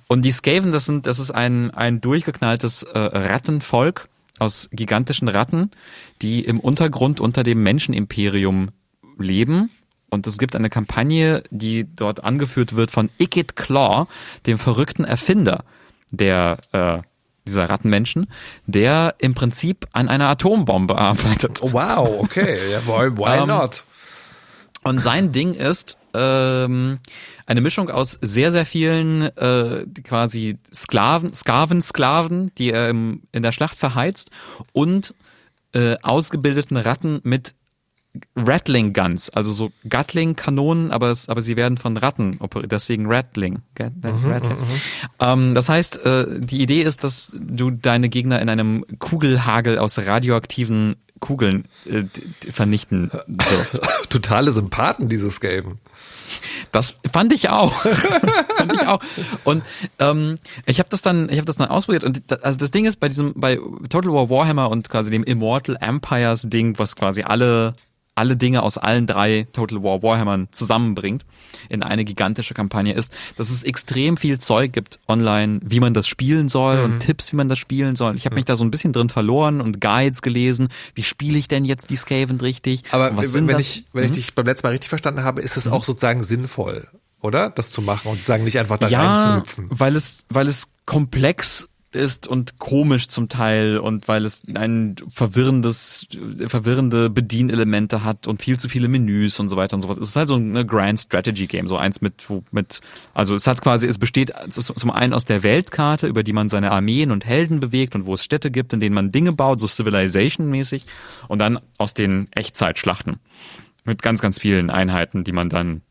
Und 0.08 0.24
die 0.24 0.32
Skaven, 0.32 0.72
das 0.72 0.86
sind, 0.86 1.06
das 1.06 1.20
ist 1.20 1.32
ein, 1.32 1.72
ein 1.72 2.02
durchgeknalltes 2.02 2.84
äh, 2.84 2.98
Rattenvolk 3.00 4.10
aus 4.40 4.70
gigantischen 4.72 5.28
Ratten, 5.28 5.70
die 6.22 6.44
im 6.44 6.60
Untergrund 6.60 7.20
unter 7.20 7.44
dem 7.44 7.62
Menschenimperium 7.62 8.70
leben. 9.18 9.70
Und 10.10 10.28
es 10.28 10.38
gibt 10.40 10.56
eine 10.56 10.70
Kampagne, 10.70 11.44
die 11.52 11.86
dort 11.96 12.24
angeführt 12.24 12.76
wird 12.76 12.92
von 12.92 13.10
Ikit 13.20 13.56
Claw, 13.56 14.08
dem 14.46 14.58
verrückten 14.58 15.06
Erfinder 15.06 15.64
der 16.10 16.58
äh, 16.74 17.00
dieser 17.46 17.70
Rattenmenschen, 17.70 18.28
der 18.68 19.16
im 19.18 19.34
Prinzip 19.34 19.88
an 19.94 20.10
einer 20.10 20.28
Atombombe 20.28 20.98
arbeitet. 20.98 21.62
Oh, 21.64 21.74
wow, 21.74 22.20
okay. 22.20 22.58
Ja, 22.72 22.86
why, 22.86 23.18
why 23.18 23.42
Ähm, 23.42 23.48
not? 23.48 23.84
Und 24.84 25.00
sein 25.00 25.32
Ding 25.32 25.54
ist 25.54 25.98
ähm, 26.14 27.00
eine 27.46 27.62
Mischung 27.62 27.90
aus 27.90 28.18
sehr, 28.22 28.52
sehr 28.52 28.66
vielen 28.66 29.22
äh, 29.38 29.86
quasi 30.04 30.58
Sklaven, 30.74 31.34
Skaven, 31.34 31.82
Sklaven, 31.82 32.52
die 32.58 32.72
er 32.72 32.90
im, 32.90 33.22
in 33.32 33.44
der 33.44 33.52
Schlacht 33.52 33.78
verheizt 33.78 34.32
und 34.74 35.14
äh, 35.74 35.96
ausgebildeten 36.02 36.78
Ratten 36.78 37.22
mit 37.24 37.54
Rattling 38.36 38.92
Guns, 38.92 39.30
also 39.30 39.54
so 39.54 39.72
Gatling 39.88 40.36
Kanonen, 40.36 40.92
aber 40.92 41.12
es, 41.12 41.30
aber 41.30 41.42
sie 41.42 41.56
werden 41.56 41.78
von 41.78 41.96
Ratten 41.96 42.36
operiert, 42.40 42.70
deswegen 42.74 43.06
Rattling. 43.06 43.60
Gat- 43.76 43.94
Rattling. 44.04 44.58
Ähm, 45.22 45.56
das 45.56 45.70
heißt, 45.70 46.06
äh, 46.06 46.26
die 46.42 46.62
Idee 46.62 46.82
ist, 46.82 47.06
dass 47.06 47.34
du 47.40 47.72
deine 47.72 48.10
Gegner 48.10 48.42
in 48.42 48.50
einem 48.50 48.84
Kugelhagel 49.00 49.78
aus 49.80 49.98
radioaktiven 49.98 50.98
Kugeln 51.22 51.66
äh, 51.86 52.04
vernichten 52.52 53.10
wirst. 53.28 53.80
Totale 54.10 54.52
Sympathen, 54.52 55.08
dieses 55.08 55.36
Skaven. 55.36 55.80
Das 56.72 56.96
fand 57.14 57.32
ich 57.32 57.50
auch. 57.50 57.72
fand 58.58 58.74
ich 58.74 58.88
auch. 58.88 59.02
Und 59.46 59.64
ähm, 60.00 60.38
ich 60.66 60.80
habe 60.80 60.90
das 60.90 61.02
dann, 61.02 61.30
ich 61.30 61.38
habe 61.38 61.46
das 61.46 61.56
dann 61.56 61.70
ausprobiert 61.70 62.04
und 62.04 62.24
da, 62.28 62.36
also 62.38 62.58
das 62.58 62.72
Ding 62.72 62.86
ist 62.86 63.00
bei 63.00 63.08
diesem, 63.08 63.34
bei 63.36 63.58
Total 63.90 64.12
War 64.12 64.30
Warhammer 64.30 64.70
und 64.70 64.90
quasi 64.90 65.12
dem 65.12 65.24
Immortal 65.24 65.78
Empires 65.80 66.44
Ding, 66.50 66.78
was 66.80 66.96
quasi 66.96 67.22
alle 67.22 67.76
alle 68.16 68.36
Dinge 68.36 68.62
aus 68.64 68.78
allen 68.78 69.08
drei 69.08 69.48
Total 69.54 69.84
War 69.84 70.04
Warhammern 70.04 70.48
zusammenbringt 70.52 71.26
in 71.70 71.82
eine 71.82 72.04
gigantische 72.04 72.54
Kampagne 72.54 72.94
ist, 72.94 73.14
dass 73.38 73.50
es 73.50 73.64
extrem 73.64 74.18
viel 74.18 74.40
Zeug 74.40 74.74
gibt 74.74 75.00
online, 75.08 75.60
wie 75.64 75.80
man 75.80 75.94
das 75.94 76.08
spielen 76.08 76.50
soll 76.50 76.82
und 76.82 77.00
Tipps, 77.00 77.32
wie 77.32 77.38
man 77.38 77.50
das 77.50 77.58
spielen 77.58 77.96
soll. 77.96 78.16
Ich 78.16 78.26
habe 78.26 78.36
mich 78.36 78.46
da 78.46 78.56
so 78.56 78.66
ein 78.66 78.72
bisschen 78.72 78.94
drin 78.94 79.10
verloren 79.10 79.62
und 79.62 79.80
Guides 79.80 80.22
gelesen. 80.22 80.68
Wie 80.94 81.04
spiele 81.04 81.38
ich 81.38 81.48
denn 81.48 81.64
jetzt 81.64 81.90
die 81.90 81.96
Skaven 81.96 82.40
richtig? 82.42 82.84
Aber 82.92 83.16
wenn, 83.16 83.48
das? 83.48 83.56
Mhm. 83.56 83.60
ich, 83.60 83.86
wenn 83.94 84.04
ich 84.06 84.12
dich 84.12 84.36
beim 84.36 84.46
letzten 84.46 84.68
Mal 84.68 84.72
richtig 84.72 84.90
verstanden 84.90 85.24
habe, 85.24 85.42
ist 85.42 85.56
es 85.56 85.68
auch 85.68 85.84
sozusagen 85.84 86.24
sinnvoll, 86.24 86.88
oder? 87.22 87.50
Das 87.50 87.72
zu 87.72 87.82
machen 87.82 88.10
und 88.10 88.26
sagen 88.26 88.44
nicht 88.44 88.60
einfach 88.60 88.78
da 88.78 88.88
ja, 88.90 89.14
reinzuhüpfen. 89.14 89.68
weil 89.70 89.96
es, 89.96 90.26
weil 90.30 90.48
es 90.48 90.68
komplex 90.86 91.70
ist 91.96 92.28
und 92.28 92.60
komisch 92.60 93.08
zum 93.08 93.30
Teil 93.30 93.78
und 93.78 94.08
weil 94.08 94.26
es 94.26 94.44
ein 94.56 94.96
verwirrendes, 95.10 96.08
verwirrende 96.48 97.10
Bedienelemente 97.10 98.04
hat 98.04 98.28
und 98.28 98.42
viel 98.42 98.60
zu 98.60 98.70
viele 98.70 98.88
Menüs 98.88 99.40
und 99.40 99.50
so 99.50 99.58
weiter 99.58 99.76
und 99.76 99.82
so 99.82 99.88
fort. 99.88 100.00
Es 100.00 100.10
ist 100.10 100.16
halt 100.16 100.28
so 100.28 100.36
eine 100.36 100.66
Grand 100.66 101.00
Strategy 101.00 101.48
Game, 101.48 101.68
so 101.68 101.78
eins 101.78 102.02
mit, 102.02 102.26
mit, 102.52 102.82
also 103.14 103.36
es 103.36 103.48
hat 103.48 103.62
quasi, 103.62 103.88
es 103.88 103.98
besteht 103.98 104.34
zum 104.52 104.92
einen 104.92 105.14
aus 105.14 105.26
der 105.26 105.44
Weltkarte, 105.44 106.08
über 106.08 106.24
die 106.24 106.34
man 106.34 106.50
seine 106.50 106.72
Armeen 106.72 107.12
und 107.12 107.26
Helden 107.26 107.60
bewegt 107.60 107.96
und 107.96 108.06
wo 108.06 108.14
es 108.14 108.24
Städte 108.24 108.52
gibt, 108.52 108.74
in 108.74 108.80
denen 108.80 108.96
man 108.96 109.12
Dinge 109.12 109.34
baut, 109.34 109.60
so 109.60 109.68
Civilization-mäßig 109.68 110.86
und 111.28 111.40
dann 111.40 111.60
aus 111.78 111.94
den 111.94 112.28
Echtzeitschlachten 112.32 113.18
mit 113.84 114.02
ganz, 114.02 114.22
ganz 114.22 114.40
vielen 114.40 114.70
Einheiten, 114.70 115.24
die 115.24 115.32
man 115.32 115.50
dann 115.50 115.82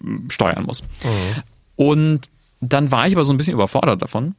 mm, 0.00 0.28
steuern 0.30 0.64
muss. 0.64 0.82
Und 1.76 2.30
dann 2.60 2.90
war 2.90 3.08
ich 3.08 3.14
aber 3.14 3.24
so 3.24 3.32
ein 3.32 3.36
bisschen 3.36 3.54
überfordert 3.54 4.02
davon, 4.02 4.36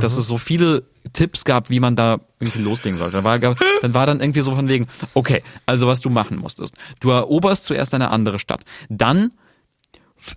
dass 0.00 0.16
es 0.16 0.26
so 0.26 0.38
viele 0.38 0.84
Tipps 1.12 1.44
gab, 1.44 1.70
wie 1.70 1.80
man 1.80 1.96
da 1.96 2.20
irgendwie 2.40 2.62
loslegen 2.62 2.98
sollte. 2.98 3.16
Dann 3.16 3.24
war, 3.24 3.38
dann 3.82 3.94
war 3.94 4.06
dann 4.06 4.20
irgendwie 4.20 4.40
so 4.40 4.54
von 4.54 4.68
wegen, 4.68 4.88
okay, 5.14 5.42
also 5.66 5.86
was 5.86 6.00
du 6.00 6.10
machen 6.10 6.38
musstest. 6.38 6.74
Du 7.00 7.10
eroberst 7.10 7.64
zuerst 7.64 7.94
eine 7.94 8.10
andere 8.10 8.38
Stadt. 8.38 8.62
Dann 8.88 9.32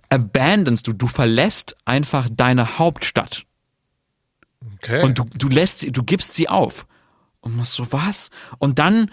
abandonst 0.08 0.86
du, 0.86 0.92
du 0.92 1.06
verlässt 1.06 1.76
einfach 1.84 2.28
deine 2.30 2.78
Hauptstadt. 2.78 3.44
Okay. 4.76 5.02
Und 5.02 5.18
du, 5.18 5.24
du 5.36 5.48
lässt 5.48 5.80
sie, 5.80 5.92
du 5.92 6.02
gibst 6.02 6.34
sie 6.34 6.48
auf. 6.48 6.86
Und 7.40 7.56
musst 7.56 7.74
so, 7.74 7.92
was? 7.92 8.30
Und 8.58 8.78
dann 8.78 9.10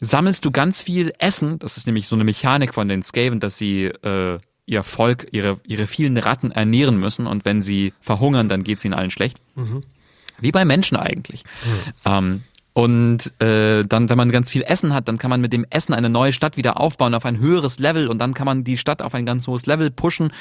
sammelst 0.00 0.44
du 0.44 0.50
ganz 0.50 0.82
viel 0.82 1.12
Essen. 1.18 1.58
Das 1.58 1.76
ist 1.76 1.86
nämlich 1.86 2.08
so 2.08 2.16
eine 2.16 2.24
Mechanik 2.24 2.72
von 2.72 2.88
den 2.88 3.02
Skaven, 3.02 3.40
dass 3.40 3.58
sie 3.58 3.84
äh, 3.84 4.38
ihr 4.66 4.82
Volk, 4.82 5.28
ihre, 5.32 5.60
ihre 5.66 5.86
vielen 5.86 6.16
Ratten 6.16 6.50
ernähren 6.50 6.98
müssen. 6.98 7.26
Und 7.26 7.44
wenn 7.44 7.62
sie 7.62 7.92
verhungern, 8.00 8.48
dann 8.48 8.64
geht's 8.64 8.84
ihnen 8.84 8.94
allen 8.94 9.10
schlecht. 9.10 9.38
Wie 10.40 10.52
bei 10.52 10.64
Menschen 10.64 10.96
eigentlich. 10.96 11.44
Ähm, 12.06 12.42
und 12.74 13.40
äh, 13.40 13.84
dann, 13.84 14.08
wenn 14.08 14.16
man 14.18 14.32
ganz 14.32 14.50
viel 14.50 14.62
Essen 14.62 14.92
hat, 14.92 15.06
dann 15.06 15.16
kann 15.16 15.30
man 15.30 15.40
mit 15.40 15.52
dem 15.52 15.64
Essen 15.70 15.94
eine 15.94 16.10
neue 16.10 16.32
Stadt 16.32 16.56
wieder 16.56 16.80
aufbauen 16.80 17.14
auf 17.14 17.24
ein 17.24 17.38
höheres 17.38 17.78
Level 17.78 18.08
und 18.08 18.18
dann 18.18 18.34
kann 18.34 18.46
man 18.46 18.64
die 18.64 18.76
Stadt 18.76 19.00
auf 19.00 19.14
ein 19.14 19.24
ganz 19.24 19.46
hohes 19.46 19.66
Level 19.66 19.92
pushen, 19.92 20.32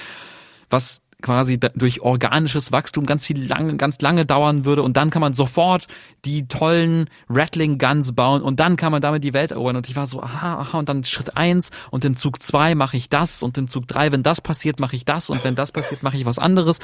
was 0.68 1.03
quasi 1.24 1.60
durch 1.60 2.02
organisches 2.02 2.72
Wachstum 2.72 3.08
ganz 3.08 3.26
viel 3.26 3.44
lange, 3.44 3.78
ganz 3.78 4.00
lange 4.02 4.28
dauern 4.28 4.66
würde 4.66 4.84
und 4.84 4.96
dann 4.96 5.10
kann 5.10 5.22
man 5.22 5.34
sofort 5.34 5.88
die 6.26 6.48
tollen 6.48 7.10
Rattling 7.30 7.80
Guns 7.80 8.14
bauen 8.14 8.44
und 8.44 8.60
dann 8.60 8.76
kann 8.76 8.92
man 8.92 9.02
damit 9.02 9.24
die 9.24 9.34
Welt 9.34 9.52
erobern 9.52 9.78
und 9.78 9.90
ich 9.90 9.96
war 9.96 10.06
so, 10.06 10.22
aha, 10.22 10.60
aha 10.60 10.78
und 10.78 10.90
dann 10.90 11.04
Schritt 11.04 11.36
eins 11.36 11.72
und 11.90 12.06
in 12.06 12.16
Zug 12.16 12.44
zwei 12.44 12.76
mache 12.76 12.98
ich 12.98 13.10
das 13.10 13.42
und 13.42 13.58
in 13.58 13.68
Zug 13.68 13.88
drei, 13.88 14.12
wenn 14.12 14.22
das 14.22 14.42
passiert, 14.42 14.80
mache 14.80 14.96
ich 14.96 15.06
das 15.06 15.32
und 15.32 15.44
wenn 15.44 15.56
das 15.56 15.72
passiert, 15.72 16.04
mache 16.04 16.18
ich 16.18 16.26
was 16.26 16.38
anderes 16.38 16.80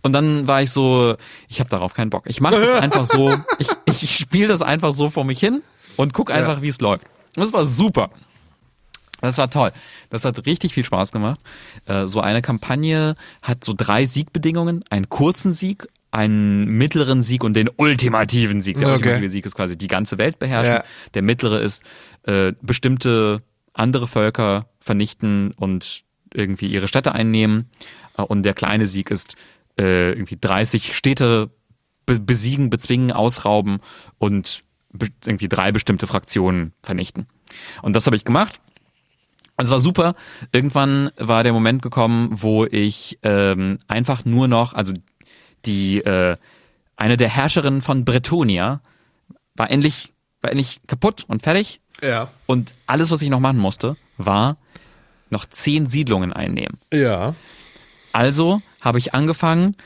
und 0.00 0.12
dann 0.12 0.48
war 0.48 0.62
ich 0.62 0.72
so, 0.72 1.14
ich 1.48 1.60
habe 1.60 1.70
darauf 1.70 1.94
keinen 1.94 2.10
Bock. 2.10 2.24
Ich 2.26 2.40
mache 2.40 2.58
das 2.58 2.74
einfach 2.80 3.06
so, 3.06 3.38
ich, 3.58 3.68
ich 3.84 4.16
spiele 4.16 4.48
das 4.48 4.62
einfach 4.62 4.92
so 4.92 5.10
vor 5.10 5.24
mich 5.24 5.38
hin 5.38 5.62
und 5.96 6.14
guck 6.14 6.30
einfach, 6.32 6.62
wie 6.62 6.68
es 6.68 6.80
läuft. 6.80 7.04
Und 7.36 7.42
das 7.42 7.52
war 7.52 7.64
super. 7.64 8.10
Das 9.22 9.38
war 9.38 9.48
toll. 9.48 9.70
Das 10.10 10.24
hat 10.26 10.44
richtig 10.46 10.74
viel 10.74 10.84
Spaß 10.84 11.12
gemacht. 11.12 11.40
Äh, 11.86 12.06
So 12.06 12.20
eine 12.20 12.42
Kampagne 12.42 13.16
hat 13.40 13.64
so 13.64 13.72
drei 13.74 14.04
Siegbedingungen. 14.06 14.80
Einen 14.90 15.08
kurzen 15.08 15.52
Sieg, 15.52 15.88
einen 16.10 16.66
mittleren 16.66 17.22
Sieg 17.22 17.42
und 17.44 17.54
den 17.54 17.70
ultimativen 17.76 18.60
Sieg. 18.60 18.78
Der 18.78 18.88
Okay. 18.88 18.96
ultimative 18.96 19.28
Sieg 19.30 19.46
ist 19.46 19.54
quasi 19.56 19.78
die 19.78 19.88
ganze 19.88 20.18
Welt 20.18 20.38
beherrschen. 20.38 20.74
Ja. 20.74 20.84
Der 21.14 21.22
mittlere 21.22 21.60
ist 21.60 21.82
äh, 22.24 22.52
bestimmte 22.60 23.40
andere 23.72 24.06
Völker 24.06 24.66
vernichten 24.80 25.52
und 25.52 26.02
irgendwie 26.34 26.66
ihre 26.66 26.88
Städte 26.88 27.12
einnehmen. 27.14 27.70
Äh, 28.18 28.22
und 28.22 28.42
der 28.42 28.54
kleine 28.54 28.86
Sieg 28.86 29.10
ist 29.10 29.36
äh, 29.78 30.10
irgendwie 30.12 30.36
30 30.38 30.94
Städte 30.96 31.48
be 32.04 32.18
besiegen, 32.18 32.68
bezwingen, 32.70 33.12
ausrauben 33.12 33.78
und 34.18 34.64
irgendwie 35.24 35.48
drei 35.48 35.72
bestimmte 35.72 36.06
Fraktionen 36.06 36.72
vernichten. 36.82 37.26
Und 37.80 37.94
das 37.94 38.04
habe 38.06 38.16
ich 38.16 38.24
gemacht. 38.24 38.60
Und 39.62 39.66
es 39.66 39.70
war 39.70 39.80
super. 39.80 40.16
Irgendwann 40.50 41.12
war 41.16 41.44
der 41.44 41.52
Moment 41.52 41.82
gekommen, 41.82 42.30
wo 42.32 42.64
ich 42.64 43.20
ähm, 43.22 43.78
einfach 43.86 44.24
nur 44.24 44.48
noch, 44.48 44.74
also 44.74 44.92
die 45.64 45.98
äh, 45.98 46.36
eine 46.96 47.16
der 47.16 47.28
Herrscherinnen 47.28 47.80
von 47.80 48.04
Bretonia 48.04 48.80
war 49.54 49.70
endlich 49.70 50.12
war 50.40 50.50
endlich 50.50 50.80
kaputt 50.88 51.24
und 51.28 51.42
fertig. 51.44 51.80
Ja. 52.02 52.28
Und 52.46 52.74
alles, 52.88 53.12
was 53.12 53.22
ich 53.22 53.30
noch 53.30 53.38
machen 53.38 53.60
musste, 53.60 53.96
war 54.18 54.56
noch 55.30 55.46
zehn 55.46 55.86
Siedlungen 55.86 56.32
einnehmen. 56.32 56.80
Ja. 56.92 57.36
Also 58.12 58.62
habe 58.80 58.98
ich 58.98 59.14
angefangen, 59.14 59.76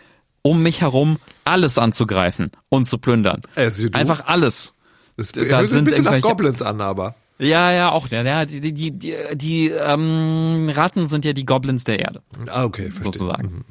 um 0.40 0.62
mich 0.62 0.80
herum 0.80 1.18
alles 1.44 1.76
anzugreifen 1.76 2.50
und 2.70 2.86
zu 2.86 2.96
plündern. 2.96 3.42
Also 3.54 3.88
Einfach 3.92 4.24
alles. 4.24 4.72
Das 5.18 5.32
Da 5.32 5.66
sind 5.66 5.80
ein 5.80 5.84
bisschen 5.84 6.04
nach 6.04 6.18
Goblins 6.22 6.62
an, 6.62 6.80
aber. 6.80 7.14
Ja, 7.38 7.70
ja, 7.72 7.90
auch. 7.92 8.08
Ja, 8.08 8.22
ja, 8.22 8.44
die, 8.46 8.60
die, 8.72 8.92
die, 8.92 9.14
die 9.34 9.68
ähm, 9.68 10.70
Ratten 10.74 11.06
sind 11.06 11.24
ja 11.26 11.32
die 11.34 11.44
Goblins 11.44 11.84
der 11.84 11.98
Erde, 12.00 12.22
Ah, 12.48 12.64
okay, 12.64 12.84
verstehe. 12.90 13.04
sozusagen. 13.12 13.64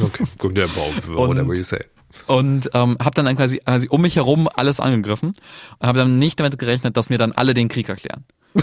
Okay, 0.00 0.24
gut, 0.38 0.56
der 0.56 0.68
Bau, 0.68 0.86
whatever 1.08 1.48
Und- 1.48 1.56
you 1.56 1.62
say. 1.64 1.84
Und 2.26 2.68
ähm, 2.74 2.96
habe 3.00 3.10
dann, 3.14 3.24
dann 3.24 3.36
quasi, 3.36 3.58
quasi 3.58 3.88
um 3.88 4.02
mich 4.02 4.16
herum 4.16 4.46
alles 4.54 4.80
angegriffen 4.80 5.34
und 5.78 5.86
habe 5.88 5.98
dann 5.98 6.18
nicht 6.18 6.38
damit 6.38 6.58
gerechnet, 6.58 6.96
dass 6.96 7.08
mir 7.10 7.16
dann 7.18 7.32
alle 7.32 7.54
den 7.54 7.68
Krieg 7.68 7.88
erklären. 7.88 8.24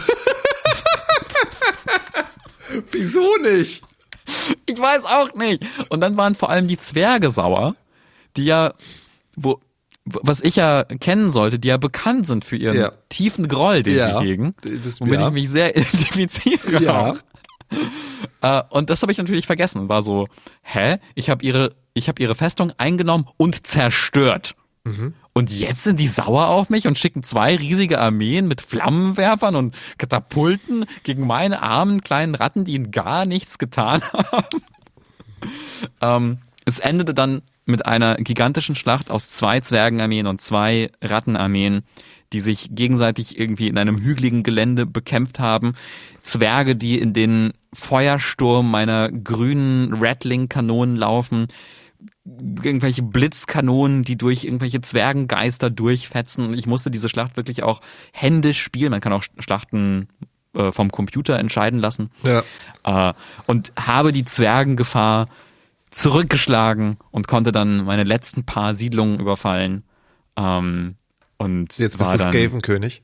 Wieso 2.92 3.26
nicht? 3.42 3.84
Ich 4.68 4.80
weiß 4.80 5.06
auch 5.06 5.34
nicht. 5.34 5.64
Und 5.90 6.02
dann 6.02 6.16
waren 6.18 6.36
vor 6.36 6.50
allem 6.52 6.68
die 6.68 6.78
Zwerge 6.78 7.32
sauer, 7.32 7.76
die 8.38 8.46
ja, 8.46 8.74
wo, 9.36 9.60
was 10.24 10.42
ich 10.42 10.56
ja 10.56 10.84
kennen 10.84 11.32
sollte, 11.32 11.60
die 11.60 11.68
ja 11.70 11.78
bekannt 11.78 12.28
sind 12.28 12.46
für 12.46 12.56
ihren 12.58 12.78
Ja. 12.78 12.92
tiefen 13.10 13.48
Groll, 13.48 13.84
den 13.84 13.98
Ja. 13.98 14.20
sie 14.20 14.26
hegen, 14.26 14.54
Das- 14.62 15.00
womit 15.02 15.20
ja. 15.20 15.28
ich 15.28 15.34
mich 15.34 15.50
sehr 15.50 15.76
identifiziere. 15.78 16.84
Ja. 16.84 17.16
Äh, 18.42 18.64
und 18.70 18.90
das 18.90 19.02
habe 19.02 19.12
ich 19.12 19.18
natürlich 19.18 19.46
vergessen. 19.46 19.90
War 19.90 20.02
so, 20.02 20.28
hä? 20.64 20.98
Ich 21.16 21.30
habe 21.30 21.44
ihre, 21.46 21.76
ich 21.94 22.08
habe 22.08 22.22
ihre 22.22 22.36
Festung 22.36 22.72
eingenommen 22.78 23.26
und 23.38 23.68
zerstört. 23.68 24.56
Mhm. 24.86 25.14
Und 25.34 25.52
jetzt 25.52 25.84
sind 25.84 26.00
die 26.00 26.08
sauer 26.08 26.48
auf 26.48 26.70
mich 26.70 26.88
und 26.88 26.98
schicken 26.98 27.22
zwei 27.24 27.56
riesige 27.56 28.00
Armeen 28.00 28.48
mit 28.48 28.62
Flammenwerfern 28.62 29.56
und 29.56 29.76
Katapulten 29.98 30.86
gegen 31.04 31.28
meine 31.28 31.62
armen 31.62 32.02
kleinen 32.02 32.34
Ratten, 32.36 32.66
die 32.66 32.74
ihnen 32.74 32.92
gar 32.92 33.26
nichts 33.26 33.58
getan 33.60 34.02
haben. 34.14 34.62
ähm, 36.02 36.38
es 36.70 36.80
endete 36.80 37.14
dann 37.14 37.42
mit 37.66 37.86
einer 37.86 38.16
gigantischen 38.16 38.76
Schlacht 38.76 39.12
aus 39.12 39.30
zwei 39.30 39.60
Zwergenarmeen 39.60 40.26
und 40.28 40.40
zwei 40.42 40.90
Rattenarmeen, 41.02 41.82
die 42.34 42.40
sich 42.42 42.70
gegenseitig 42.72 43.40
irgendwie 43.40 43.68
in 43.68 43.78
einem 43.78 43.98
hügeligen 44.00 44.44
Gelände 44.44 44.86
bekämpft 44.86 45.40
haben. 45.40 45.74
Zwerge, 46.22 46.76
die 46.76 46.98
in 47.00 47.14
den 47.14 47.52
Feuersturm 47.74 48.70
meiner 48.72 49.12
grünen 49.12 49.94
Rattling-Kanonen 49.94 50.96
laufen. 50.96 51.48
Irgendwelche 52.26 53.02
Blitzkanonen, 53.02 54.04
die 54.04 54.18
durch 54.18 54.44
irgendwelche 54.44 54.82
Zwergengeister 54.82 55.70
durchfetzen. 55.70 56.54
Ich 56.54 56.68
musste 56.68 56.92
diese 56.92 57.10
Schlacht 57.10 57.38
wirklich 57.38 57.64
auch 57.64 57.82
händisch 58.14 58.62
spielen. 58.62 58.92
Man 58.92 59.02
kann 59.02 59.14
auch 59.14 59.24
Schlachten 59.40 60.08
äh, 60.56 60.72
vom 60.72 60.92
Computer 60.92 61.38
entscheiden 61.40 61.80
lassen 61.80 62.10
Ja. 62.24 62.44
äh, 63.10 63.14
und 63.48 63.72
habe 63.80 64.12
die 64.12 64.26
Zwergengefahr 64.26 65.28
zurückgeschlagen 65.92 66.98
und 67.12 67.28
konnte 67.28 67.52
dann 67.52 67.86
meine 67.86 68.04
letzten 68.04 68.46
paar 68.46 68.74
Siedlungen 68.74 69.20
überfallen. 69.20 69.84
Ähm, 70.38 70.96
und 71.38 71.78
Jetzt 71.78 71.98
bist 71.98 72.14
du 72.14 72.18
Skaven-König. 72.20 73.02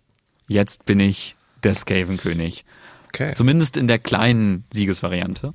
Jetzt 0.48 0.86
bin 0.86 1.00
ich 1.00 1.36
der 1.64 1.74
Skaven-König. 1.74 2.66
Okay. 3.08 3.32
Zumindest 3.34 3.78
in 3.78 3.88
der 3.88 3.98
kleinen 4.00 4.66
Siegesvariante. 4.72 5.54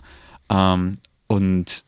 Ähm, 0.51 0.99
und 1.27 1.85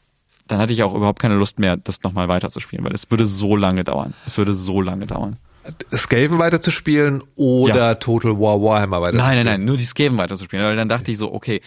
dann 0.47 0.59
hatte 0.59 0.72
ich 0.72 0.82
auch 0.82 0.95
überhaupt 0.95 1.20
keine 1.20 1.34
Lust 1.34 1.59
mehr, 1.59 1.76
das 1.76 2.03
nochmal 2.03 2.28
weiterzuspielen, 2.28 2.84
weil 2.84 2.93
es 2.93 3.11
würde 3.11 3.26
so 3.26 3.57
lange 3.57 3.84
dauern. 3.84 4.14
Es 4.26 4.38
würde 4.38 4.55
so 4.55 4.80
lange 4.80 5.07
dauern. 5.07 5.38
Skaven 5.95 6.38
weiterzuspielen 6.38 7.22
oder 7.36 7.74
Ja. 7.74 7.95
Total 7.95 8.32
War 8.32 8.61
Warhammer 8.61 9.01
weiterzuspielen? 9.01 9.36
Nein, 9.36 9.47
nein, 9.47 9.61
nein, 9.61 9.64
nur 9.64 9.76
die 9.76 9.84
Skaven 9.84 10.18
weiterzuspielen. 10.18 10.64
Weil 10.64 10.76
dann 10.76 10.88
dachte 10.88 11.11
ich 11.11 11.18
so, 11.18 11.32
okay, 11.32 11.61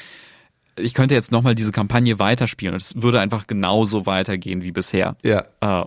ich 0.78 0.93
könnte 0.93 1.13
jetzt 1.13 1.32
nochmal 1.32 1.55
diese 1.55 1.71
Kampagne 1.71 2.19
weiterspielen 2.19 2.73
und 2.73 2.82
es 2.82 3.01
würde 3.01 3.19
einfach 3.19 3.47
genauso 3.47 4.05
weitergehen 4.05 4.61
wie 4.63 4.71
bisher. 4.71 5.15
Ja. 5.23 5.43
Äh, 5.61 5.86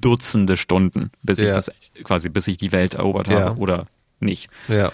Dutzende 0.00 0.56
Stunden, 0.58 1.10
bis 1.22 1.38
ich 1.38 1.46
Ja. 1.48 1.54
das 1.54 1.70
quasi, 2.04 2.28
bis 2.28 2.46
ich 2.48 2.58
die 2.58 2.70
Welt 2.72 2.94
erobert 2.94 3.28
habe 3.28 3.40
Ja. 3.40 3.54
oder 3.56 3.86
nicht. 4.20 4.48
Ja. 4.68 4.92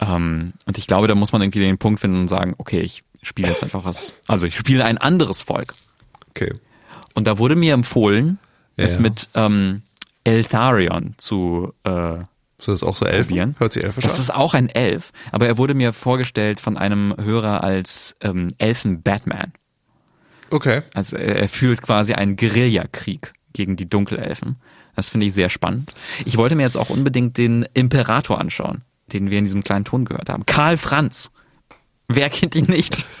Ähm, 0.00 0.52
und 0.66 0.76
ich 0.78 0.86
glaube, 0.86 1.08
da 1.08 1.14
muss 1.14 1.32
man 1.32 1.40
irgendwie 1.42 1.60
den 1.60 1.78
Punkt 1.78 2.00
finden 2.00 2.18
und 2.20 2.28
sagen, 2.28 2.54
okay, 2.58 2.80
ich 2.80 3.04
spiele 3.22 3.48
jetzt 3.48 3.62
einfach 3.64 3.84
was. 3.84 4.14
Also 4.26 4.46
ich 4.46 4.56
spiele 4.56 4.84
ein 4.84 4.98
anderes 4.98 5.42
Volk. 5.42 5.74
Okay. 6.30 6.52
Und 7.14 7.26
da 7.26 7.38
wurde 7.38 7.56
mir 7.56 7.72
empfohlen, 7.74 8.38
es 8.76 8.94
Ja. 8.96 9.00
mit 9.00 9.28
ähm, 9.34 9.82
Eltharion 10.24 11.14
zu 11.16 11.72
äh, 11.84 12.18
Ist 12.60 12.82
auch 12.82 12.96
so 12.96 13.06
Elfen. 13.06 13.28
probieren. 13.28 13.54
Hört 13.58 13.72
sich 13.72 13.84
elfisch 13.84 14.02
Das 14.04 14.14
an. 14.14 14.20
ist 14.20 14.34
auch 14.34 14.54
ein 14.54 14.68
Elf, 14.68 15.12
aber 15.32 15.46
er 15.46 15.58
wurde 15.58 15.74
mir 15.74 15.92
vorgestellt 15.92 16.60
von 16.60 16.76
einem 16.76 17.14
Hörer 17.18 17.62
als 17.62 18.16
ähm, 18.20 18.48
Elfen-Batman. 18.58 19.52
Okay. 20.50 20.82
Also 20.94 21.16
er, 21.16 21.36
er 21.36 21.48
führt 21.48 21.82
quasi 21.82 22.14
einen 22.14 22.36
Guerillakrieg 22.36 23.32
gegen 23.52 23.76
die 23.76 23.88
Dunkelelfen. 23.88 24.56
Das 24.96 25.10
finde 25.10 25.26
ich 25.26 25.34
sehr 25.34 25.50
spannend. 25.50 25.90
Ich 26.24 26.36
wollte 26.36 26.56
mir 26.56 26.64
jetzt 26.64 26.76
auch 26.76 26.90
unbedingt 26.90 27.36
den 27.38 27.64
Imperator 27.74 28.40
anschauen, 28.40 28.82
den 29.12 29.30
wir 29.30 29.38
in 29.38 29.44
diesem 29.44 29.62
kleinen 29.62 29.84
Ton 29.84 30.04
gehört 30.04 30.28
haben. 30.28 30.44
Karl 30.46 30.76
Franz. 30.76 31.30
Wer 32.08 32.30
kennt 32.30 32.54
ihn 32.54 32.66
nicht? 32.66 33.04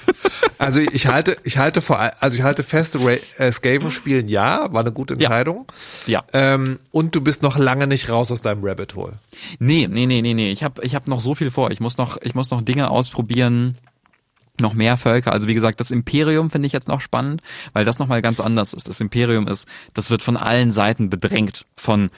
Also 0.58 0.80
ich 0.80 1.06
halte, 1.06 1.36
ich 1.44 1.56
halte 1.58 1.80
vor, 1.80 2.00
also 2.18 2.36
ich 2.36 2.42
halte 2.42 2.64
fest, 2.64 2.98
Ra 2.98 3.12
äh, 3.38 3.90
spielen 3.90 4.26
ja, 4.26 4.72
war 4.72 4.80
eine 4.80 4.90
gute 4.90 5.14
Entscheidung. 5.14 5.66
Ja. 6.06 6.24
Ähm, 6.32 6.80
und 6.90 7.14
du 7.14 7.20
bist 7.20 7.42
noch 7.42 7.56
lange 7.56 7.86
nicht 7.86 8.08
raus 8.08 8.32
aus 8.32 8.42
deinem 8.42 8.64
Rabbit 8.64 8.96
Hole. 8.96 9.12
Nee, 9.60 9.86
nee, 9.88 10.06
nee, 10.06 10.20
nee, 10.20 10.34
nee. 10.34 10.50
Ich 10.50 10.64
habe 10.64 10.84
ich 10.84 10.96
hab 10.96 11.06
noch 11.06 11.20
so 11.20 11.36
viel 11.36 11.52
vor. 11.52 11.70
Ich 11.70 11.78
muss 11.78 11.96
noch, 11.96 12.18
ich 12.20 12.34
muss 12.34 12.50
noch 12.50 12.62
Dinge 12.62 12.90
ausprobieren. 12.90 13.78
Noch 14.60 14.74
mehr 14.74 14.96
Völker. 14.96 15.32
Also 15.32 15.46
wie 15.46 15.54
gesagt, 15.54 15.78
das 15.78 15.92
Imperium 15.92 16.50
finde 16.50 16.66
ich 16.66 16.72
jetzt 16.72 16.88
noch 16.88 17.00
spannend, 17.00 17.42
weil 17.74 17.84
das 17.84 18.00
nochmal 18.00 18.20
ganz 18.20 18.40
anders 18.40 18.74
ist. 18.74 18.88
Das 18.88 19.00
Imperium 19.00 19.46
ist, 19.46 19.68
das 19.94 20.10
wird 20.10 20.22
von 20.22 20.36
allen 20.36 20.72
Seiten 20.72 21.08
bedrängt. 21.08 21.64
Von 21.76 22.10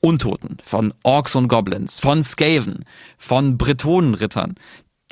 Untoten, 0.00 0.58
von 0.62 0.94
Orks 1.02 1.34
und 1.34 1.48
Goblins, 1.48 1.98
von 1.98 2.22
Skaven, 2.22 2.84
von 3.18 3.58
Bretonenrittern, 3.58 4.54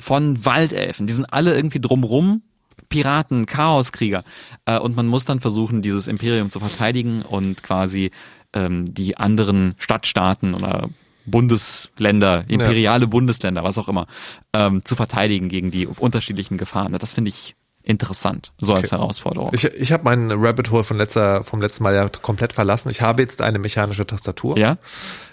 von 0.04 0.44
Waldelfen. 0.44 1.06
Die 1.06 1.12
sind 1.12 1.24
alle 1.24 1.54
irgendwie 1.54 1.80
drumrum. 1.80 2.42
Piraten, 2.90 3.46
Chaoskrieger. 3.46 4.22
Äh, 4.66 4.78
und 4.78 4.94
man 4.94 5.06
muss 5.06 5.24
dann 5.24 5.40
versuchen, 5.40 5.80
dieses 5.80 6.06
Imperium 6.08 6.50
zu 6.50 6.60
verteidigen 6.60 7.22
und 7.22 7.62
quasi 7.62 8.10
ähm, 8.52 8.92
die 8.92 9.16
anderen 9.16 9.74
Stadtstaaten 9.78 10.54
oder 10.54 10.88
Bundesländer, 11.24 12.44
imperiale 12.48 13.06
Bundesländer, 13.06 13.64
was 13.64 13.78
auch 13.78 13.88
immer, 13.88 14.06
ähm, 14.52 14.84
zu 14.84 14.94
verteidigen 14.94 15.48
gegen 15.48 15.70
die 15.70 15.86
unterschiedlichen 15.86 16.58
Gefahren. 16.58 16.92
Das 16.98 17.14
finde 17.14 17.30
ich 17.30 17.56
interessant, 17.82 18.52
so 18.58 18.74
als 18.74 18.92
Herausforderung. 18.92 19.50
Ich, 19.54 19.64
ich 19.64 19.92
habe 19.92 20.04
meinen 20.04 20.30
Rabbit 20.32 20.70
Hole 20.70 20.84
von 20.84 20.98
letzter, 20.98 21.42
vom 21.42 21.62
letzten 21.62 21.82
Mal 21.82 21.94
ja 21.94 22.08
komplett 22.08 22.52
verlassen. 22.52 22.90
Ich 22.90 23.00
habe 23.00 23.22
jetzt 23.22 23.40
eine 23.40 23.58
mechanische 23.58 24.06
Tastatur. 24.06 24.58
ja? 24.58 24.76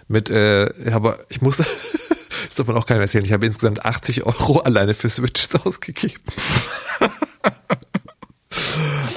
Mit, 0.07 0.30
äh, 0.30 0.69
aber 0.93 1.19
ich 1.30 1.41
muss, 1.41 1.57
das 2.52 2.58
darf 2.58 2.68
man 2.68 2.76
auch 2.78 2.86
keinem 2.86 3.02
erzählen, 3.02 3.24
ich 3.24 3.32
habe 3.32 3.45
insgesamt 3.45 3.86
80 3.86 4.26
Euro 4.26 4.60
alleine 4.60 4.93
für 4.93 5.08
Switches 5.10 5.56
ausgegeben. 5.66 6.22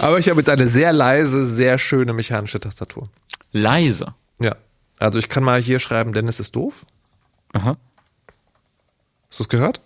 aber 0.00 0.18
ich 0.18 0.28
habe 0.28 0.40
jetzt 0.40 0.48
eine 0.48 0.66
sehr 0.66 0.92
leise, 0.92 1.46
sehr 1.46 1.78
schöne 1.78 2.12
mechanische 2.12 2.60
Tastatur. 2.60 3.08
Leise. 3.52 4.14
Ja. 4.40 4.54
Also 4.98 5.18
ich 5.18 5.28
kann 5.28 5.42
mal 5.42 5.60
hier 5.60 5.78
schreiben, 5.80 6.12
Dennis 6.12 6.40
ist 6.40 6.54
doof. 6.54 6.86
Aha. 7.52 7.76
Hast 9.28 9.40
du 9.40 9.44
es 9.44 9.48
gehört? 9.48 9.80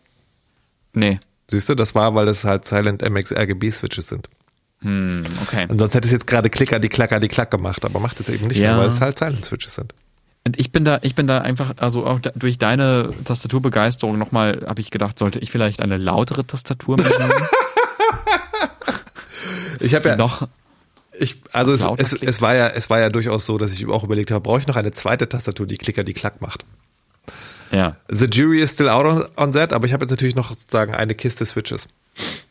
Nee. 0.93 1.21
Siehst 1.51 1.69
du, 1.69 1.75
das 1.75 1.95
war, 1.95 2.15
weil 2.15 2.27
das 2.27 2.45
halt 2.45 2.67
Silent 2.67 3.03
MX 3.09 3.33
RGB 3.33 3.71
Switches 3.71 4.09
sind. 4.09 4.29
Hm, 4.81 5.25
okay. 5.43 5.67
Und 5.69 5.79
sonst 5.79 5.95
hätte 5.95 6.07
es 6.07 6.13
jetzt 6.13 6.27
gerade 6.27 6.51
Klicker, 6.51 6.79
die 6.79 6.89
Klacker, 6.91 7.19
die 7.21 7.29
Klack 7.29 7.51
gemacht, 7.51 7.85
aber 7.85 7.99
macht 8.01 8.21
es 8.21 8.29
eben 8.29 8.49
nicht 8.49 8.59
Ja. 8.59 8.73
mehr, 8.75 8.81
weil 8.83 8.89
es 8.89 9.01
halt 9.01 9.19
Silent 9.19 9.45
Switches 9.45 9.75
sind. 9.75 9.95
Und 10.49 10.59
ich 10.59 10.73
bin 10.73 10.87
da, 10.87 10.99
ich 11.03 11.15
bin 11.15 11.27
da 11.27 11.43
einfach, 11.43 11.75
also 11.77 12.07
auch 12.07 12.21
da, 12.21 12.31
durch 12.35 12.57
deine 12.57 13.11
Tastaturbegeisterung 13.27 14.17
nochmal, 14.17 14.65
habe 14.67 14.81
ich 14.81 14.91
gedacht, 14.91 15.19
sollte 15.19 15.41
ich 15.41 15.51
vielleicht 15.51 15.83
eine 15.83 15.99
lautere 15.99 16.47
Tastatur 16.47 16.97
mitnehmen? 16.97 17.33
Ich 19.81 19.95
habe 19.95 20.09
ja 20.09 20.17
noch. 20.17 20.49
Ich, 21.21 21.37
also 21.53 21.73
es, 21.73 21.85
es, 21.99 22.13
es 22.15 22.43
war 22.43 22.55
ja, 22.55 22.67
es 22.67 22.91
war 22.91 22.99
ja 22.99 23.11
durchaus 23.11 23.47
so, 23.47 23.59
dass 23.59 23.73
ich 23.73 23.87
auch 23.87 24.03
überlegt 24.03 24.33
habe, 24.33 24.41
brauche 24.41 24.59
ich 24.59 24.67
noch 24.67 24.75
eine 24.75 24.91
zweite 24.91 25.29
Tastatur, 25.29 25.67
die 25.67 25.77
Klicker, 25.77 26.03
die 26.03 26.15
Klack 26.15 26.41
macht. 26.41 26.65
Ja. 27.71 27.97
The 28.09 28.25
jury 28.25 28.61
is 28.61 28.73
still 28.73 28.89
out 28.89 29.07
on, 29.07 29.25
on 29.37 29.53
that, 29.53 29.73
aber 29.73 29.87
ich 29.87 29.93
habe 29.93 30.03
jetzt 30.05 30.11
natürlich 30.11 30.35
noch 30.35 30.49
sozusagen 30.49 30.95
eine 30.95 31.15
Kiste 31.15 31.45
Switches. 31.45 31.89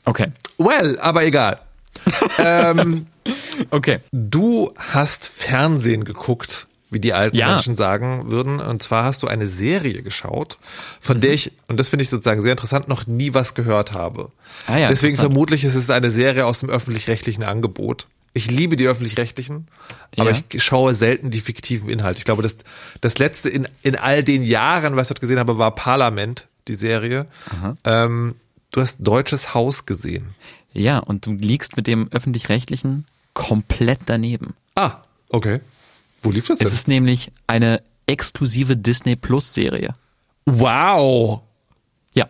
Okay. 0.06 0.28
Well, 0.58 0.98
aber 1.00 1.26
egal. 1.26 1.60
ähm, 2.38 3.08
Okay. 3.72 4.00
du 4.14 4.72
hast 4.78 5.28
Fernsehen 5.28 6.06
geguckt, 6.06 6.67
wie 6.90 7.00
die 7.00 7.14
alten 7.14 7.36
Ja. 7.36 7.50
Menschen 7.52 7.76
sagen 7.76 8.32
würden. 8.32 8.60
Und 8.60 8.82
zwar 8.84 9.04
hast 9.04 9.22
du 9.24 9.28
eine 9.28 9.46
Serie 9.46 10.04
geschaut, 10.04 10.58
von 11.02 11.20
der 11.20 11.34
ich, 11.34 11.52
und 11.68 11.80
das 11.80 11.90
finde 11.90 12.04
ich 12.04 12.10
sozusagen 12.10 12.42
sehr 12.42 12.52
interessant, 12.54 12.88
noch 12.88 13.08
nie 13.08 13.34
was 13.34 13.54
gehört 13.56 13.94
habe. 13.94 14.32
Ah 14.68 14.78
ja, 14.78 14.88
Deswegen 14.90 15.16
vermutlich 15.16 15.64
ist 15.64 15.76
es 15.76 15.90
eine 15.90 16.10
Serie 16.10 16.46
aus 16.46 16.60
dem 16.60 16.70
öffentlich-rechtlichen 16.70 17.44
Angebot. 17.44 18.08
Ich 18.34 18.52
liebe 18.52 18.76
die 18.76 18.88
öffentlich-rechtlichen, 18.88 19.68
aber 20.16 20.32
Ja. 20.32 20.38
ich 20.54 20.64
schaue 20.64 20.94
selten 20.94 21.32
die 21.32 21.42
fiktiven 21.42 21.90
Inhalte. 21.90 22.20
Ich 22.20 22.26
glaube, 22.26 22.44
das, 22.44 22.58
das 23.02 23.18
letzte 23.18 23.50
in, 23.50 23.68
in 23.82 23.96
all 23.96 24.24
den 24.24 24.44
Jahren, 24.44 24.96
was 24.96 25.08
ich 25.08 25.10
dort 25.10 25.22
gesehen 25.22 25.40
habe, 25.40 25.58
war 25.58 25.72
Parlament, 25.74 26.48
die 26.68 26.76
Serie. 26.76 27.26
Ähm, 27.84 28.36
du 28.72 28.82
hast 28.82 28.98
Deutsches 29.00 29.54
Haus 29.56 29.86
gesehen. 29.86 30.28
Ja, 30.74 31.00
und 31.00 31.26
du 31.26 31.34
liegst 31.34 31.78
mit 31.78 31.88
dem 31.88 32.10
öffentlich-rechtlichen 32.12 33.06
komplett 33.34 34.02
daneben. 34.06 34.54
Ah, 34.76 34.98
okay. 35.30 35.60
Wo 36.22 36.32
lief 36.32 36.48
das 36.48 36.58
denn? 36.60 36.68
Es 36.68 36.74
ist 36.74 36.88
nämlich 36.88 37.32
eine 37.48 37.82
exklusive 38.06 38.76
Disney 38.78 39.16
Plus 39.16 39.54
Serie. 39.54 39.94
wow. 40.46 41.42
Ja, 42.14 42.28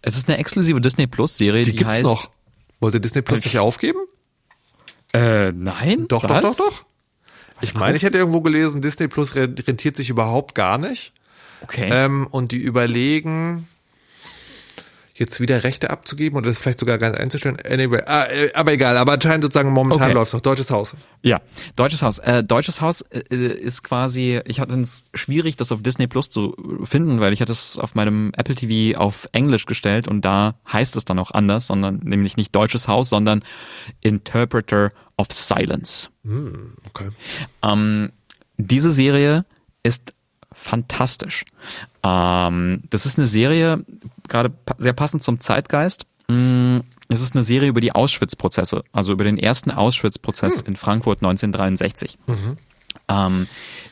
es 0.00 0.16
ist 0.16 0.28
eine 0.28 0.38
exklusive 0.38 0.80
Disney 0.80 1.06
Plus 1.06 1.36
Serie, 1.36 1.62
Die, 1.64 1.72
die, 1.72 1.76
gibt's 1.76 1.94
heißt 1.94 2.02
noch. 2.04 2.30
Wollte 2.80 3.00
Disney 3.00 3.20
Plus 3.22 3.44
nicht 3.44 3.58
aufgeben? 3.58 3.98
Äh, 5.12 5.52
nein, 5.52 6.06
Doch, 6.08 6.24
was? 6.28 6.42
doch, 6.42 6.56
doch, 6.56 6.66
doch. 6.70 6.84
Ich 7.60 7.74
meine, 7.74 7.96
ich 7.96 8.02
hätte 8.02 8.16
irgendwo 8.18 8.40
gelesen, 8.40 8.80
Disney 8.82 9.08
Plus 9.08 9.34
re- 9.34 9.54
rentiert 9.66 9.96
sich 9.96 10.08
überhaupt 10.10 10.54
gar 10.54 10.78
nicht. 10.78 11.12
Okay. 11.62 11.88
Ähm, 11.90 12.26
und 12.30 12.52
die 12.52 12.58
überlegen, 12.58 13.66
jetzt 15.18 15.40
wieder 15.40 15.64
Rechte 15.64 15.90
abzugeben 15.90 16.36
oder 16.36 16.46
das 16.48 16.58
vielleicht 16.58 16.78
sogar 16.78 16.98
ganz 16.98 17.16
einzustellen. 17.16 17.56
Anyway, 17.68 18.02
ah, 18.06 18.24
äh, 18.24 18.52
aber 18.52 18.72
egal, 18.72 18.98
aber 18.98 19.12
anscheinend 19.12 19.44
sozusagen 19.44 19.70
momentan 19.70 20.08
Okay. 20.08 20.14
läuft's 20.14 20.34
noch. 20.34 20.40
Deutsches 20.42 20.70
Haus. 20.70 20.94
Ja, 21.22 21.40
Deutsches 21.74 22.02
Haus. 22.02 22.18
Äh, 22.18 22.44
Deutsches 22.44 22.80
Haus 22.80 23.00
äh, 23.00 23.18
ist 23.30 23.82
quasi, 23.82 24.40
ich 24.44 24.60
hatte 24.60 24.78
es 24.78 25.04
schwierig, 25.14 25.56
das 25.56 25.72
auf 25.72 25.82
Disney 25.82 26.06
Plus 26.06 26.28
zu 26.28 26.54
finden, 26.84 27.20
weil 27.20 27.32
ich 27.32 27.40
hatte 27.40 27.52
es 27.52 27.78
auf 27.78 27.94
meinem 27.94 28.30
Apple 28.36 28.54
TV 28.54 28.98
auf 28.98 29.26
Englisch 29.32 29.64
gestellt 29.66 30.06
und 30.06 30.22
da 30.24 30.56
heißt 30.70 30.96
es 30.96 31.04
dann 31.04 31.18
auch 31.18 31.30
anders, 31.30 31.66
sondern 31.66 32.00
nämlich 32.04 32.36
nicht 32.36 32.54
Deutsches 32.54 32.86
Haus, 32.86 33.08
sondern 33.08 33.42
Interpreter 34.02 34.92
of 35.16 35.28
Silence. 35.32 36.08
Okay. 36.24 37.08
Ähm, 37.62 38.12
diese 38.58 38.90
Serie 38.92 39.44
ist 39.82 40.12
fantastisch. 40.56 41.44
Ähm, 42.02 42.82
das 42.90 43.06
ist 43.06 43.18
eine 43.18 43.26
Serie, 43.26 43.84
gerade 44.28 44.52
sehr 44.78 44.92
passend 44.94 45.22
zum 45.22 45.38
Zeitgeist. 45.40 46.06
Mm, 46.28 46.78
Es 47.08 47.20
ist 47.20 47.34
eine 47.36 47.44
Serie 47.44 47.68
über 47.68 47.80
die 47.80 47.92
Auschwitz-Prozesse, 47.92 48.82
also 48.92 49.12
über 49.12 49.22
den 49.22 49.38
ersten 49.38 49.70
Auschwitz-Prozess 49.70 50.60
in 50.60 50.74
Frankfurt 50.74 51.18
1963. 51.22 52.18
Ähm, 53.08 53.46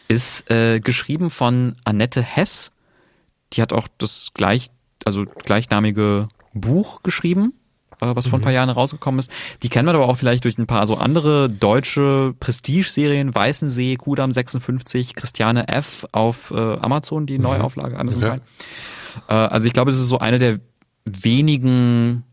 ist 0.08 0.50
äh, 0.50 0.80
geschrieben 0.80 1.30
von 1.30 1.74
Annette 1.84 2.22
Hess. 2.22 2.72
Die 3.52 3.62
hat 3.62 3.72
auch 3.72 3.86
das 3.98 4.30
gleich, 4.34 4.70
also 5.04 5.24
gleichnamige 5.44 6.26
Buch 6.54 7.02
geschrieben, 7.04 7.52
äh, 8.04 8.16
was 8.16 8.26
vor 8.26 8.38
ein 8.38 8.42
paar 8.42 8.52
Jahren 8.52 8.70
rausgekommen 8.70 9.18
ist. 9.18 9.30
Die 9.62 9.68
kennen 9.68 9.88
wir 9.88 9.94
aber 9.94 10.08
auch 10.08 10.16
vielleicht 10.16 10.44
durch 10.44 10.58
ein 10.58 10.66
paar 10.66 10.86
so 10.86 10.96
andere 10.96 11.48
deutsche 11.48 12.34
Prestige-Serien, 12.38 13.34
Weißensee, 13.34 13.96
Kudam 13.96 14.32
56, 14.32 15.14
Christiane 15.14 15.68
F. 15.68 16.06
auf 16.12 16.50
äh, 16.50 16.54
Amazon, 16.54 17.26
die 17.26 17.38
Neuauflage 17.38 17.98
Amazon 17.98 18.24
Okay. 18.24 18.40
Äh, 19.28 19.34
also 19.34 19.66
ich 19.66 19.72
glaube, 19.72 19.90
das 19.90 20.00
ist 20.00 20.08
so 20.08 20.18
eine 20.18 20.38
der 20.38 20.58
wenigen 21.04 22.24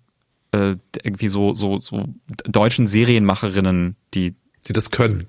äh, 0.51 0.75
irgendwie 1.03 1.29
so, 1.29 1.53
so, 1.53 1.79
so 1.79 2.05
deutschen 2.45 2.87
Serienmacherinnen, 2.87 3.95
die 4.13 4.35
Die 4.67 4.73
das 4.73 4.91
können. 4.91 5.27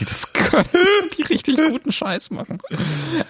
Die 0.00 0.04
das 0.04 0.32
können, 0.32 0.64
die 1.18 1.22
richtig 1.22 1.56
guten 1.56 1.92
Scheiß 1.92 2.30
machen. 2.30 2.58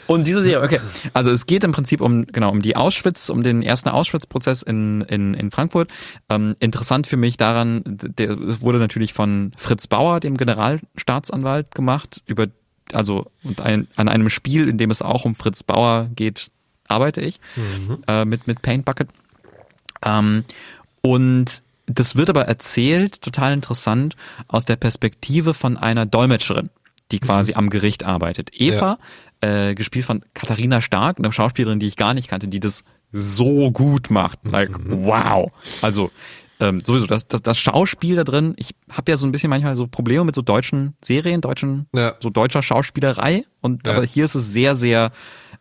Und 0.07 0.27
diese 0.27 0.41
Serie, 0.41 0.65
okay, 0.65 0.81
also 1.12 1.31
es 1.31 1.47
geht 1.47 1.65
im 1.65 1.73
Prinzip 1.73 2.01
um 2.01 2.27
genau 2.27 2.51
um 2.51 2.62
die 2.62 2.77
Auschwitz, 2.77 3.29
um 3.29 3.43
den 3.43 3.62
ersten 3.62 3.89
Auschwitz-Prozess 3.89 4.62
in, 4.62 5.03
in, 5.03 5.35
in 5.35 5.51
Frankfurt. 5.51 5.91
Ähm, 6.29 6.57
interessant 6.61 7.07
für 7.07 7.17
mich 7.17 7.37
daran, 7.37 7.83
der 7.85 8.37
wurde 8.61 8.79
natürlich 8.79 9.12
von 9.12 9.53
Fritz 9.57 9.87
Bauer, 9.87 10.21
dem 10.21 10.37
Generalstaatsanwalt, 10.37 11.75
gemacht 11.75 12.23
über 12.27 12.47
also 12.93 13.27
und 13.43 13.61
ein, 13.61 13.89
an 13.97 14.09
einem 14.09 14.29
Spiel, 14.29 14.69
in 14.69 14.79
dem 14.79 14.91
es 14.91 15.03
auch 15.03 15.25
um 15.25 15.35
Fritz 15.35 15.62
Bauer 15.62 16.11
geht, 16.15 16.49
arbeite 16.87 17.23
ich 17.23 17.41
äh, 18.07 18.25
mit 18.25 18.47
mit 18.47 18.62
Paint 18.62 18.85
Bucket. 18.85 19.09
Ähm, 20.05 20.45
und 21.01 21.62
das 21.87 22.16
wird 22.16 22.30
aber 22.30 22.47
erzählt, 22.47 23.20
total 23.22 23.53
interessant, 23.53 24.16
aus 24.49 24.64
der 24.64 24.76
Perspektive 24.76 25.55
von 25.55 25.76
einer 25.76 26.07
Dolmetscherin, 26.07 26.70
die 27.12 27.20
quasi 27.20 27.55
am 27.55 27.70
Gericht 27.70 28.05
arbeitet. 28.05 28.51
Eva, 28.53 28.99
äh, 29.41 29.74
gespielt 29.74 30.07
von 30.07 30.24
Katharina 30.35 30.80
Stark, 30.80 31.18
eine 31.18 31.30
Schauspielerin, 31.32 31.80
die 31.80 31.87
ich 31.87 31.97
gar 31.97 32.14
nicht 32.14 32.28
kannte, 32.28 32.49
die 32.49 32.61
das 32.61 32.85
so 33.12 33.70
gut 33.70 34.11
macht. 34.11 34.41
Like, 34.45 34.70
wow. 34.89 35.53
Also 35.82 36.11
ähm, 36.61 36.80
sowieso, 36.85 37.07
das, 37.07 37.26
das, 37.28 37.43
das 37.43 37.59
Schauspiel 37.59 38.16
da 38.16 38.24
drin, 38.24 38.55
ich 38.57 38.74
habe 38.91 39.11
ja 39.11 39.16
so 39.16 39.26
ein 39.26 39.32
bisschen 39.32 39.51
manchmal 39.51 39.76
so 39.76 39.87
Probleme 39.87 40.24
mit 40.24 40.35
so 40.35 40.43
deutschen 40.43 40.95
Serien, 41.01 41.41
deutschen, 41.41 41.87
Ja. 41.95 42.14
so 42.20 42.30
deutscher 42.30 42.62
Schauspielerei. 42.62 43.45
Und 43.61 43.87
Ja. 43.87 43.95
aber 43.95 44.05
hier 44.05 44.24
ist 44.24 44.35
es 44.35 44.53
sehr, 44.53 44.76
sehr, 44.76 45.11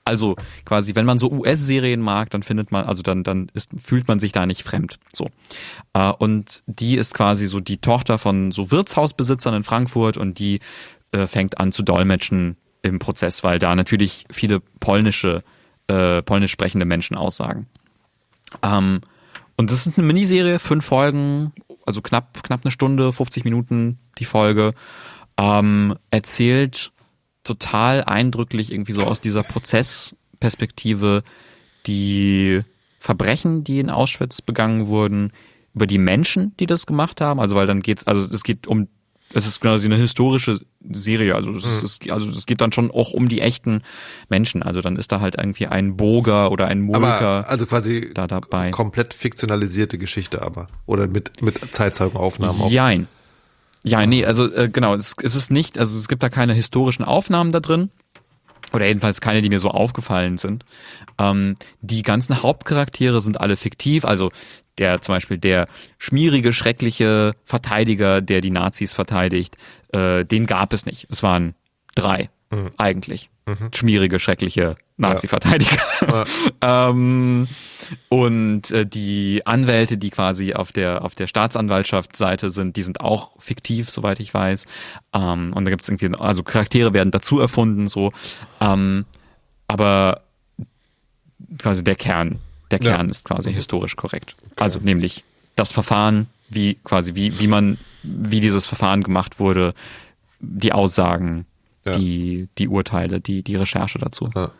also 0.06 0.36
quasi, 0.66 0.96
wenn 0.96 1.06
man 1.06 1.18
so 1.18 1.32
US-Serien 1.32 2.02
mag, 2.02 2.30
dann 2.30 2.44
findet 2.44 2.72
man, 2.72 2.86
also 2.86 3.02
dann, 3.02 3.24
dann 3.24 3.48
ist, 3.54 3.72
fühlt 3.78 4.08
man 4.08 4.20
sich 4.20 4.32
da 4.32 4.46
nicht 4.46 4.64
fremd. 4.64 5.00
So. 5.14 5.30
Äh, 5.94 6.12
und 6.12 6.64
die 6.68 6.96
ist 6.96 7.14
quasi 7.14 7.48
so 7.48 7.60
die 7.60 7.78
Tochter 7.78 8.18
von 8.18 8.52
so 8.52 8.72
Wirtshausbesitzern 8.72 9.54
in 9.54 9.64
Frankfurt 9.64 10.18
und 10.18 10.40
die 10.40 10.60
äh, 11.12 11.28
fängt 11.28 11.60
an 11.60 11.72
zu 11.72 11.84
dolmetschen 11.84 12.58
im 12.82 13.00
Prozess, 13.00 13.44
weil 13.44 13.60
da 13.60 13.76
natürlich 13.76 14.26
viele 14.30 14.60
polnische, 14.80 15.44
äh, 15.88 16.22
polnisch 16.22 16.52
sprechende 16.52 16.86
Menschen 16.86 17.16
aussagen. 17.16 17.68
Ähm, 18.62 19.02
und 19.56 19.72
das 19.72 19.88
ist 19.88 19.98
eine 19.98 20.08
Miniserie, 20.08 20.60
fünf 20.60 20.86
Folgen, 20.86 21.54
also 21.86 22.02
knapp, 22.02 22.44
knapp 22.44 22.62
eine 22.64 22.72
Stunde, 22.72 23.14
50 23.14 23.44
Minuten 23.46 24.00
die 24.18 24.26
Folge, 24.26 24.74
ähm, 25.38 25.96
erzählt 26.12 26.92
total 27.44 28.04
eindrücklich 28.04 28.72
irgendwie 28.72 28.94
so 28.94 29.04
aus 29.04 29.22
dieser 29.22 29.44
Prozessperspektive 29.44 31.24
die 31.86 32.62
Verbrechen, 33.00 33.64
die 33.64 33.80
in 33.80 33.90
Auschwitz 33.90 34.42
begangen 34.42 34.88
wurden, 34.88 35.32
über 35.74 35.88
die 35.88 35.98
Menschen, 35.98 36.56
die 36.58 36.66
das 36.66 36.86
gemacht 36.86 37.20
haben. 37.20 37.40
Also 37.40 37.56
weil 37.56 37.68
dann 37.68 37.82
geht's, 37.82 38.08
also 38.08 38.22
es 38.34 38.44
geht 38.44 38.68
um, 38.68 38.88
es 39.34 39.48
ist 39.48 39.60
quasi 39.60 39.88
eine 39.88 39.98
historische 39.98 40.60
Serie. 40.92 41.36
Also 41.36 41.52
es, 41.52 41.84
ist, 41.84 42.10
also 42.12 42.30
es 42.30 42.46
geht 42.46 42.62
dann 42.62 42.72
schon 42.72 42.92
auch 42.92 43.12
um 43.14 43.28
die 43.28 43.42
echten 43.42 43.82
Menschen. 44.30 44.64
Also 44.64 44.82
dann 44.82 44.96
ist 44.96 45.12
da 45.12 45.20
halt 45.20 45.36
irgendwie 45.38 45.68
ein 45.68 45.98
Boger 45.98 46.52
oder 46.52 46.68
ein 46.68 46.82
Mulker. 46.82 47.50
Also 47.50 47.66
quasi 47.66 48.12
da 48.14 48.28
dabei. 48.28 48.72
komplett 48.72 49.14
fiktionalisierte 49.14 49.98
Geschichte 49.98 50.42
aber. 50.42 50.68
Oder 50.86 51.08
mit, 51.08 51.42
mit 51.42 51.60
Zeitzeugenaufnahmen 51.74 52.62
auch. 52.62 52.72
Jein. 52.72 53.08
Ja, 53.84 54.06
nee, 54.06 54.26
also 54.26 54.54
äh, 54.54 54.70
genau, 54.70 54.96
es, 54.96 55.16
es 55.22 55.36
ist 55.36 55.52
nicht, 55.52 55.78
also 55.78 55.98
es 55.98 56.08
gibt 56.08 56.24
da 56.24 56.30
keine 56.30 56.54
historischen 56.54 57.04
Aufnahmen 57.04 57.52
da 57.52 57.60
drin. 57.60 57.92
Oder 58.72 58.88
jedenfalls 58.88 59.22
keine, 59.22 59.42
die 59.44 59.50
mir 59.50 59.60
so 59.60 59.70
aufgefallen 59.70 60.40
sind. 60.40 60.66
Ähm, 61.20 61.56
die 61.82 62.02
ganzen 62.02 62.42
Hauptcharaktere 62.42 63.22
sind 63.22 63.40
alle 63.40 63.56
fiktiv. 63.56 64.04
Also 64.04 64.32
der 64.80 65.02
zum 65.02 65.14
Beispiel 65.14 65.38
der 65.38 65.68
schmierige, 66.00 66.54
schreckliche 66.54 67.34
Verteidiger, 67.46 68.22
der 68.22 68.42
die 68.42 68.50
Nazis 68.50 68.94
verteidigt, 68.94 69.58
äh, 69.92 70.26
den 70.26 70.48
gab 70.48 70.74
es 70.74 70.88
nicht. 70.88 71.08
Es 71.12 71.22
waren 71.22 71.54
drei 71.94 72.30
eigentlich. 72.78 73.30
Schmierige, 73.74 74.20
schreckliche 74.20 74.76
Nazi-Verteidiger. 74.98 76.26
ähm, 76.62 77.48
und 78.08 78.72
äh, 78.72 78.86
die 78.86 79.42
Anwälte, 79.46 79.98
die 79.98 80.12
quasi 80.12 80.54
auf 80.54 80.72
der 80.72 81.04
auf 81.04 81.14
der 81.16 81.28
Staatsanwaltschaftsseite 81.28 82.50
sind, 82.50 82.78
die 82.78 82.84
sind 82.84 83.02
auch 83.02 83.32
fiktiv, 83.40 83.90
soweit 83.90 84.22
ich 84.22 84.34
weiß. 84.34 84.66
Ähm, 85.14 85.52
und 85.54 85.66
da 85.66 85.72
gibt 85.72 85.82
es 85.82 85.90
irgendwie, 85.90 86.18
also 86.18 86.44
Charaktere 86.44 86.94
werden 86.94 87.12
dazu 87.12 87.40
erfunden, 87.40 87.90
so. 87.90 88.14
Ähm, 88.62 89.06
aber 89.68 90.22
quasi 91.58 91.84
der 91.84 91.96
Kern, 91.96 92.40
der 92.72 92.80
Ja. 92.82 92.96
Kern 92.96 93.10
ist 93.10 93.26
quasi 93.26 93.52
historisch 93.52 93.98
korrekt. 93.98 94.36
Also 94.56 94.80
nämlich 94.80 95.26
das 95.58 95.74
Verfahren, 95.74 96.28
wie 96.50 96.76
quasi 96.76 97.14
wie 97.16 97.40
wie 97.40 97.48
man 97.48 97.78
wie 98.04 98.40
dieses 98.40 98.66
Verfahren 98.66 99.04
gemacht 99.04 99.40
wurde, 99.40 99.74
die 100.40 100.72
Aussagen, 100.72 101.46
Ja. 101.86 101.98
die 101.98 102.48
die 102.58 102.68
Urteile, 102.70 103.20
die 103.20 103.44
die 103.44 103.56
Recherche 103.56 104.00
dazu. 104.00 104.30
Ja. 104.34 104.52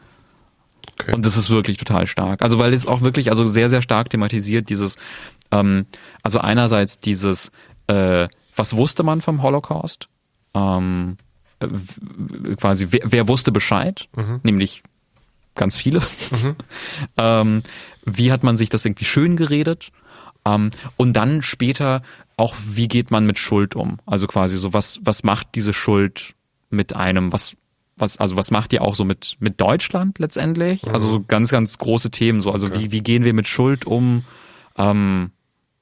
Okay. 1.00 1.14
Und 1.14 1.26
das 1.26 1.38
ist 1.38 1.50
wirklich 1.50 1.78
total 1.78 2.08
stark. 2.08 2.42
Also 2.42 2.60
weil 2.60 2.74
es 2.74 2.86
auch 2.88 3.02
wirklich 3.02 3.30
also 3.30 3.46
sehr, 3.46 3.70
sehr 3.70 3.82
stark 3.82 4.10
thematisiert, 4.10 4.70
dieses, 4.70 4.98
ähm, 5.52 5.86
also 6.22 6.40
einerseits 6.40 7.00
dieses, 7.00 7.52
äh, 7.88 8.28
was 8.56 8.76
wusste 8.76 9.04
man 9.04 9.22
vom 9.22 9.42
Holocaust? 9.42 10.08
Ähm, 10.54 11.18
äh, 11.60 11.68
quasi, 12.56 12.88
wer, 12.92 13.02
wer 13.06 13.28
wusste 13.28 13.52
Bescheid? 13.52 14.08
Nämlich 14.44 14.84
ganz 15.56 15.78
viele. 15.78 16.02
ähm, 17.18 17.64
wie 18.06 18.32
hat 18.32 18.44
man 18.44 18.58
sich 18.58 18.70
das 18.70 18.86
irgendwie 18.86 19.06
schön 19.06 19.36
geredet? 19.36 19.92
Ähm, 20.46 20.72
und 20.98 21.14
dann 21.14 21.42
später 21.42 22.02
auch, 22.38 22.56
wie 22.68 22.88
geht 22.88 23.12
man 23.12 23.26
mit 23.26 23.38
Schuld 23.38 23.76
um? 23.76 24.00
Also 24.06 24.28
quasi 24.28 24.58
so, 24.58 24.74
was, 24.74 25.00
was 25.04 25.24
macht 25.24 25.56
diese 25.56 25.74
Schuld 25.74 26.36
mit 26.74 26.96
einem? 26.96 27.32
Was, 27.32 27.56
was, 27.96 28.18
also 28.18 28.36
was 28.36 28.52
macht 28.52 28.74
ihr 28.74 28.82
auch 28.82 28.96
so 28.96 29.06
mit, 29.06 29.38
mit 29.40 29.62
Deutschland 29.62 30.20
letztendlich? 30.20 30.88
Also 30.92 31.10
so 31.10 31.24
ganz, 31.26 31.50
ganz 31.50 31.78
große 31.78 32.12
Themen, 32.12 32.42
so, 32.42 32.52
also 32.52 32.74
wie, 32.74 32.92
wie 32.92 33.02
gehen 33.02 33.24
wir 33.24 33.34
mit 33.34 33.48
Schuld 33.48 33.86
um? 33.86 34.24
Ähm, 34.78 35.32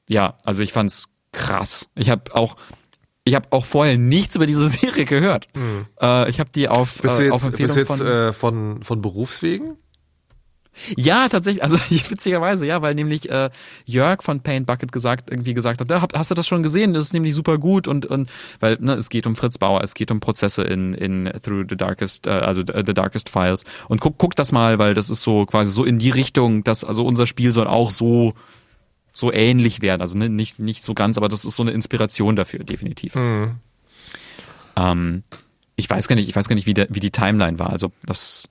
ja, 0.09 0.35
also 0.43 0.61
ich 0.61 0.73
fand's 0.73 1.09
krass. 1.31 1.89
Ich 1.95 2.09
habe 2.09 2.35
auch, 2.35 2.57
ich 3.23 3.35
habe 3.35 3.47
auch 3.51 3.65
vorher 3.65 3.97
nichts 3.97 4.35
über 4.35 4.45
diese 4.45 4.67
Serie 4.69 5.05
gehört. 5.05 5.47
Äh, 6.01 6.29
ich 6.29 6.39
habe 6.39 6.51
die 6.51 6.67
auf, 6.67 7.01
Bist 7.01 7.17
du 7.17 7.21
äh, 7.21 7.25
jetzt, 7.25 7.33
auf 7.33 7.45
Empfehlung 7.45 7.75
bist 7.75 7.89
du 7.89 7.93
jetzt 7.93 7.99
von, 7.99 8.07
äh, 8.07 8.33
von, 8.33 8.83
von 8.83 9.01
Berufswegen? 9.01 9.77
Ja, 10.95 11.27
tatsächlich, 11.29 11.63
also 11.63 11.77
witzigerweise, 12.09 12.65
ja, 12.65 12.81
weil 12.81 12.95
nämlich 12.95 13.29
äh, 13.29 13.49
Jörg 13.85 14.23
von 14.23 14.41
Paint 14.41 14.65
Bucket 14.67 14.91
gesagt, 14.91 15.29
irgendwie 15.29 15.53
gesagt 15.53 15.81
hat, 15.81 15.91
hab- 15.91 16.17
hast 16.17 16.31
du 16.31 16.35
das 16.35 16.47
schon 16.47 16.63
gesehen? 16.63 16.93
Das 16.93 17.03
ist 17.05 17.13
nämlich 17.13 17.35
super 17.35 17.57
gut 17.57 17.87
und 17.87 18.05
und 18.05 18.29
weil 18.59 18.77
ne, 18.79 18.93
es 18.93 19.09
geht 19.09 19.27
um 19.27 19.35
Fritz 19.35 19.57
Bauer, 19.57 19.81
es 19.83 19.93
geht 19.93 20.11
um 20.11 20.19
Prozesse 20.21 20.63
in 20.63 20.93
in 20.93 21.29
Through 21.43 21.65
the 21.69 21.75
Darkest, 21.75 22.25
äh, 22.25 22.29
also 22.31 22.61
äh, 22.61 22.83
the 22.85 22.93
Darkest 22.93 23.29
Files 23.29 23.63
und 23.89 23.99
guck 24.01 24.17
guck 24.17 24.35
das 24.35 24.51
mal, 24.51 24.79
weil 24.79 24.93
das 24.93 25.09
ist 25.09 25.21
so 25.23 25.45
quasi 25.45 25.71
so 25.71 25.83
in 25.83 25.99
die 25.99 26.09
Richtung, 26.09 26.63
dass 26.63 26.83
also 26.83 27.05
unser 27.05 27.27
Spiel 27.27 27.51
soll 27.51 27.67
auch 27.67 27.91
so 27.91 28.33
so 29.13 29.31
ähnlich 29.33 29.81
werden, 29.81 30.01
also 30.01 30.17
ne, 30.17 30.29
nicht 30.29 30.57
nicht 30.59 30.83
so 30.83 30.93
ganz, 30.93 31.17
aber 31.17 31.27
das 31.27 31.43
ist 31.43 31.57
so 31.57 31.63
eine 31.63 31.71
Inspiration 31.71 32.37
dafür 32.37 32.63
definitiv. 32.63 33.13
Ähm, 34.77 35.23
ich 35.75 35.89
weiß 35.89 36.07
gar 36.07 36.15
nicht, 36.15 36.29
ich 36.29 36.35
weiß 36.35 36.47
gar 36.47 36.55
nicht, 36.55 36.65
wie 36.67 36.73
der 36.73 36.87
wie 36.89 36.99
die 37.01 37.11
Timeline 37.11 37.59
war, 37.59 37.71
also 37.71 37.91
das 38.03 38.47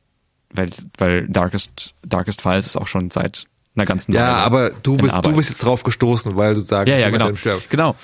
weil, 0.52 0.70
weil 0.98 1.28
Darkest, 1.28 1.94
Darkest 2.02 2.40
Files 2.42 2.66
ist 2.66 2.76
auch 2.76 2.86
schon 2.86 3.10
seit 3.10 3.44
einer 3.76 3.86
ganzen 3.86 4.12
Ja, 4.12 4.20
Weile 4.20 4.34
aber 4.36 4.70
du 4.70 4.96
bist, 4.96 5.14
Arbeit. 5.14 5.32
du 5.32 5.36
bist 5.36 5.48
jetzt 5.48 5.62
drauf 5.64 5.82
gestoßen, 5.82 6.36
weil 6.36 6.54
du 6.54 6.60
sagst, 6.60 6.88
ja, 6.88 6.98
ja, 6.98 7.10
genau, 7.10 7.30
genau. 7.68 7.94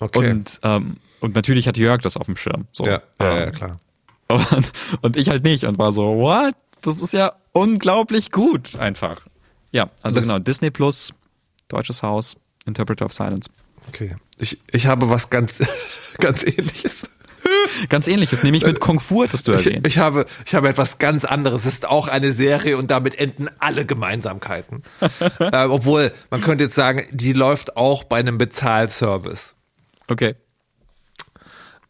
Okay. 0.00 0.30
Und, 0.30 0.60
ähm, 0.62 0.96
und 1.20 1.34
natürlich 1.34 1.66
hat 1.66 1.76
Jörg 1.78 2.02
das 2.02 2.16
auf 2.16 2.26
dem 2.26 2.36
Schirm. 2.36 2.66
So. 2.72 2.84
ja, 2.86 3.00
ja, 3.20 3.26
ja, 3.38 3.42
Ähm, 3.46 3.52
klar. 3.52 3.80
Und, 4.28 4.72
und 5.02 5.16
ich 5.16 5.28
halt 5.28 5.44
nicht 5.44 5.62
und 5.66 5.78
war 5.78 5.92
so, 5.92 6.16
what? 6.18 6.52
Das 6.82 7.00
ist 7.00 7.12
ja 7.12 7.30
unglaublich 7.52 8.32
gut 8.32 8.76
einfach. 8.76 9.20
Ja, 9.70 9.88
also 10.02 10.18
Das- 10.18 10.26
genau, 10.26 10.40
Disney 10.40 10.70
Plus, 10.72 11.12
Deutsches 11.68 12.02
Haus, 12.02 12.36
Interpreter 12.66 13.04
of 13.06 13.12
Silence. 13.12 13.48
Okay. 13.88 14.16
Ich, 14.38 14.58
ich 14.70 14.86
habe 14.86 15.08
was 15.10 15.30
ganz, 15.30 15.58
ganz 16.18 16.44
ähnliches. 16.44 17.10
Ganz 17.88 18.08
ähnliches, 18.08 18.42
nämlich 18.42 18.66
mit 18.66 18.80
Kung 18.80 18.98
Fu 18.98 19.22
hattest 19.22 19.46
du 19.46 19.52
Ich, 19.52 19.66
erwähnt. 19.66 19.86
ich, 19.86 19.98
habe, 19.98 20.26
ich 20.44 20.54
habe 20.54 20.68
etwas 20.68 20.98
ganz 20.98 21.24
anderes. 21.24 21.64
Es 21.64 21.74
ist 21.74 21.86
auch 21.88 22.08
eine 22.08 22.32
Serie 22.32 22.76
und 22.76 22.90
damit 22.90 23.16
enden 23.18 23.48
alle 23.60 23.86
Gemeinsamkeiten. 23.86 24.82
äh, 25.38 25.64
obwohl, 25.64 26.12
man 26.30 26.40
könnte 26.40 26.64
jetzt 26.64 26.74
sagen, 26.74 27.02
die 27.12 27.32
läuft 27.32 27.76
auch 27.76 28.04
bei 28.04 28.18
einem 28.18 28.38
Bezahlservice. 28.38 29.54
Okay. 30.08 30.34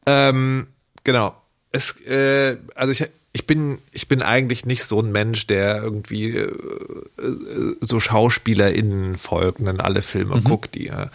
Ähm, 0.05 0.69
genau. 1.05 1.41
Es, 1.73 1.99
äh, 2.03 2.59
also 2.75 2.93
ich, 2.93 3.09
ich 3.37 3.47
bin, 3.47 3.77
ich 3.93 4.09
bin 4.09 4.23
eigentlich 4.23 4.65
nicht 4.65 4.85
so 4.85 4.99
ein 4.99 5.13
Mensch, 5.13 5.47
der 5.47 5.83
irgendwie 5.83 6.31
äh, 6.31 6.45
äh, 6.47 7.77
so 7.83 8.01
SchauspielerInnen 8.01 9.19
folgt 9.19 9.61
und 9.61 9.67
dann 9.67 9.79
alle 9.79 10.01
Filme 10.01 10.41
guckt, 10.41 10.75
die. 10.75 10.87
Ja. 10.87 11.11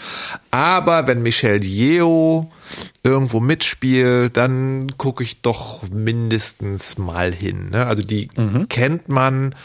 Aber 0.51 1.07
wenn 1.07 1.23
Michelle 1.23 1.65
Yeoh 1.65 2.51
irgendwo 3.03 3.39
mitspielt, 3.39 4.37
dann 4.37 4.95
gucke 4.97 5.23
ich 5.23 5.41
doch 5.41 5.81
mindestens 5.89 6.99
mal 6.99 7.33
hin. 7.33 7.71
Ne? 7.71 7.87
Also 7.87 8.03
die 8.03 8.29
kennt 8.69 9.09
man. 9.09 9.55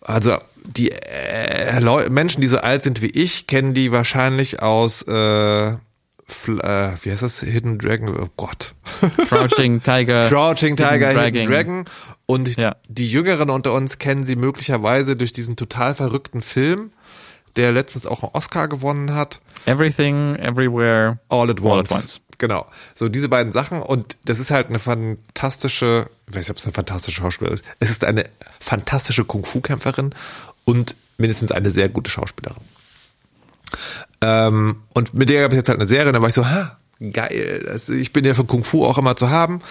Also 0.00 0.38
die 0.64 0.92
äh, 0.92 2.08
Menschen, 2.08 2.40
die 2.40 2.46
so 2.46 2.56
alt 2.56 2.84
sind 2.84 3.02
wie 3.02 3.10
ich, 3.10 3.46
kennen 3.46 3.74
die 3.74 3.92
wahrscheinlich 3.92 4.62
aus 4.62 5.02
äh, 5.02 5.76
äh, 6.46 6.92
wie 7.02 7.10
heißt 7.10 7.22
das? 7.22 7.40
Hidden 7.40 7.78
Dragon? 7.78 8.08
Oh 8.18 8.28
Gott. 8.36 8.74
Crouching 9.28 9.82
Tiger. 9.82 10.28
Crouching 10.28 10.76
Tiger, 10.76 11.08
Hidden 11.08 11.24
Hidden 11.34 11.46
Dragon. 11.46 11.84
Und 12.26 12.56
Ja. 12.56 12.76
die 12.88 13.10
Jüngeren 13.10 13.50
unter 13.50 13.72
uns 13.72 13.98
kennen 13.98 14.24
sie 14.24 14.36
möglicherweise 14.36 15.16
durch 15.16 15.32
diesen 15.32 15.56
total 15.56 15.94
verrückten 15.94 16.42
Film, 16.42 16.92
der 17.56 17.72
letztens 17.72 18.06
auch 18.06 18.22
einen 18.22 18.32
Oscar 18.34 18.68
gewonnen 18.68 19.14
hat. 19.14 19.40
Everything, 19.66 20.36
Everywhere, 20.36 21.18
All 21.28 21.50
at 21.50 21.60
All 21.60 21.66
Once. 21.78 21.90
at 21.90 21.96
Once. 21.98 22.20
Genau. 22.38 22.66
So 22.94 23.08
diese 23.08 23.28
beiden 23.28 23.52
Sachen. 23.52 23.82
Und 23.82 24.16
das 24.24 24.38
ist 24.38 24.50
halt 24.50 24.68
eine 24.68 24.78
fantastische, 24.78 26.08
ich 26.28 26.34
weiß 26.34 26.42
nicht, 26.44 26.50
ob 26.50 26.56
es 26.56 26.64
eine 26.64 26.72
fantastische 26.72 27.20
Schauspielerin 27.20 27.54
ist. 27.54 27.64
Es 27.80 27.90
ist 27.90 28.04
eine 28.04 28.24
fantastische 28.60 29.24
Kung-Fu-Kämpferin 29.24 30.14
und 30.64 30.94
mindestens 31.18 31.52
eine 31.52 31.70
sehr 31.70 31.88
gute 31.90 32.10
Schauspielerin. 32.10 32.62
Ähm, 34.20 34.76
und 34.94 35.14
mit 35.14 35.30
der 35.30 35.42
gab 35.42 35.52
es 35.52 35.56
jetzt 35.56 35.68
halt 35.68 35.78
eine 35.78 35.88
Serie, 35.88 36.08
und 36.08 36.14
dann 36.14 36.22
war 36.22 36.28
ich 36.28 36.34
so, 36.34 36.46
ha, 36.48 36.78
geil. 37.12 37.64
Das, 37.66 37.88
ich 37.88 38.12
bin 38.12 38.24
ja 38.24 38.34
für 38.34 38.44
Kung 38.44 38.64
Fu 38.64 38.84
auch 38.84 38.98
immer 38.98 39.16
zu 39.16 39.30
haben. 39.30 39.62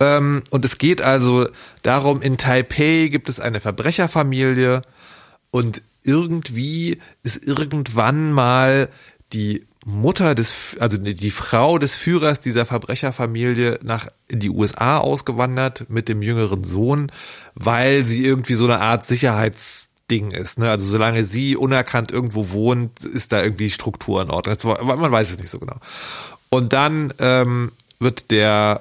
Ähm, 0.00 0.42
und 0.50 0.64
es 0.64 0.78
geht 0.78 1.02
also 1.02 1.48
darum, 1.82 2.22
in 2.22 2.38
Taipei 2.38 3.08
gibt 3.10 3.28
es 3.28 3.40
eine 3.40 3.60
Verbrecherfamilie 3.60 4.82
und 5.50 5.82
irgendwie 6.04 6.98
ist 7.22 7.44
irgendwann 7.44 8.32
mal 8.32 8.88
die 9.32 9.66
Mutter 9.84 10.34
des, 10.34 10.76
also 10.78 10.98
die 10.98 11.30
Frau 11.30 11.78
des 11.78 11.94
Führers 11.94 12.40
dieser 12.40 12.66
Verbrecherfamilie 12.66 13.80
nach 13.82 14.08
in 14.28 14.38
die 14.38 14.50
USA 14.50 14.98
ausgewandert 14.98 15.86
mit 15.88 16.08
dem 16.08 16.22
jüngeren 16.22 16.62
Sohn, 16.62 17.10
weil 17.54 18.04
sie 18.04 18.24
irgendwie 18.24 18.54
so 18.54 18.64
eine 18.64 18.80
Art 18.80 19.06
Sicherheitsding 20.08 20.30
ist. 20.30 20.58
Ne? 20.58 20.70
Also 20.70 20.84
solange 20.86 21.24
sie 21.24 21.56
unerkannt 21.56 22.10
irgendwo 22.10 22.50
wohnt, 22.50 23.04
ist 23.04 23.32
da 23.32 23.42
irgendwie 23.42 23.70
Struktur 23.70 24.22
in 24.22 24.30
Ordnung. 24.30 24.56
War- 24.64 24.96
Man 24.96 25.12
weiß 25.12 25.30
es 25.30 25.38
nicht 25.38 25.50
so 25.50 25.58
genau. 25.58 25.76
Und 26.50 26.72
dann 26.72 27.12
ähm, 27.18 27.72
wird 27.98 28.30
der 28.30 28.80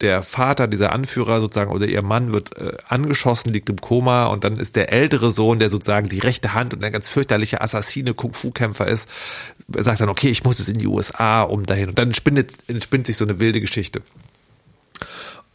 der 0.00 0.24
Vater, 0.24 0.66
dieser 0.66 0.92
Anführer 0.92 1.38
sozusagen 1.38 1.70
oder 1.70 1.86
ihr 1.86 2.02
Mann 2.02 2.32
wird 2.32 2.56
äh, 2.56 2.76
angeschossen, 2.88 3.52
liegt 3.52 3.70
im 3.70 3.80
Koma 3.80 4.24
und 4.26 4.42
dann 4.42 4.56
ist 4.56 4.74
der 4.74 4.92
ältere 4.92 5.30
Sohn, 5.30 5.60
der 5.60 5.70
sozusagen 5.70 6.08
die 6.08 6.18
rechte 6.18 6.54
Hand 6.54 6.74
und 6.74 6.82
ein 6.82 6.90
ganz 6.90 7.08
fürchterlicher 7.08 7.62
Assassine, 7.62 8.12
Kung-Fu-Kämpfer 8.12 8.88
ist, 8.88 9.08
sagt 9.68 10.00
dann, 10.00 10.08
okay, 10.08 10.28
ich 10.28 10.42
muss 10.42 10.58
jetzt 10.58 10.66
in 10.70 10.78
die 10.78 10.88
USA, 10.88 11.42
um 11.42 11.66
dahin. 11.66 11.90
Und 11.90 11.98
dann 11.98 12.14
spinnt, 12.14 12.44
entspinnt 12.66 13.06
sich 13.06 13.16
so 13.16 13.24
eine 13.24 13.38
wilde 13.38 13.60
Geschichte. 13.60 14.02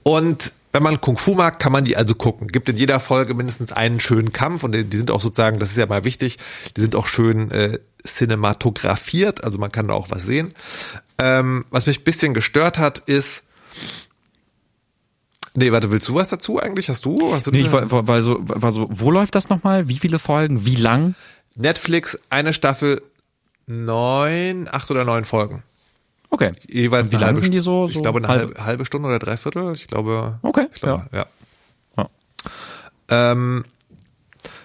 Und 0.08 0.53
wenn 0.72 0.84
man 0.84 1.01
Kung 1.01 1.18
Fu 1.18 1.34
mag, 1.34 1.60
kann 1.60 1.74
man 1.74 1.84
die 1.84 1.97
also 1.97 2.16
gucken. 2.16 2.47
Gibt 2.47 2.70
in 2.70 2.78
jeder 2.78 3.01
Folge 3.01 3.34
mindestens 3.34 3.74
einen 3.74 3.99
schönen 3.99 4.32
Kampf 4.32 4.64
und 4.64 4.72
die 4.72 4.95
sind 4.95 5.12
auch 5.12 5.20
sozusagen, 5.20 5.60
das 5.60 5.72
ist 5.72 5.78
ja 5.78 5.86
mal 5.86 6.05
wichtig, 6.05 6.38
die 6.78 6.82
sind 6.82 6.95
auch 6.95 7.08
schön 7.08 7.51
äh, 7.51 7.80
cinematografiert, 8.05 9.43
also 9.43 9.58
man 9.58 9.70
kann 9.70 9.89
da 9.89 9.95
auch 9.95 10.10
was 10.10 10.24
sehen. 10.24 10.53
Ähm, 11.20 11.66
was 11.72 11.88
mich 11.88 11.99
ein 11.99 12.03
bisschen 12.05 12.34
gestört 12.34 12.80
hat, 12.80 12.99
ist, 12.99 13.43
Nee, 15.55 15.74
warte, 15.74 15.91
willst 15.91 16.08
du 16.08 16.16
was 16.16 16.30
dazu 16.30 16.62
eigentlich? 16.62 16.88
Hast 16.88 17.03
du? 17.03 17.34
Hast 17.34 17.47
du 17.47 17.51
Nee, 17.51 17.62
ich 17.62 17.72
war, 17.74 17.91
war, 17.91 18.08
war, 18.08 18.22
so, 18.22 18.38
war 18.39 18.72
so, 18.72 18.88
wo 18.89 19.12
läuft 19.12 19.36
das 19.36 19.49
nochmal? 19.49 19.89
Wie 19.89 19.97
viele 19.97 20.20
Folgen? 20.20 20.66
Wie 20.66 20.76
lang? 20.76 21.16
Netflix, 21.55 22.18
eine 22.30 22.53
Staffel, 22.53 23.01
neun, 23.66 24.70
acht 24.72 24.89
oder 24.89 25.03
neun 25.03 25.26
Folgen. 25.26 25.64
Okay. 26.30 26.51
Jeweils 26.67 27.05
Und 27.05 27.11
wie 27.11 27.15
eine 27.15 27.21
lang 27.21 27.28
halbe 27.30 27.39
sind 27.39 27.51
die 27.51 27.59
so? 27.59 27.88
Ich 27.88 27.93
so 27.93 28.01
glaube 28.01 28.19
eine 28.19 28.28
halbe- 28.28 28.63
halbe, 28.63 28.86
Stunde 28.86 29.07
oder 29.07 29.19
dreiviertel. 29.19 29.73
Ich 29.73 29.88
glaube. 29.88 30.39
Okay, 30.41 30.67
Ich 30.73 30.82
glaube, 30.82 31.05
ja. 31.13 31.25
Ja. 31.97 32.09
Ähm, 33.09 33.65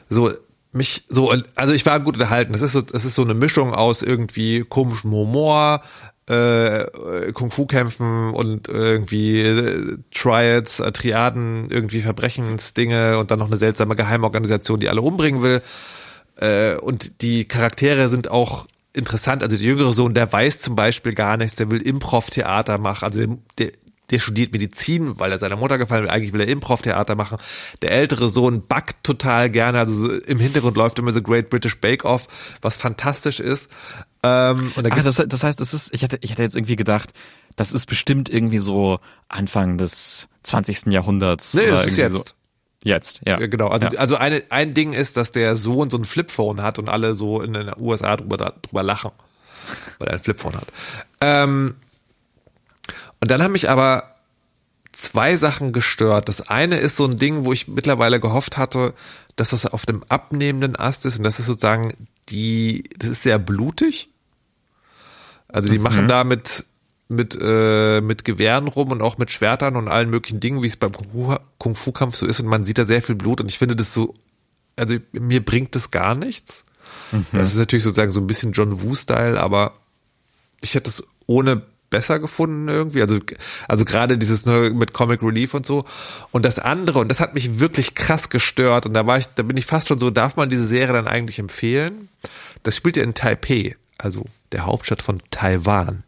so 0.09 0.31
mich 0.73 1.05
so 1.09 1.33
also 1.55 1.73
ich 1.73 1.87
war 1.87 2.01
gut 2.01 2.15
unterhalten. 2.15 2.53
Das 2.53 2.63
ist 2.63 2.73
so 2.73 2.81
das 2.81 3.05
ist 3.05 3.15
so 3.15 3.23
eine 3.23 3.35
Mischung 3.35 3.75
aus 3.75 4.03
irgendwie 4.03 4.61
komischem 4.61 5.13
Humor, 5.13 5.83
äh, 6.29 6.85
Kung 7.33 7.51
Fu 7.51 7.67
Kämpfen 7.67 8.31
und 8.35 8.69
irgendwie 8.69 9.41
äh, 9.41 9.99
Triads, 10.13 10.81
äh, 10.81 10.91
Triaden, 10.93 11.71
irgendwie 11.71 12.01
Verbrechensdinge 12.01 13.19
und 13.19 13.31
dann 13.31 13.39
noch 13.39 13.49
eine 13.49 13.57
seltsame 13.57 13.97
Geheimorganisation, 13.97 14.81
die 14.81 14.89
alle 14.89 15.03
umbringen 15.03 15.43
will. 15.43 15.63
Äh, 16.37 16.77
und 16.77 17.23
die 17.23 17.45
Charaktere 17.45 18.09
sind 18.09 18.31
auch 18.31 18.67
interessant. 18.95 19.43
Also 19.43 19.57
der 19.57 19.65
jüngere 19.67 19.93
Sohn, 19.93 20.15
der 20.15 20.31
weiß 20.33 20.61
zum 20.61 20.77
Beispiel 20.77 21.15
gar 21.15 21.37
nichts, 21.37 21.57
der 21.57 21.71
will 21.71 21.81
Improv-Theater 21.81 22.79
machen. 22.79 23.05
Also 23.05 23.25
der, 23.27 23.39
der, 23.59 23.73
der 24.11 24.19
studiert 24.19 24.53
Medizin, 24.53 25.19
weil 25.19 25.33
er 25.33 25.39
seiner 25.39 25.57
Mutter 25.57 25.79
gefallen 25.79 26.03
will. 26.05 26.11
Eigentlich 26.11 26.33
will 26.35 26.43
er 26.43 26.49
Improv-Theater 26.49 27.15
machen. 27.15 27.39
Der 27.81 27.93
ältere 27.93 28.29
Sohn 28.29 28.67
backt 28.67 29.05
total 29.05 29.49
gerne. 29.49 29.79
Also 29.79 29.97
so 29.97 30.13
im 30.13 30.39
Hintergrund 30.39 30.77
läuft 30.77 30.99
immer 30.99 31.13
so 31.13 31.23
Great 31.23 31.49
British 31.49 31.81
Bake 31.81 32.05
Off, 32.05 32.29
was 32.61 32.77
fantastisch 32.77 33.41
ist. 33.41 33.71
Ähm, 34.23 34.73
und 34.77 34.85
da 34.85 34.91
gibt's- 34.91 35.17
das, 35.17 35.27
das 35.29 35.43
heißt, 35.43 35.61
es 35.61 35.73
ist, 35.75 35.95
ich 35.95 36.03
hatte, 36.05 36.19
ich 36.21 36.31
hatte 36.31 36.43
jetzt 36.43 36.55
irgendwie 36.57 36.77
gedacht, 36.77 37.13
das 37.57 37.73
ist 37.73 37.87
bestimmt 37.87 38.29
irgendwie 38.29 38.59
so 38.59 38.99
Anfang 39.29 39.79
des 39.79 40.29
20. 40.43 40.87
Jahrhunderts. 40.93 41.55
Nee, 41.55 41.67
das 41.67 41.87
ist 41.87 41.97
jetzt. 41.99 42.13
So. 42.13 42.25
Jetzt, 42.85 43.23
ja. 43.27 43.37
Genau. 43.37 43.69
Also, 43.69 43.89
Ja. 43.89 43.99
also 44.01 44.17
eine, 44.17 44.43
ein 44.51 44.75
Ding 44.75 44.93
ist, 44.93 45.17
dass 45.17 45.33
der 45.33 45.57
Sohn 45.57 45.91
so 45.91 45.97
ein 45.97 46.05
Flipphone 46.05 46.63
hat 46.63 46.79
und 46.79 46.89
alle 46.89 47.15
so 47.15 47.41
in 47.41 47.53
den 47.55 47.71
USA 47.79 48.17
drüber, 48.17 48.55
drüber 48.63 48.83
lachen, 48.83 49.13
weil 49.99 50.09
er 50.09 50.15
ein 50.15 50.21
Flipphone 50.21 50.57
hat. 50.57 50.67
Ähm, 51.21 51.77
und 53.21 53.31
dann 53.31 53.43
haben 53.43 53.53
mich 53.53 53.71
aber 53.71 54.17
zwei 54.93 55.37
Sachen 55.37 55.73
gestört. 55.73 56.29
Das 56.29 56.49
eine 56.49 56.79
ist 56.79 56.97
so 56.97 57.05
ein 57.05 57.17
Ding, 57.17 57.45
wo 57.45 57.53
ich 57.53 57.69
mittlerweile 57.69 58.21
gehofft 58.21 58.57
hatte, 58.57 58.95
dass 59.37 59.51
das 59.51 59.67
auf 59.67 59.87
dem 59.87 60.03
abnehmenden 60.09 60.77
Ast 60.77 61.07
ist 61.07 61.19
und 61.19 61.25
das 61.25 61.39
ist 61.39 61.47
sozusagen 61.47 62.09
die, 62.29 62.85
das 62.99 63.11
ist 63.11 63.23
sehr 63.23 63.39
blutig. 63.39 64.11
Also 65.49 65.71
die 65.71 65.79
mhm. 65.79 65.85
machen 65.85 66.09
da 66.09 66.25
mit 66.25 66.65
mit 67.13 67.39
äh, 67.41 68.01
mit 68.01 68.25
Gewehren 68.25 68.69
rum 68.69 68.91
und 68.91 69.03
auch 69.03 69.19
mit 69.19 69.31
Schwertern 69.31 69.77
und 69.77 69.89
allen 69.89 70.11
möglichen 70.11 70.41
Dingen, 70.41 70.63
wie 70.63 70.67
es 70.67 70.77
beim 70.77 70.93
Kung 71.59 71.75
Fu 71.75 71.93
Kampf 71.93 72.17
so 72.17 72.27
ist 72.27 72.41
und 72.41 72.47
man 72.47 72.65
sieht 72.65 72.79
da 72.79 72.87
sehr 72.87 73.03
viel 73.03 73.15
Blut 73.15 73.41
und 73.41 73.51
ich 73.51 73.59
finde 73.59 73.77
das 73.77 73.95
so 73.95 74.15
also 74.77 74.97
mir 75.13 75.45
bringt 75.45 75.75
das 75.75 75.91
gar 75.91 76.15
nichts. 76.15 76.65
Mhm. 77.11 77.27
Das 77.33 77.53
ist 77.53 77.59
natürlich 77.59 77.85
sozusagen 77.85 78.13
so 78.13 78.21
ein 78.21 78.27
bisschen 78.27 78.53
John 78.53 78.83
Woo 78.83 78.95
Style, 78.95 79.41
aber 79.41 79.75
ich 80.61 80.75
hätte 80.75 80.91
es 80.91 81.05
ohne 81.27 81.63
besser 81.91 82.19
gefunden 82.19 82.69
irgendwie. 82.69 83.03
Also, 83.03 83.21
also 83.69 83.85
gerade 83.85 84.19
dieses 84.19 84.47
ne, 84.47 84.71
mit 84.71 84.93
Comic 84.93 85.23
Relief 85.23 85.55
und 85.55 85.67
so. 85.67 85.85
Und 86.33 86.45
das 86.45 86.59
andere, 86.59 87.01
und 87.01 87.09
das 87.09 87.21
hat 87.21 87.35
mich 87.35 87.61
wirklich 87.61 87.95
krass 87.95 88.31
gestört, 88.31 88.87
und 88.87 88.95
da 88.95 89.07
war 89.07 89.19
ich, 89.19 89.27
da 89.27 89.43
bin 89.43 89.57
ich 89.57 89.67
fast 89.67 89.89
schon 89.89 90.01
so, 90.01 90.11
darf 90.11 90.37
man 90.37 90.51
diese 90.51 90.67
Serie 90.67 90.95
dann 90.95 91.07
eigentlich 91.07 91.39
empfehlen? 91.39 92.09
Das 92.63 92.77
spielt 92.77 92.97
ja 92.97 93.05
in 93.05 93.15
Taipei, 93.15 93.77
also 93.99 94.25
der 94.53 94.67
Hauptstadt 94.67 95.03
von 95.03 95.21
Taiwan. 95.31 96.03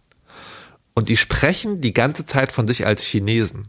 Und 0.95 1.09
die 1.09 1.17
sprechen 1.17 1.81
die 1.81 1.93
ganze 1.93 2.25
Zeit 2.25 2.53
von 2.53 2.69
sich 2.69 2.87
als 2.87 3.03
Chinesen. 3.03 3.69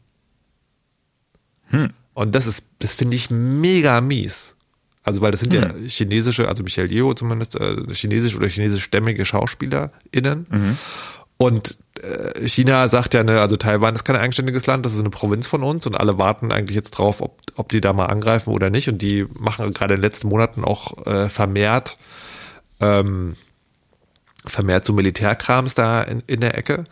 Hm. 1.68 1.92
Und 2.14 2.36
das 2.36 2.48
ist, 2.48 2.68
das 2.80 2.94
finde 2.94 3.16
ich 3.16 3.30
mega 3.30 4.00
mies. 4.00 4.58
Also, 5.04 5.22
weil 5.22 5.32
das 5.32 5.40
sind 5.40 5.54
hm. 5.54 5.62
ja 5.62 5.70
chinesische, 5.88 6.48
also 6.48 6.64
Michael 6.64 6.92
Yeo 6.92 7.14
zumindest, 7.14 7.56
äh, 7.56 7.76
chinesisch 7.94 8.36
oder 8.36 8.48
chinesischstämmige 8.48 9.26
SchauspielerInnen. 9.26 10.48
Mhm. 10.50 10.78
Und 11.38 11.78
äh, 12.02 12.48
China 12.48 12.88
sagt 12.88 13.14
ja, 13.14 13.24
ne, 13.24 13.42
also 13.42 13.58
Taiwan 13.58 13.94
ist 13.94 14.06
kein 14.06 14.16
eigenständiges 14.16 14.66
Land, 14.68 14.86
das 14.86 14.94
ist 14.94 15.02
eine 15.02 15.10
Provinz 15.10 15.48
von 15.48 15.64
uns 15.64 15.86
und 15.86 15.96
alle 15.96 16.18
warten 16.18 16.52
eigentlich 16.52 16.76
jetzt 16.76 16.92
drauf, 16.92 17.22
ob, 17.22 17.42
ob 17.56 17.70
die 17.70 17.82
da 17.82 17.92
mal 17.92 18.06
angreifen 18.06 18.52
oder 18.52 18.70
nicht. 18.70 18.88
Und 18.88 19.02
die 19.02 19.26
machen 19.34 19.74
gerade 19.74 19.96
in 19.96 20.00
den 20.00 20.04
letzten 20.04 20.30
Monaten 20.30 20.64
auch 20.64 21.06
äh, 21.06 21.30
vermehrt 21.30 21.98
ähm, 22.80 23.36
vermehrt 24.48 24.86
so 24.86 24.94
Militärkrams 24.94 25.76
da 25.76 26.02
in, 26.02 26.24
in 26.28 26.42
der 26.42 26.58
Ecke. 26.58 26.84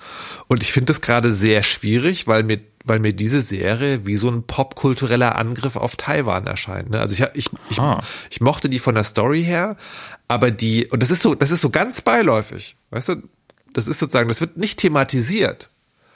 Und 0.47 0.63
ich 0.63 0.71
finde 0.71 0.87
das 0.87 1.01
gerade 1.01 1.29
sehr 1.29 1.63
schwierig, 1.63 2.27
weil 2.27 2.43
mir, 2.43 2.59
weil 2.83 2.99
mir 2.99 3.13
diese 3.13 3.41
Serie 3.41 4.05
wie 4.05 4.15
so 4.15 4.29
ein 4.29 4.43
popkultureller 4.43 5.35
Angriff 5.35 5.75
auf 5.75 5.95
Taiwan 5.95 6.47
erscheint. 6.47 6.89
Ne? 6.89 6.99
Also 6.99 7.13
ich, 7.13 7.21
ich, 7.33 7.49
ich, 7.69 7.79
ich 8.29 8.41
mochte 8.41 8.69
die 8.69 8.79
von 8.79 8.95
der 8.95 9.03
Story 9.03 9.43
her, 9.43 9.77
aber 10.27 10.51
die, 10.51 10.87
und 10.87 11.01
das 11.01 11.11
ist 11.11 11.21
so, 11.21 11.35
das 11.35 11.51
ist 11.51 11.61
so 11.61 11.69
ganz 11.69 12.01
beiläufig. 12.01 12.75
Weißt 12.89 13.09
du, 13.09 13.15
das 13.73 13.87
ist 13.87 13.99
sozusagen, 13.99 14.29
das 14.29 14.41
wird 14.41 14.57
nicht 14.57 14.79
thematisiert. 14.79 15.69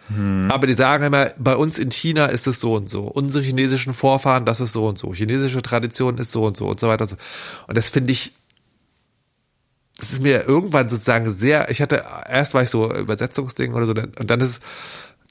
Hm. 0.09 0.49
Aber 0.51 0.67
die 0.67 0.73
sagen 0.73 1.03
immer, 1.03 1.31
bei 1.37 1.55
uns 1.55 1.79
in 1.79 1.91
China 1.91 2.27
ist 2.27 2.47
es 2.47 2.59
so 2.59 2.75
und 2.75 2.89
so. 2.89 3.03
Unsere 3.03 3.43
chinesischen 3.43 3.93
Vorfahren, 3.93 4.45
das 4.45 4.61
ist 4.61 4.73
so 4.73 4.87
und 4.87 4.97
so. 4.97 5.13
Chinesische 5.13 5.61
Tradition 5.61 6.17
ist 6.17 6.31
so 6.31 6.45
und 6.45 6.55
so 6.55 6.67
und 6.67 6.79
so 6.79 6.87
weiter. 6.87 7.07
Und 7.67 7.77
das 7.77 7.89
finde 7.89 8.11
ich, 8.11 8.33
das 9.97 10.11
ist 10.11 10.21
mir 10.21 10.47
irgendwann 10.47 10.89
sozusagen 10.89 11.29
sehr, 11.29 11.69
ich 11.69 11.81
hatte, 11.81 12.03
erst 12.29 12.53
war 12.53 12.61
ich 12.61 12.69
so 12.69 12.93
Übersetzungsding 12.93 13.73
oder 13.73 13.85
so, 13.85 13.93
und 13.93 14.29
dann 14.29 14.39
ist, 14.39 14.61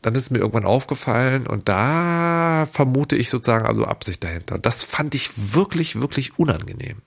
dann 0.02 0.14
ist 0.14 0.30
mir 0.30 0.38
irgendwann 0.38 0.64
aufgefallen 0.64 1.46
und 1.46 1.68
da 1.68 2.68
vermute 2.72 3.16
ich 3.16 3.30
sozusagen 3.30 3.66
also 3.66 3.84
Absicht 3.84 4.22
dahinter. 4.22 4.56
Und 4.56 4.66
das 4.66 4.82
fand 4.82 5.14
ich 5.14 5.54
wirklich, 5.54 6.00
wirklich 6.00 6.38
unangenehm. 6.38 6.98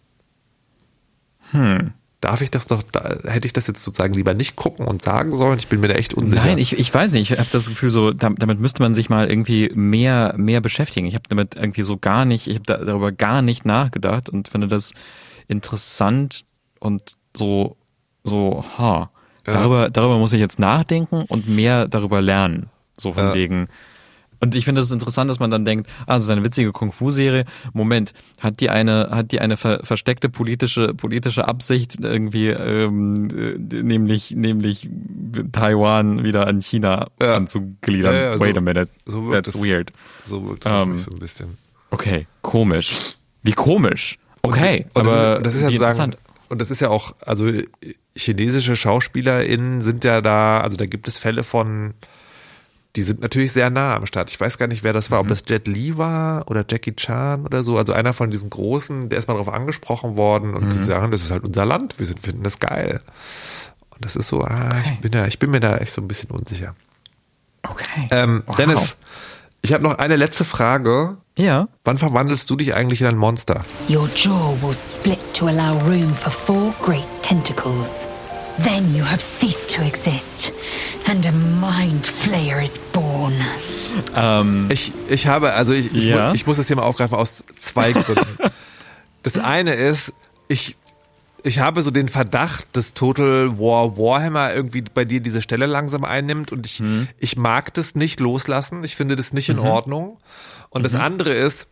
Hm 1.51 1.93
darf 2.21 2.41
ich 2.41 2.51
das 2.51 2.67
doch, 2.67 2.83
da, 2.83 3.17
hätte 3.25 3.45
ich 3.45 3.53
das 3.53 3.67
jetzt 3.67 3.83
sozusagen 3.83 4.13
lieber 4.13 4.33
nicht 4.33 4.55
gucken 4.55 4.85
und 4.85 5.01
sagen 5.01 5.33
sollen? 5.35 5.57
Ich 5.57 5.67
bin 5.67 5.79
mir 5.79 5.87
da 5.87 5.95
echt 5.95 6.13
unsicher. 6.13 6.45
Nein, 6.45 6.57
ich, 6.57 6.77
ich 6.77 6.93
weiß 6.93 7.13
nicht. 7.13 7.31
Ich 7.31 7.39
habe 7.39 7.49
das 7.51 7.67
Gefühl, 7.67 7.89
so 7.89 8.11
damit 8.11 8.59
müsste 8.59 8.81
man 8.81 8.93
sich 8.93 9.09
mal 9.09 9.29
irgendwie 9.29 9.71
mehr 9.73 10.33
mehr 10.37 10.61
beschäftigen. 10.61 11.07
Ich 11.07 11.15
habe 11.15 11.23
damit 11.29 11.55
irgendwie 11.55 11.83
so 11.83 11.97
gar 11.97 12.25
nicht, 12.25 12.47
ich 12.47 12.55
habe 12.55 12.65
da, 12.65 12.77
darüber 12.77 13.11
gar 13.11 13.41
nicht 13.41 13.65
nachgedacht 13.65 14.29
und 14.29 14.49
finde 14.49 14.67
das 14.67 14.93
interessant 15.47 16.45
und 16.79 17.15
so 17.35 17.77
so 18.23 18.63
ha. 18.77 19.09
Ja. 19.47 19.53
Darüber 19.53 19.89
darüber 19.89 20.17
muss 20.17 20.33
ich 20.33 20.39
jetzt 20.39 20.59
nachdenken 20.59 21.23
und 21.27 21.47
mehr 21.47 21.87
darüber 21.87 22.21
lernen. 22.21 22.69
So 22.97 23.13
von 23.13 23.25
ja. 23.25 23.33
wegen 23.33 23.67
und 24.41 24.55
ich 24.55 24.65
finde 24.65 24.81
es 24.81 24.87
das 24.87 24.93
interessant, 24.93 25.29
dass 25.29 25.39
man 25.39 25.51
dann 25.51 25.65
denkt, 25.65 25.89
ah, 26.05 26.13
das 26.13 26.23
ist 26.23 26.29
eine 26.29 26.43
witzige 26.43 26.71
Kung-Fu-Serie. 26.71 27.45
Moment, 27.73 28.13
hat 28.39 28.61
die 28.61 28.69
eine, 28.69 29.09
hat 29.11 29.31
die 29.31 29.41
eine 29.41 29.57
ver 29.57 29.81
versteckte 29.83 30.29
politische, 30.29 30.93
politische 30.93 31.47
Absicht 31.47 31.97
irgendwie, 31.99 32.47
ähm, 32.47 33.29
äh, 33.29 33.81
nämlich, 33.81 34.31
nämlich 34.31 34.89
Taiwan 35.51 36.23
wieder 36.23 36.47
an 36.47 36.61
China 36.61 37.07
ja. 37.21 37.35
anzugliedern? 37.35 38.15
Ja, 38.15 38.21
ja, 38.21 38.39
Wait 38.39 38.53
so, 38.53 38.59
a 38.59 38.61
minute, 38.61 38.89
so 39.05 39.31
that's 39.31 39.53
das, 39.53 39.61
weird. 39.61 39.91
So 40.23 40.47
wirkt 40.47 40.65
es 40.65 40.71
um, 40.71 40.97
so 40.97 41.11
ein 41.11 41.19
bisschen. 41.19 41.57
Okay, 41.91 42.27
komisch. 42.41 43.15
Wie 43.43 43.53
komisch. 43.53 44.17
Okay, 44.41 44.85
und, 44.93 45.01
und 45.01 45.07
aber 45.07 45.39
das 45.41 45.55
ist, 45.55 45.63
das 45.63 45.71
ist 45.73 45.81
ja 45.81 45.91
sagen, 45.91 46.15
und 46.49 46.59
das 46.59 46.71
ist 46.71 46.81
ja 46.81 46.89
auch, 46.89 47.15
also 47.25 47.51
chinesische 48.15 48.75
SchauspielerInnen 48.75 49.81
sind 49.81 50.03
ja 50.03 50.21
da, 50.21 50.61
also 50.61 50.77
da 50.77 50.85
gibt 50.85 51.07
es 51.07 51.17
Fälle 51.17 51.43
von 51.43 51.93
die 52.95 53.03
sind 53.03 53.21
natürlich 53.21 53.51
sehr 53.51 53.69
nah 53.69 53.95
am 53.95 54.05
Start. 54.07 54.31
Ich 54.31 54.39
weiß 54.39 54.57
gar 54.57 54.67
nicht, 54.67 54.83
wer 54.83 54.93
das 54.93 55.11
war, 55.11 55.19
mhm. 55.19 55.27
ob 55.27 55.29
das 55.29 55.43
Jet 55.47 55.67
Li 55.67 55.97
war 55.97 56.49
oder 56.49 56.65
Jackie 56.67 56.95
Chan 56.95 57.45
oder 57.45 57.61
so. 57.61 57.77
Also 57.77 57.93
einer 57.93 58.13
von 58.13 58.31
diesen 58.31 58.49
Großen, 58.49 59.09
der 59.09 59.19
ist 59.19 59.27
mal 59.27 59.35
darauf 59.35 59.53
angesprochen 59.53 60.17
worden 60.17 60.55
und 60.55 60.65
mhm. 60.65 60.69
die 60.71 60.77
sagen, 60.77 61.11
das 61.11 61.21
ist 61.21 61.31
halt 61.31 61.43
unser 61.43 61.65
Land, 61.65 61.99
wir 61.99 62.05
sind, 62.05 62.19
finden 62.19 62.43
das 62.43 62.59
geil. 62.59 63.01
Und 63.91 64.03
das 64.03 64.15
ist 64.15 64.27
so, 64.27 64.43
ah, 64.43 64.69
okay. 64.69 64.93
ich 64.95 65.01
bin 65.01 65.11
da, 65.11 65.27
ich 65.27 65.37
bin 65.37 65.51
mir 65.51 65.59
da 65.59 65.77
echt 65.77 65.93
so 65.93 66.01
ein 66.01 66.07
bisschen 66.07 66.31
unsicher. 66.31 66.75
Okay. 67.63 68.07
Ähm, 68.11 68.43
wow. 68.47 68.55
Dennis, 68.55 68.97
ich 69.61 69.73
habe 69.73 69.83
noch 69.83 69.97
eine 69.97 70.15
letzte 70.15 70.45
Frage. 70.45 71.17
Ja. 71.37 71.67
Wann 71.83 71.97
verwandelst 71.97 72.49
du 72.49 72.55
dich 72.55 72.73
eigentlich 72.73 73.01
in 73.01 73.07
ein 73.07 73.17
Monster? 73.17 73.63
Your 73.89 74.09
jaw 74.15 74.55
will 74.61 74.73
split 74.73 75.19
to 75.33 75.47
allow 75.47 75.77
room 75.85 76.13
for 76.15 76.31
four 76.31 76.73
great 76.81 77.05
tentacles. 77.21 78.07
Then 78.63 78.93
you 78.93 79.05
have 79.05 79.21
ceased 79.21 79.73
to 79.75 79.81
exist 79.83 80.51
and 81.09 81.25
a 81.25 81.31
mind 81.31 82.05
flayer 82.05 82.61
is 82.61 82.77
born. 82.91 83.33
Ähm, 84.15 84.67
ich, 84.69 84.91
ich 85.09 85.27
habe, 85.27 85.53
also 85.53 85.73
ich, 85.73 85.93
ich, 85.95 86.03
ja. 86.05 86.29
mu 86.29 86.35
ich 86.35 86.45
muss 86.45 86.57
das 86.57 86.67
hier 86.67 86.75
mal 86.75 86.83
aufgreifen 86.83 87.17
aus 87.17 87.45
zwei 87.57 87.91
Gründen. 87.93 88.37
das 89.23 89.37
eine 89.37 89.75
ist, 89.75 90.13
ich, 90.49 90.75
ich 91.43 91.59
habe 91.59 91.81
so 91.81 91.91
den 91.91 92.07
Verdacht, 92.07 92.67
dass 92.73 92.93
Total 92.93 93.57
War 93.59 93.97
Warhammer 93.97 94.53
irgendwie 94.53 94.81
bei 94.81 95.05
dir 95.05 95.19
diese 95.19 95.41
Stelle 95.41 95.65
langsam 95.65 96.03
einnimmt 96.03 96.51
und 96.51 96.65
ich, 96.65 96.79
hm. 96.79 97.07
ich 97.17 97.37
mag 97.37 97.73
das 97.73 97.95
nicht 97.95 98.19
loslassen. 98.19 98.83
Ich 98.83 98.95
finde 98.95 99.15
das 99.15 99.33
nicht 99.33 99.49
in 99.49 99.57
mhm. 99.57 99.63
Ordnung. 99.63 100.17
Und 100.69 100.81
mhm. 100.81 100.83
das 100.83 100.95
andere 100.95 101.31
ist, 101.31 101.67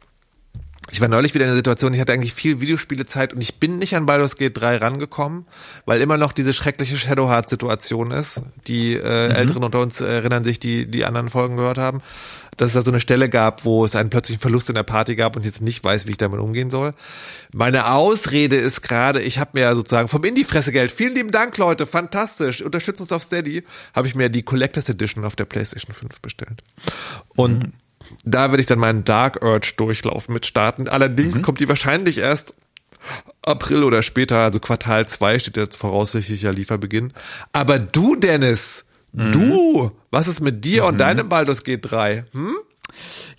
ich 0.89 1.01
war 1.01 1.09
neulich 1.09 1.33
wieder 1.33 1.45
in 1.45 1.49
der 1.49 1.57
Situation, 1.57 1.93
ich 1.93 1.99
hatte 1.99 2.13
eigentlich 2.13 2.33
viel 2.33 2.61
Videospielezeit 2.61 3.33
und 3.33 3.41
ich 3.41 3.55
bin 3.55 3.77
nicht 3.77 3.95
an 3.95 4.05
Baldur's 4.05 4.37
Gate 4.37 4.57
3 4.57 4.77
rangekommen, 4.77 5.45
weil 5.85 5.99
immer 5.99 6.17
noch 6.17 6.31
diese 6.31 6.53
schreckliche 6.53 6.97
Shadowheart-Situation 6.97 8.11
ist. 8.11 8.41
Die 8.67 8.93
äh, 8.93 9.29
mhm. 9.29 9.35
Älteren 9.35 9.63
unter 9.65 9.81
uns 9.81 9.99
erinnern 9.99 10.45
sich, 10.45 10.59
die 10.59 10.89
die 10.89 11.03
anderen 11.03 11.29
Folgen 11.29 11.57
gehört 11.57 11.77
haben, 11.77 12.01
dass 12.55 12.67
es 12.67 12.73
da 12.73 12.81
so 12.81 12.91
eine 12.91 13.01
Stelle 13.01 13.27
gab, 13.27 13.65
wo 13.65 13.83
es 13.83 13.95
einen 13.97 14.09
plötzlichen 14.09 14.39
Verlust 14.39 14.69
in 14.69 14.75
der 14.75 14.83
Party 14.83 15.15
gab 15.15 15.35
und 15.35 15.41
ich 15.41 15.47
jetzt 15.47 15.61
nicht 15.61 15.83
weiß, 15.83 16.07
wie 16.07 16.11
ich 16.11 16.17
damit 16.17 16.39
umgehen 16.39 16.69
soll. 16.69 16.93
Meine 17.53 17.91
Ausrede 17.91 18.55
ist 18.55 18.81
gerade, 18.81 19.21
ich 19.21 19.39
habe 19.39 19.51
mir 19.55 19.75
sozusagen 19.75 20.07
vom 20.07 20.23
Indie-Fressegeld, 20.23 20.91
vielen 20.91 21.15
lieben 21.15 21.31
Dank, 21.31 21.57
Leute, 21.57 21.85
fantastisch, 21.85 22.61
unterstützt 22.61 23.01
uns 23.01 23.11
auf 23.11 23.23
Steady, 23.23 23.63
habe 23.93 24.07
ich 24.07 24.15
mir 24.15 24.29
die 24.29 24.43
Collectors 24.43 24.87
Edition 24.87 25.25
auf 25.25 25.35
der 25.35 25.45
PlayStation 25.45 25.93
5 25.93 26.21
bestellt. 26.21 26.63
Und 27.35 27.59
mhm 27.59 27.73
da 28.23 28.51
werde 28.51 28.59
ich 28.59 28.65
dann 28.65 28.79
meinen 28.79 29.03
Dark 29.03 29.41
Urge 29.41 29.73
Durchlauf 29.77 30.29
mit 30.29 30.45
starten. 30.45 30.87
Allerdings 30.87 31.35
mhm. 31.35 31.41
kommt 31.41 31.59
die 31.59 31.69
wahrscheinlich 31.69 32.17
erst 32.17 32.55
April 33.41 33.83
oder 33.83 34.01
später, 34.01 34.43
also 34.43 34.59
Quartal 34.59 35.07
2 35.07 35.39
steht 35.39 35.57
jetzt 35.57 35.77
voraussichtlicher 35.77 36.51
Lieferbeginn. 36.51 37.13
Aber 37.53 37.79
du, 37.79 38.15
Dennis, 38.15 38.85
mhm. 39.13 39.31
du, 39.31 39.91
was 40.11 40.27
ist 40.27 40.41
mit 40.41 40.65
dir 40.65 40.83
mhm. 40.83 40.87
und 40.89 40.97
deinem 40.97 41.29
Baldur's 41.29 41.63
G3? 41.63 42.25
Hm? 42.33 42.55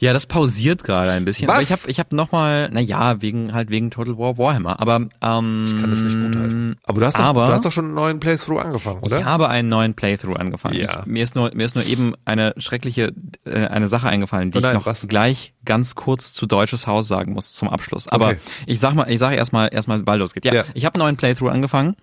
Ja, 0.01 0.13
das 0.13 0.27
pausiert 0.27 0.85
gerade 0.85 1.11
ein 1.11 1.25
bisschen. 1.25 1.49
Was? 1.49 1.55
Aber 1.55 1.63
ich 1.63 1.73
habe 1.73 1.83
ich 1.91 1.99
hab 1.99 2.13
nochmal, 2.13 2.71
naja, 2.71 3.21
wegen 3.21 3.53
halt 3.53 3.71
wegen 3.71 3.91
Total 3.91 4.17
War 4.17 4.39
Warhammer. 4.39 4.81
Aber 4.81 5.09
ähm, 5.23 5.65
ich 5.67 5.77
kann 5.77 5.91
das 5.91 6.03
nicht 6.03 6.15
gutheißen. 6.15 6.77
Aber 6.85 7.01
du 7.01 7.07
hast, 7.07 7.17
aber, 7.17 7.41
doch, 7.41 7.47
du 7.49 7.55
hast 7.55 7.65
doch 7.65 7.73
schon 7.73 7.87
einen 7.87 7.95
neuen 7.95 8.21
Playthrough 8.21 8.61
angefangen, 8.61 9.01
oder? 9.03 9.19
Ich 9.19 9.25
habe 9.25 9.49
einen 9.49 9.69
neuen 9.69 9.95
Playthrough 9.95 10.37
angefangen. 10.37 10.77
Ja. 10.77 11.01
Ich, 11.01 11.07
mir 11.07 11.25
ist 11.25 11.35
nur 11.35 11.51
mir 11.53 11.67
ist 11.67 11.75
nur 11.75 11.85
eben 11.85 12.15
eine 12.25 12.55
schreckliche 12.59 13.13
äh, 13.45 13.67
eine 13.67 13.89
Sache 13.89 14.09
eingefallen, 14.09 14.53
die 14.53 14.59
oh 14.59 14.61
nein, 14.61 14.71
ich 14.71 14.79
noch 14.79 14.87
was? 14.87 15.09
gleich 15.09 15.55
ganz 15.65 15.97
kurz 15.97 16.33
zu 16.33 16.47
deutsches 16.47 16.87
Haus 16.87 17.09
sagen 17.09 17.33
muss 17.33 17.53
zum 17.53 17.69
Abschluss. 17.69 18.07
Aber 18.07 18.29
okay. 18.29 18.39
ich 18.67 18.79
sag 18.79 18.95
mal, 18.95 19.11
ich 19.11 19.19
sage 19.19 19.35
erstmal 19.35 19.69
erstmal 19.73 20.03
Baldur's 20.05 20.33
geht. 20.33 20.45
Ja, 20.45 20.55
ja. 20.55 20.65
ich 20.75 20.85
habe 20.85 20.95
einen 20.95 21.07
neuen 21.07 21.17
Playthrough 21.17 21.51
angefangen 21.51 21.97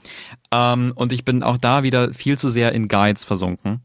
ähm, 0.52 0.92
und 0.96 1.14
ich 1.14 1.24
bin 1.24 1.44
auch 1.44 1.58
da 1.58 1.84
wieder 1.84 2.14
viel 2.14 2.38
zu 2.38 2.50
sehr 2.50 2.74
in 2.74 2.90
Guides 2.90 3.24
versunken 3.24 3.85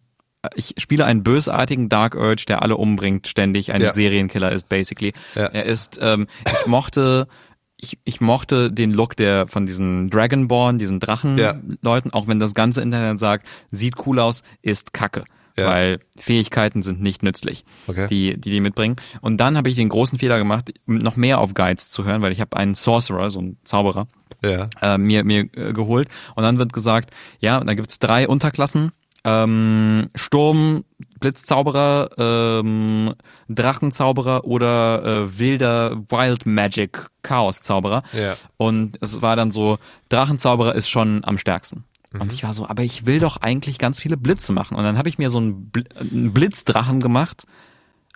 ich 0.55 0.75
spiele 0.79 1.05
einen 1.05 1.23
bösartigen 1.23 1.89
Dark 1.89 2.15
Urge, 2.15 2.45
der 2.49 2.63
alle 2.63 2.77
umbringt, 2.77 3.29
ständig 3.29 3.73
ein 3.73 3.83
ja. 3.83 3.93
Serienkiller 3.93 4.53
ist, 4.53 4.69
basically. 4.69 5.13
Ja. 5.35 5.47
Er 5.47 5.65
ist, 5.67 5.99
ähm, 6.01 6.27
ich 6.47 6.67
mochte, 6.67 7.29
ich, 7.77 7.99
ich 8.05 8.21
mochte 8.21 8.71
den 8.73 8.93
Look 8.93 9.17
der 9.17 9.47
von 9.49 9.67
diesen 9.67 10.09
Dragonborn, 10.11 10.79
diesen 10.79 11.01
Drachenleuten, 11.01 12.11
ja. 12.11 12.15
auch 12.15 12.27
wenn 12.27 12.39
das 12.39 12.55
ganze 12.55 12.81
Internet 12.83 13.19
sagt, 13.19 13.47
sieht 13.71 13.95
cool 14.07 14.19
aus, 14.19 14.43
ist 14.63 14.93
Kacke. 14.93 15.25
Ja. 15.59 15.67
weil 15.67 15.99
Fähigkeiten 16.17 16.83
sind 16.83 17.03
nicht 17.03 17.23
nützlich, 17.25 17.65
Okay. 17.89 18.07
die, 18.09 18.41
die 18.41 18.51
die 18.51 18.61
mitbringen. 18.61 18.97
Und 19.21 19.39
dann 19.39 19.57
habe 19.59 19.69
ich 19.69 19.75
den 19.77 19.89
großen 19.91 20.17
Fehler 20.19 20.39
gemacht, 20.39 20.73
noch 20.87 21.17
mehr 21.17 21.39
auf 21.41 21.53
Guides 21.55 21.91
zu 21.91 22.05
hören, 22.05 22.23
weil 22.23 22.33
ich 22.33 22.41
habe 22.41 22.57
einen 22.57 22.75
Sorcerer, 22.77 23.31
so 23.31 23.41
einen 23.41 23.59
Zauberer, 23.65 24.07
Ja. 24.43 24.69
äh, 24.81 24.97
mir, 24.97 25.25
mir 25.25 25.49
äh, 25.57 25.73
geholt. 25.75 26.09
Und 26.37 26.45
dann 26.45 26.59
wird 26.61 26.73
gesagt, 26.73 27.11
ja, 27.41 27.61
da 27.61 27.75
gibt's 27.75 27.99
drei 27.99 28.27
Unterklassen. 28.29 28.93
Ähm, 29.25 30.09
Sturm, 30.15 30.85
Blitzzauberer, 31.21 32.11
ähm, 32.17 33.15
Drachenzauberer 33.49 34.45
oder 34.45 35.05
äh, 35.05 35.39
wilder 35.39 35.97
Wild 36.09 36.47
Magic 36.47 37.07
Chaoszauberer. 37.23 38.03
Ja. 38.13 38.35
Und 38.57 38.97
es 39.03 39.21
war 39.21 39.37
dann 39.37 39.51
so, 39.51 39.79
Drachenzauberer 40.09 40.75
ist 40.75 40.89
schon 40.89 41.23
am 41.25 41.37
stärksten. 41.37 41.85
Und 42.19 42.33
ich 42.33 42.43
war 42.43 42.55
so, 42.55 42.67
aber 42.67 42.83
ich 42.83 43.07
will 43.07 43.21
doch 43.21 43.37
eigentlich 43.37 43.79
ganz 43.79 44.01
viele 44.01 44.17
Blitze 44.17 44.53
machen. 44.53 44.77
Und 44.77 44.83
dann 44.83 44.99
habe 44.99 45.09
ich 45.09 45.19
mir 45.19 45.31
so 45.31 45.39
einen, 45.39 45.71
Bl 45.71 45.85
einen 46.01 46.33
Blitzdrachen 46.33 47.01
gemacht, 47.01 47.47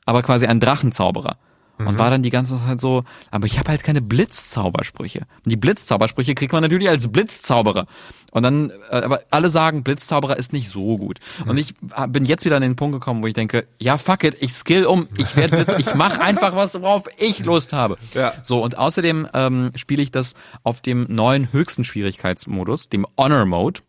aber 0.04 0.22
quasi 0.22 0.46
einen 0.46 0.60
Drachenzauberer. 0.60 1.36
Und 1.76 1.98
war 1.98 2.08
dann 2.08 2.22
die 2.22 2.30
ganze 2.30 2.56
Zeit 2.56 2.80
so, 2.80 3.02
aber 3.32 3.46
ich 3.46 3.58
habe 3.58 3.68
halt 3.68 3.82
keine 3.82 4.00
Blitzzaubersprüche. 4.00 5.20
Und 5.20 5.50
die 5.50 5.56
Blitzzaubersprüche 5.56 6.34
kriegt 6.34 6.52
man 6.52 6.62
natürlich 6.62 6.88
als 6.88 7.08
Blitzzauberer. 7.08 7.86
Und 8.30 8.42
dann, 8.42 8.70
äh, 8.90 9.02
aber 9.02 9.20
alle 9.30 9.48
sagen, 9.48 9.82
Blitzzauberer 9.82 10.36
ist 10.36 10.52
nicht 10.52 10.68
so 10.68 10.96
gut. 10.96 11.18
Und 11.46 11.56
ich 11.56 11.74
äh, 11.96 12.06
bin 12.06 12.24
jetzt 12.24 12.44
wieder 12.44 12.56
an 12.56 12.62
den 12.62 12.76
Punkt 12.76 12.94
gekommen, 12.94 13.22
wo 13.22 13.26
ich 13.26 13.34
denke, 13.34 13.66
ja 13.80 13.98
fuck 13.98 14.24
it, 14.24 14.36
ich 14.40 14.54
skill 14.54 14.86
um, 14.86 15.08
ich 15.16 15.36
werde 15.36 15.56
Blitz, 15.56 15.74
ich 15.78 15.94
mache 15.94 16.20
einfach 16.20 16.54
was, 16.54 16.80
worauf 16.80 17.04
ich 17.18 17.44
Lust 17.44 17.72
habe. 17.72 17.96
Ja. 18.12 18.32
So, 18.42 18.62
und 18.62 18.78
außerdem 18.78 19.28
ähm, 19.34 19.72
spiele 19.74 20.02
ich 20.02 20.10
das 20.10 20.34
auf 20.62 20.80
dem 20.80 21.06
neuen 21.08 21.52
höchsten 21.52 21.84
Schwierigkeitsmodus, 21.84 22.88
dem 22.88 23.06
Honor 23.18 23.46
Mode. 23.46 23.80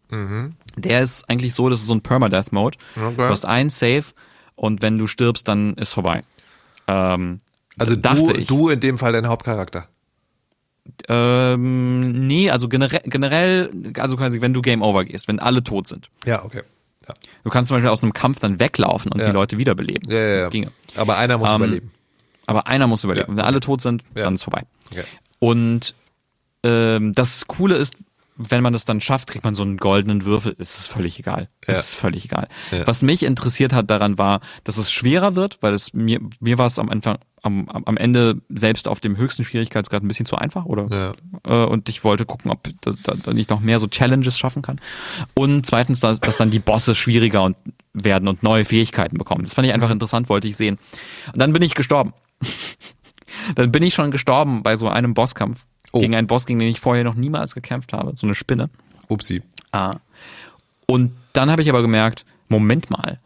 Der 0.77 1.01
ist 1.01 1.29
eigentlich 1.29 1.53
so, 1.53 1.69
das 1.69 1.81
ist 1.81 1.87
so 1.87 1.93
ein 1.93 2.01
Permadeath 2.01 2.51
Mode. 2.51 2.77
Okay. 2.95 3.15
Du 3.15 3.23
hast 3.23 3.45
einen 3.45 3.69
Save 3.69 4.05
und 4.55 4.81
wenn 4.81 4.97
du 4.97 5.07
stirbst, 5.07 5.47
dann 5.47 5.73
ist 5.75 5.93
vorbei. 5.93 6.23
Ähm, 6.87 7.39
Also 7.77 7.95
dachte 7.95 8.19
du, 8.19 8.31
ich. 8.31 8.47
du 8.47 8.69
in 8.69 8.79
dem 8.79 8.97
Fall 8.97 9.11
dein 9.13 9.27
Hauptcharakter. 9.27 9.87
Ähm, 11.07 12.27
nee, 12.27 12.49
also 12.49 12.69
generell, 12.69 13.01
generell, 13.05 13.71
also 13.97 14.17
quasi, 14.17 14.41
wenn 14.41 14.53
du 14.53 14.61
Game 14.61 14.81
Over 14.81 15.03
gehst, 15.05 15.27
wenn 15.27 15.39
alle 15.39 15.63
tot 15.63 15.87
sind. 15.87 16.09
Ja, 16.25 16.43
okay. 16.45 16.61
Ja. 17.07 17.13
Du 17.43 17.49
kannst 17.49 17.67
zum 17.69 17.75
Beispiel 17.75 17.89
aus 17.89 18.01
einem 18.03 18.13
Kampf 18.13 18.39
dann 18.39 18.59
weglaufen 18.59 19.11
und 19.11 19.19
Ja. 19.19 19.27
die 19.27 19.31
Leute 19.31 19.57
wiederbeleben. 19.57 20.11
Ja, 20.11 20.17
ja, 20.19 20.35
Das 20.37 20.45
ja. 20.45 20.49
ginge. 20.49 20.71
Aber 20.95 21.17
einer 21.17 21.37
muss 21.37 21.49
Ähm, 21.49 21.55
überleben. 21.57 21.91
Aber 22.47 22.67
einer 22.67 22.87
muss 22.87 23.03
überleben. 23.03 23.35
Wenn 23.37 23.43
alle 23.45 23.59
tot 23.59 23.81
sind, 23.81 24.03
dann 24.13 24.35
ist 24.35 24.43
vorbei. 24.43 24.63
Okay. 24.91 25.03
Und 25.39 25.95
ähm, 26.63 27.13
das 27.13 27.45
Coole 27.47 27.75
ist, 27.77 27.93
wenn 28.37 28.61
man 28.63 28.73
das 28.73 28.85
dann 28.85 29.01
schafft, 29.01 29.29
kriegt 29.29 29.45
man 29.45 29.55
so 29.55 29.63
einen 29.63 29.77
goldenen 29.77 30.25
Würfel. 30.25 30.55
Es 30.59 30.79
ist 30.79 30.87
völlig 30.87 31.19
egal. 31.19 31.49
Ja. 31.67 31.73
Es 31.73 31.87
ist 31.87 31.93
völlig 31.95 32.25
egal. 32.25 32.47
Ja. 32.71 32.85
Was 32.85 33.01
mich 33.01 33.23
interessiert 33.23 33.73
hat 33.73 33.89
daran 33.89 34.17
war, 34.17 34.41
dass 34.63 34.77
es 34.77 34.91
schwerer 34.91 35.35
wird, 35.35 35.57
weil 35.61 35.73
es 35.73 35.93
mir 35.93 36.19
mir 36.39 36.57
war 36.57 36.65
es 36.65 36.77
am 36.77 36.89
Anfang 36.89 37.17
am, 37.45 37.69
am 37.69 37.95
Ende 37.95 38.41
selbst 38.49 38.87
auf 38.87 38.99
dem 38.99 39.17
höchsten 39.17 39.45
Schwierigkeitsgrad 39.45 40.03
ein 40.03 40.07
bisschen 40.07 40.25
zu 40.25 40.35
einfach, 40.35 40.65
oder? 40.65 41.13
Äh, 41.47 41.65
und 41.65 41.87
ich 41.89 42.03
wollte 42.03 42.25
gucken, 42.25 42.49
ob 42.51 42.67
da, 42.81 42.91
da 43.23 43.31
ich 43.33 43.49
noch 43.49 43.59
mehr 43.59 43.77
so 43.77 43.87
Challenges 43.87 44.37
schaffen 44.37 44.63
kann. 44.63 44.81
Und 45.35 45.65
zweitens, 45.65 45.99
dass, 45.99 46.19
dass 46.19 46.37
dann 46.37 46.49
die 46.49 46.59
Bosse 46.59 46.95
schwieriger 46.95 47.43
und 47.43 47.55
werden 47.93 48.27
und 48.27 48.41
neue 48.41 48.65
Fähigkeiten 48.65 49.17
bekommen. 49.17 49.43
Das 49.43 49.53
fand 49.53 49.67
ich 49.67 49.73
einfach 49.73 49.91
interessant, 49.91 50.27
wollte 50.27 50.47
ich 50.47 50.57
sehen. 50.57 50.79
Und 51.31 51.39
dann 51.39 51.53
bin 51.53 51.61
ich 51.61 51.75
gestorben. 51.75 52.13
dann 53.55 53.71
bin 53.71 53.83
ich 53.83 53.93
schon 53.93 54.09
gestorben 54.09 54.63
bei 54.63 54.75
so 54.75 54.89
einem 54.89 55.13
Bosskampf 55.13 55.65
Oh. 55.95 55.99
gegen 56.01 56.15
einen 56.15 56.27
Boss, 56.27 56.45
gegen 56.45 56.59
den 56.59 56.67
ich 56.67 56.79
vorher 56.79 57.03
noch 57.03 57.15
niemals 57.15 57.53
gekämpft 57.55 57.93
habe, 57.93 58.15
so 58.15 58.27
eine 58.27 58.35
Spinne. 58.35 58.69
Upsi. 59.07 59.41
Ah. 59.71 59.95
Und 60.87 61.11
dann 61.33 61.49
habe 61.51 61.61
ich 61.61 61.69
aber 61.69 61.81
gemerkt, 61.81 62.25
Moment 62.49 62.89
mal, 62.89 63.19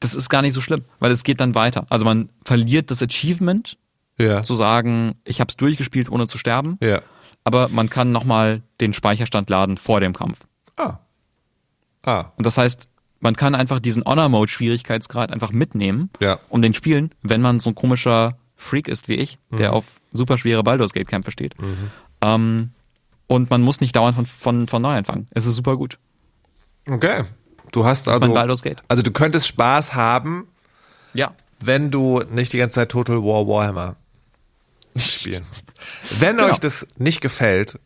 das 0.00 0.14
ist 0.14 0.28
gar 0.28 0.42
nicht 0.42 0.54
so 0.54 0.60
schlimm, 0.60 0.84
weil 1.00 1.10
es 1.12 1.22
geht 1.24 1.40
dann 1.40 1.54
weiter. 1.54 1.86
Also 1.90 2.04
man 2.04 2.28
verliert 2.44 2.90
das 2.90 3.02
Achievement, 3.02 3.76
Ja. 4.18 4.42
zu 4.42 4.54
sagen, 4.54 5.14
ich 5.24 5.40
habe 5.40 5.48
es 5.50 5.56
durchgespielt, 5.56 6.10
ohne 6.10 6.26
zu 6.26 6.38
sterben, 6.38 6.78
Ja. 6.82 7.02
aber 7.44 7.68
man 7.68 7.90
kann 7.90 8.10
nochmal 8.12 8.62
den 8.80 8.92
Speicherstand 8.94 9.50
laden 9.50 9.76
vor 9.78 10.00
dem 10.00 10.12
Kampf. 10.14 10.38
Ah. 10.76 10.98
Ah. 12.04 12.26
Und 12.36 12.44
das 12.46 12.58
heißt, 12.58 12.88
man 13.20 13.34
kann 13.36 13.54
einfach 13.54 13.80
diesen 13.80 14.04
Honor-Mode-Schwierigkeitsgrad 14.04 15.32
einfach 15.32 15.52
mitnehmen 15.52 16.10
Ja. 16.20 16.38
und 16.48 16.62
den 16.62 16.74
spielen, 16.74 17.10
wenn 17.22 17.40
man 17.40 17.58
so 17.60 17.70
ein 17.70 17.74
komischer 17.74 18.36
Freak 18.56 18.86
ist 18.88 19.08
wie 19.08 19.14
ich, 19.14 19.38
der 19.50 19.70
Mhm. 19.70 19.74
auf 19.76 20.00
super 20.12 20.38
schwere 20.38 20.62
Baldur's 20.62 20.92
Gate-Kämpfe 20.92 21.30
steht. 21.32 21.54
Ähm, 22.24 22.70
und 23.26 23.50
man 23.50 23.62
muss 23.62 23.80
nicht 23.80 23.96
dauernd 23.96 24.16
von, 24.16 24.26
von, 24.26 24.68
von 24.68 24.82
neu 24.82 24.96
anfangen. 24.96 25.26
Es 25.32 25.46
ist 25.46 25.56
super 25.56 25.76
gut. 25.76 25.98
Okay. 26.88 27.22
Du 27.72 27.84
hast 27.84 28.06
mein 28.06 28.36
also, 28.36 28.62
also 28.88 29.02
du 29.02 29.10
könntest 29.10 29.48
Spaß 29.48 29.94
haben, 29.94 30.46
Ja. 31.12 31.34
wenn 31.60 31.90
du 31.90 32.22
nicht 32.30 32.52
die 32.52 32.58
ganze 32.58 32.74
Zeit 32.76 32.90
Total 32.90 33.16
War 33.16 33.48
Warhammer 33.48 33.96
spielen. 34.96 35.44
Wenn 36.20 36.36
Genau. 36.36 36.50
euch 36.50 36.58
das 36.60 36.86
nicht 36.98 37.20
gefällt, 37.20 37.78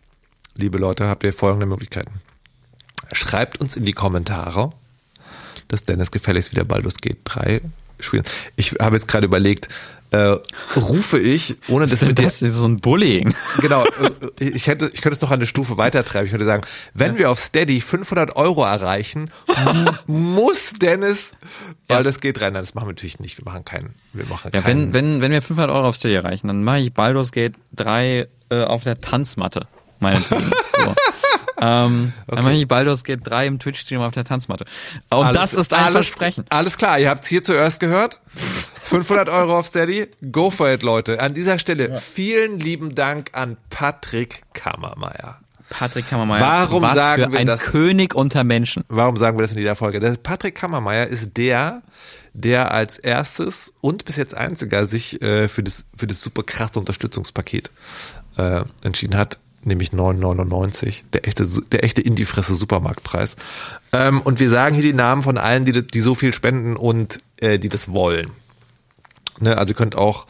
liebe 0.54 0.76
Leute, 0.78 1.08
habt 1.08 1.24
ihr 1.24 1.32
folgende 1.32 1.64
Möglichkeiten. 1.66 2.20
Schreibt 3.12 3.60
uns 3.60 3.76
in 3.76 3.84
die 3.86 3.94
Kommentare, 3.94 4.70
dass 5.68 5.84
Dennis 5.84 6.10
gefälligst 6.10 6.52
wieder 6.52 6.64
Baldur's 6.64 6.98
Gate 6.98 7.20
3 7.24 7.62
spielen. 8.00 8.24
Ich 8.56 8.72
habe 8.80 8.96
jetzt 8.96 9.08
gerade 9.08 9.24
überlegt, 9.26 9.68
äh, 10.10 10.36
rufe 10.76 11.18
ich, 11.18 11.56
ohne 11.68 11.86
das 11.86 12.00
mit 12.02 12.18
dir, 12.18 12.22
das 12.24 12.40
ist 12.42 12.54
so 12.54 12.66
ein 12.66 12.78
Bullying. 12.80 13.34
genau, 13.60 13.84
äh, 13.84 14.10
ich 14.38 14.66
hätte, 14.66 14.90
ich 14.92 15.02
könnte 15.02 15.16
es 15.16 15.20
noch 15.20 15.30
eine 15.30 15.46
Stufe 15.46 15.76
weiter 15.76 16.04
treiben. 16.04 16.26
Ich 16.26 16.32
würde 16.32 16.44
sagen, 16.44 16.62
wenn 16.94 17.18
wir 17.18 17.30
auf 17.30 17.38
Steady 17.38 17.80
500 17.80 18.34
Euro 18.36 18.64
erreichen, 18.64 19.30
muss 20.06 20.72
Dennis 20.74 21.32
Baldur's 21.86 22.20
Gate 22.20 22.40
3. 22.40 22.50
Nein, 22.50 22.62
das 22.62 22.74
machen 22.74 22.86
wir 22.86 22.92
natürlich 22.92 23.20
nicht. 23.20 23.38
Wir 23.38 23.44
machen 23.44 23.64
keinen, 23.64 23.94
wir 24.12 24.24
machen 24.26 24.50
Ja, 24.54 24.60
keinen. 24.62 24.94
wenn, 24.94 25.14
wenn, 25.14 25.20
wenn 25.20 25.32
wir 25.32 25.42
500 25.42 25.74
Euro 25.74 25.88
auf 25.88 25.96
Steady 25.96 26.14
erreichen, 26.14 26.48
dann 26.48 26.64
mache 26.64 26.78
ich 26.80 26.92
Baldur's 26.94 27.32
Gate 27.32 27.54
3 27.76 28.28
äh, 28.50 28.62
auf 28.64 28.84
der 28.84 29.00
Tanzmatte. 29.00 29.66
Meinetwegen. 30.00 30.42
so. 30.76 30.94
Ähm, 31.60 32.12
Dann 32.26 32.44
mache 32.44 32.54
ich 32.54 32.68
Baldur's 32.68 33.04
Gate 33.04 33.20
3 33.24 33.46
im 33.46 33.58
Twitch-Stream 33.58 34.00
auf 34.00 34.12
der 34.12 34.24
Tanzmatte. 34.24 34.64
Und 35.10 35.26
Alles- 35.26 35.38
das 35.38 35.54
ist 35.54 35.74
ein 35.74 35.84
alles, 35.84 36.06
Versprechen. 36.06 36.44
Alles 36.48 36.78
klar, 36.78 36.98
ihr 36.98 37.10
habt 37.10 37.24
es 37.24 37.28
hier 37.30 37.42
zuerst 37.42 37.80
gehört. 37.80 38.20
500 38.84 39.28
Euro 39.28 39.58
auf 39.58 39.66
Steady. 39.66 40.08
Go 40.32 40.50
for 40.50 40.70
it, 40.70 40.82
Leute. 40.82 41.20
An 41.20 41.34
dieser 41.34 41.58
Stelle 41.58 41.96
vielen 42.00 42.58
lieben 42.58 42.94
Dank 42.94 43.30
an 43.34 43.56
Patrick 43.70 44.42
Kammermeier. 44.54 45.40
Patrick 45.68 46.08
Kammermeier. 46.08 46.40
Warum 46.40 46.82
was 46.82 46.94
sagen 46.94 47.24
für 47.24 47.32
wir 47.32 47.38
ein 47.40 47.46
das? 47.46 47.66
König 47.66 48.14
unter 48.14 48.42
Menschen. 48.44 48.84
Warum 48.88 49.18
sagen 49.18 49.36
wir 49.36 49.42
das 49.42 49.52
in 49.52 49.58
jeder 49.58 49.76
Folge? 49.76 50.00
Der 50.00 50.12
Patrick 50.16 50.54
Kammermeier 50.54 51.06
ist 51.08 51.36
der, 51.36 51.82
der 52.32 52.70
als 52.72 52.98
erstes 52.98 53.74
und 53.82 54.06
bis 54.06 54.16
jetzt 54.16 54.34
einziger 54.34 54.86
sich 54.86 55.20
äh, 55.20 55.46
für 55.48 55.62
das 55.62 55.84
für 55.94 56.06
das 56.06 56.22
super 56.22 56.42
krasse 56.42 56.78
Unterstützungspaket 56.78 57.70
äh, 58.38 58.62
entschieden 58.82 59.18
hat, 59.18 59.38
nämlich 59.68 59.90
9,99, 59.90 61.04
der 61.12 61.26
echte 61.26 61.46
der 61.70 61.84
echte 61.84 62.02
in 62.02 62.14
die 62.14 62.24
Fresse 62.24 62.54
Supermarktpreis. 62.54 63.36
Ähm, 63.92 64.20
und 64.20 64.40
wir 64.40 64.50
sagen 64.50 64.74
hier 64.74 64.82
die 64.82 64.92
Namen 64.92 65.22
von 65.22 65.38
allen, 65.38 65.64
die 65.64 65.86
die 65.86 66.00
so 66.00 66.14
viel 66.14 66.32
spenden 66.32 66.76
und 66.76 67.18
äh, 67.36 67.58
die 67.58 67.68
das 67.68 67.92
wollen. 67.92 68.30
Ne, 69.40 69.56
also 69.56 69.72
ihr 69.72 69.76
könnt 69.76 69.96
auch 69.96 70.26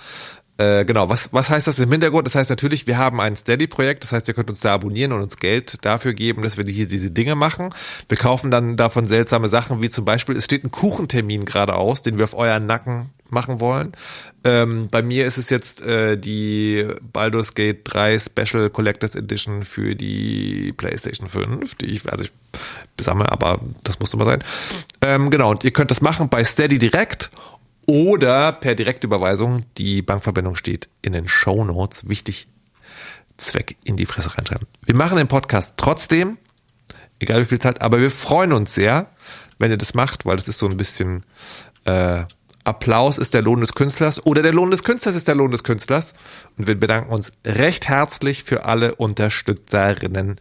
äh, 0.58 0.84
genau, 0.84 1.08
was, 1.08 1.32
was 1.32 1.50
heißt 1.50 1.68
das 1.68 1.78
im 1.78 1.90
Hintergrund? 1.90 2.26
Das 2.26 2.34
heißt 2.34 2.50
natürlich, 2.50 2.88
wir 2.88 2.98
haben 2.98 3.20
ein 3.20 3.36
Steady-Projekt, 3.36 4.02
das 4.02 4.10
heißt, 4.10 4.26
ihr 4.26 4.34
könnt 4.34 4.50
uns 4.50 4.58
da 4.60 4.74
abonnieren 4.74 5.12
und 5.12 5.22
uns 5.22 5.36
Geld 5.36 5.84
dafür 5.84 6.14
geben, 6.14 6.42
dass 6.42 6.56
wir 6.56 6.64
hier 6.64 6.88
diese 6.88 7.12
Dinge 7.12 7.36
machen. 7.36 7.70
Wir 8.08 8.18
kaufen 8.18 8.50
dann 8.50 8.76
davon 8.76 9.06
seltsame 9.06 9.48
Sachen, 9.48 9.82
wie 9.84 9.88
zum 9.88 10.04
Beispiel, 10.04 10.36
es 10.36 10.44
steht 10.44 10.64
ein 10.64 10.72
Kuchentermin 10.72 11.44
gerade 11.44 11.74
aus, 11.74 12.02
den 12.02 12.18
wir 12.18 12.24
auf 12.24 12.34
euren 12.34 12.66
Nacken 12.66 13.10
machen 13.30 13.60
wollen. 13.60 13.92
Ähm, 14.42 14.88
bei 14.90 15.00
mir 15.00 15.26
ist 15.26 15.38
es 15.38 15.48
jetzt 15.48 15.82
äh, 15.82 16.16
die 16.16 16.88
Baldur's 17.12 17.54
Gate 17.54 17.82
3 17.84 18.18
Special 18.18 18.68
Collectors 18.70 19.14
Edition 19.14 19.64
für 19.64 19.94
die 19.94 20.72
PlayStation 20.76 21.28
5, 21.28 21.76
die 21.76 21.86
ich, 21.86 22.10
also 22.10 22.24
ich 22.24 22.32
besammle, 22.96 23.30
aber 23.30 23.60
das 23.84 24.00
muss 24.00 24.12
immer 24.12 24.24
sein. 24.24 24.42
Ähm, 25.02 25.30
genau, 25.30 25.50
und 25.52 25.62
ihr 25.62 25.70
könnt 25.70 25.92
das 25.92 26.00
machen 26.00 26.28
bei 26.28 26.42
Steady 26.42 26.78
direkt 26.78 27.30
oder 27.88 28.52
per 28.52 28.74
Direktüberweisung. 28.74 29.64
Die 29.78 30.02
Bankverbindung 30.02 30.56
steht 30.56 30.90
in 31.00 31.14
den 31.14 31.26
Show 31.26 31.64
Notes. 31.64 32.06
Wichtig, 32.08 32.46
Zweck 33.38 33.76
in 33.82 33.96
die 33.96 34.04
Fresse 34.04 34.36
reinschreiben. 34.36 34.68
Wir 34.84 34.94
machen 34.94 35.16
den 35.16 35.26
Podcast 35.26 35.74
trotzdem, 35.78 36.36
egal 37.18 37.40
wie 37.40 37.46
viel 37.46 37.58
Zeit, 37.58 37.80
aber 37.80 38.00
wir 38.00 38.10
freuen 38.10 38.52
uns 38.52 38.74
sehr, 38.74 39.06
wenn 39.58 39.70
ihr 39.70 39.78
das 39.78 39.94
macht, 39.94 40.26
weil 40.26 40.36
das 40.36 40.48
ist 40.48 40.58
so 40.58 40.66
ein 40.66 40.76
bisschen 40.76 41.24
äh, 41.86 42.24
Applaus 42.64 43.16
ist 43.16 43.32
der 43.32 43.40
Lohn 43.40 43.62
des 43.62 43.72
Künstlers 43.72 44.24
oder 44.26 44.42
der 44.42 44.52
Lohn 44.52 44.70
des 44.70 44.84
Künstlers 44.84 45.16
ist 45.16 45.26
der 45.26 45.34
Lohn 45.34 45.50
des 45.50 45.64
Künstlers. 45.64 46.12
Und 46.58 46.66
wir 46.66 46.78
bedanken 46.78 47.10
uns 47.10 47.32
recht 47.46 47.88
herzlich 47.88 48.44
für 48.44 48.66
alle 48.66 48.96
Unterstützerinnen, 48.96 50.38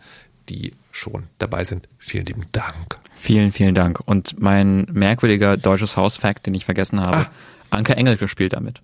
die 0.49 0.71
schon 0.91 1.27
dabei 1.37 1.63
sind. 1.63 1.87
Vielen 1.97 2.25
lieben 2.25 2.45
Dank. 2.51 2.99
Vielen, 3.27 3.51
vielen 3.51 3.75
Dank. 3.75 3.99
Und 4.05 4.39
mein 4.39 4.87
merkwürdiger 4.89 5.57
deutsches 5.57 5.97
Hausfact, 5.97 6.45
den 6.45 6.53
ich 6.53 6.63
vergessen 6.63 7.01
habe, 7.01 7.17
Ah. 7.17 7.27
Anke 7.71 7.97
Engelke 7.97 8.29
spielt 8.29 8.53
damit. 8.53 8.81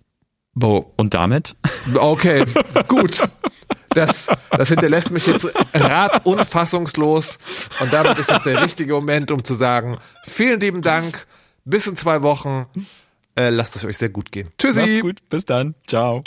Bo, 0.54 0.92
Und 0.98 1.14
damit? 1.14 1.56
Okay, 1.96 2.44
gut. 2.90 3.24
Das, 3.92 4.28
das 4.52 4.68
hinterlässt 4.68 5.12
mich 5.12 5.28
jetzt 5.28 5.48
rat 5.74 6.26
unfassungslos. 6.26 7.38
Und 7.80 7.94
damit 7.94 8.20
ist 8.20 8.30
es 8.30 8.42
der 8.42 8.62
richtige 8.62 8.92
Moment, 8.96 9.32
um 9.32 9.46
zu 9.46 9.54
sagen, 9.54 9.98
vielen 10.26 10.60
lieben 10.60 10.82
Dank. 10.82 11.26
Bis 11.64 11.88
in 11.88 11.96
zwei 11.96 12.22
Wochen. 12.22 12.66
Äh, 13.40 13.50
lasst 13.50 13.78
es 13.78 13.86
euch 13.86 13.98
sehr 13.98 14.10
gut 14.10 14.30
gehen. 14.34 14.50
Tschüssi. 14.58 14.82
Macht's 14.82 15.00
gut. 15.02 15.30
Bis 15.30 15.46
dann. 15.46 15.74
Ciao. 15.88 16.22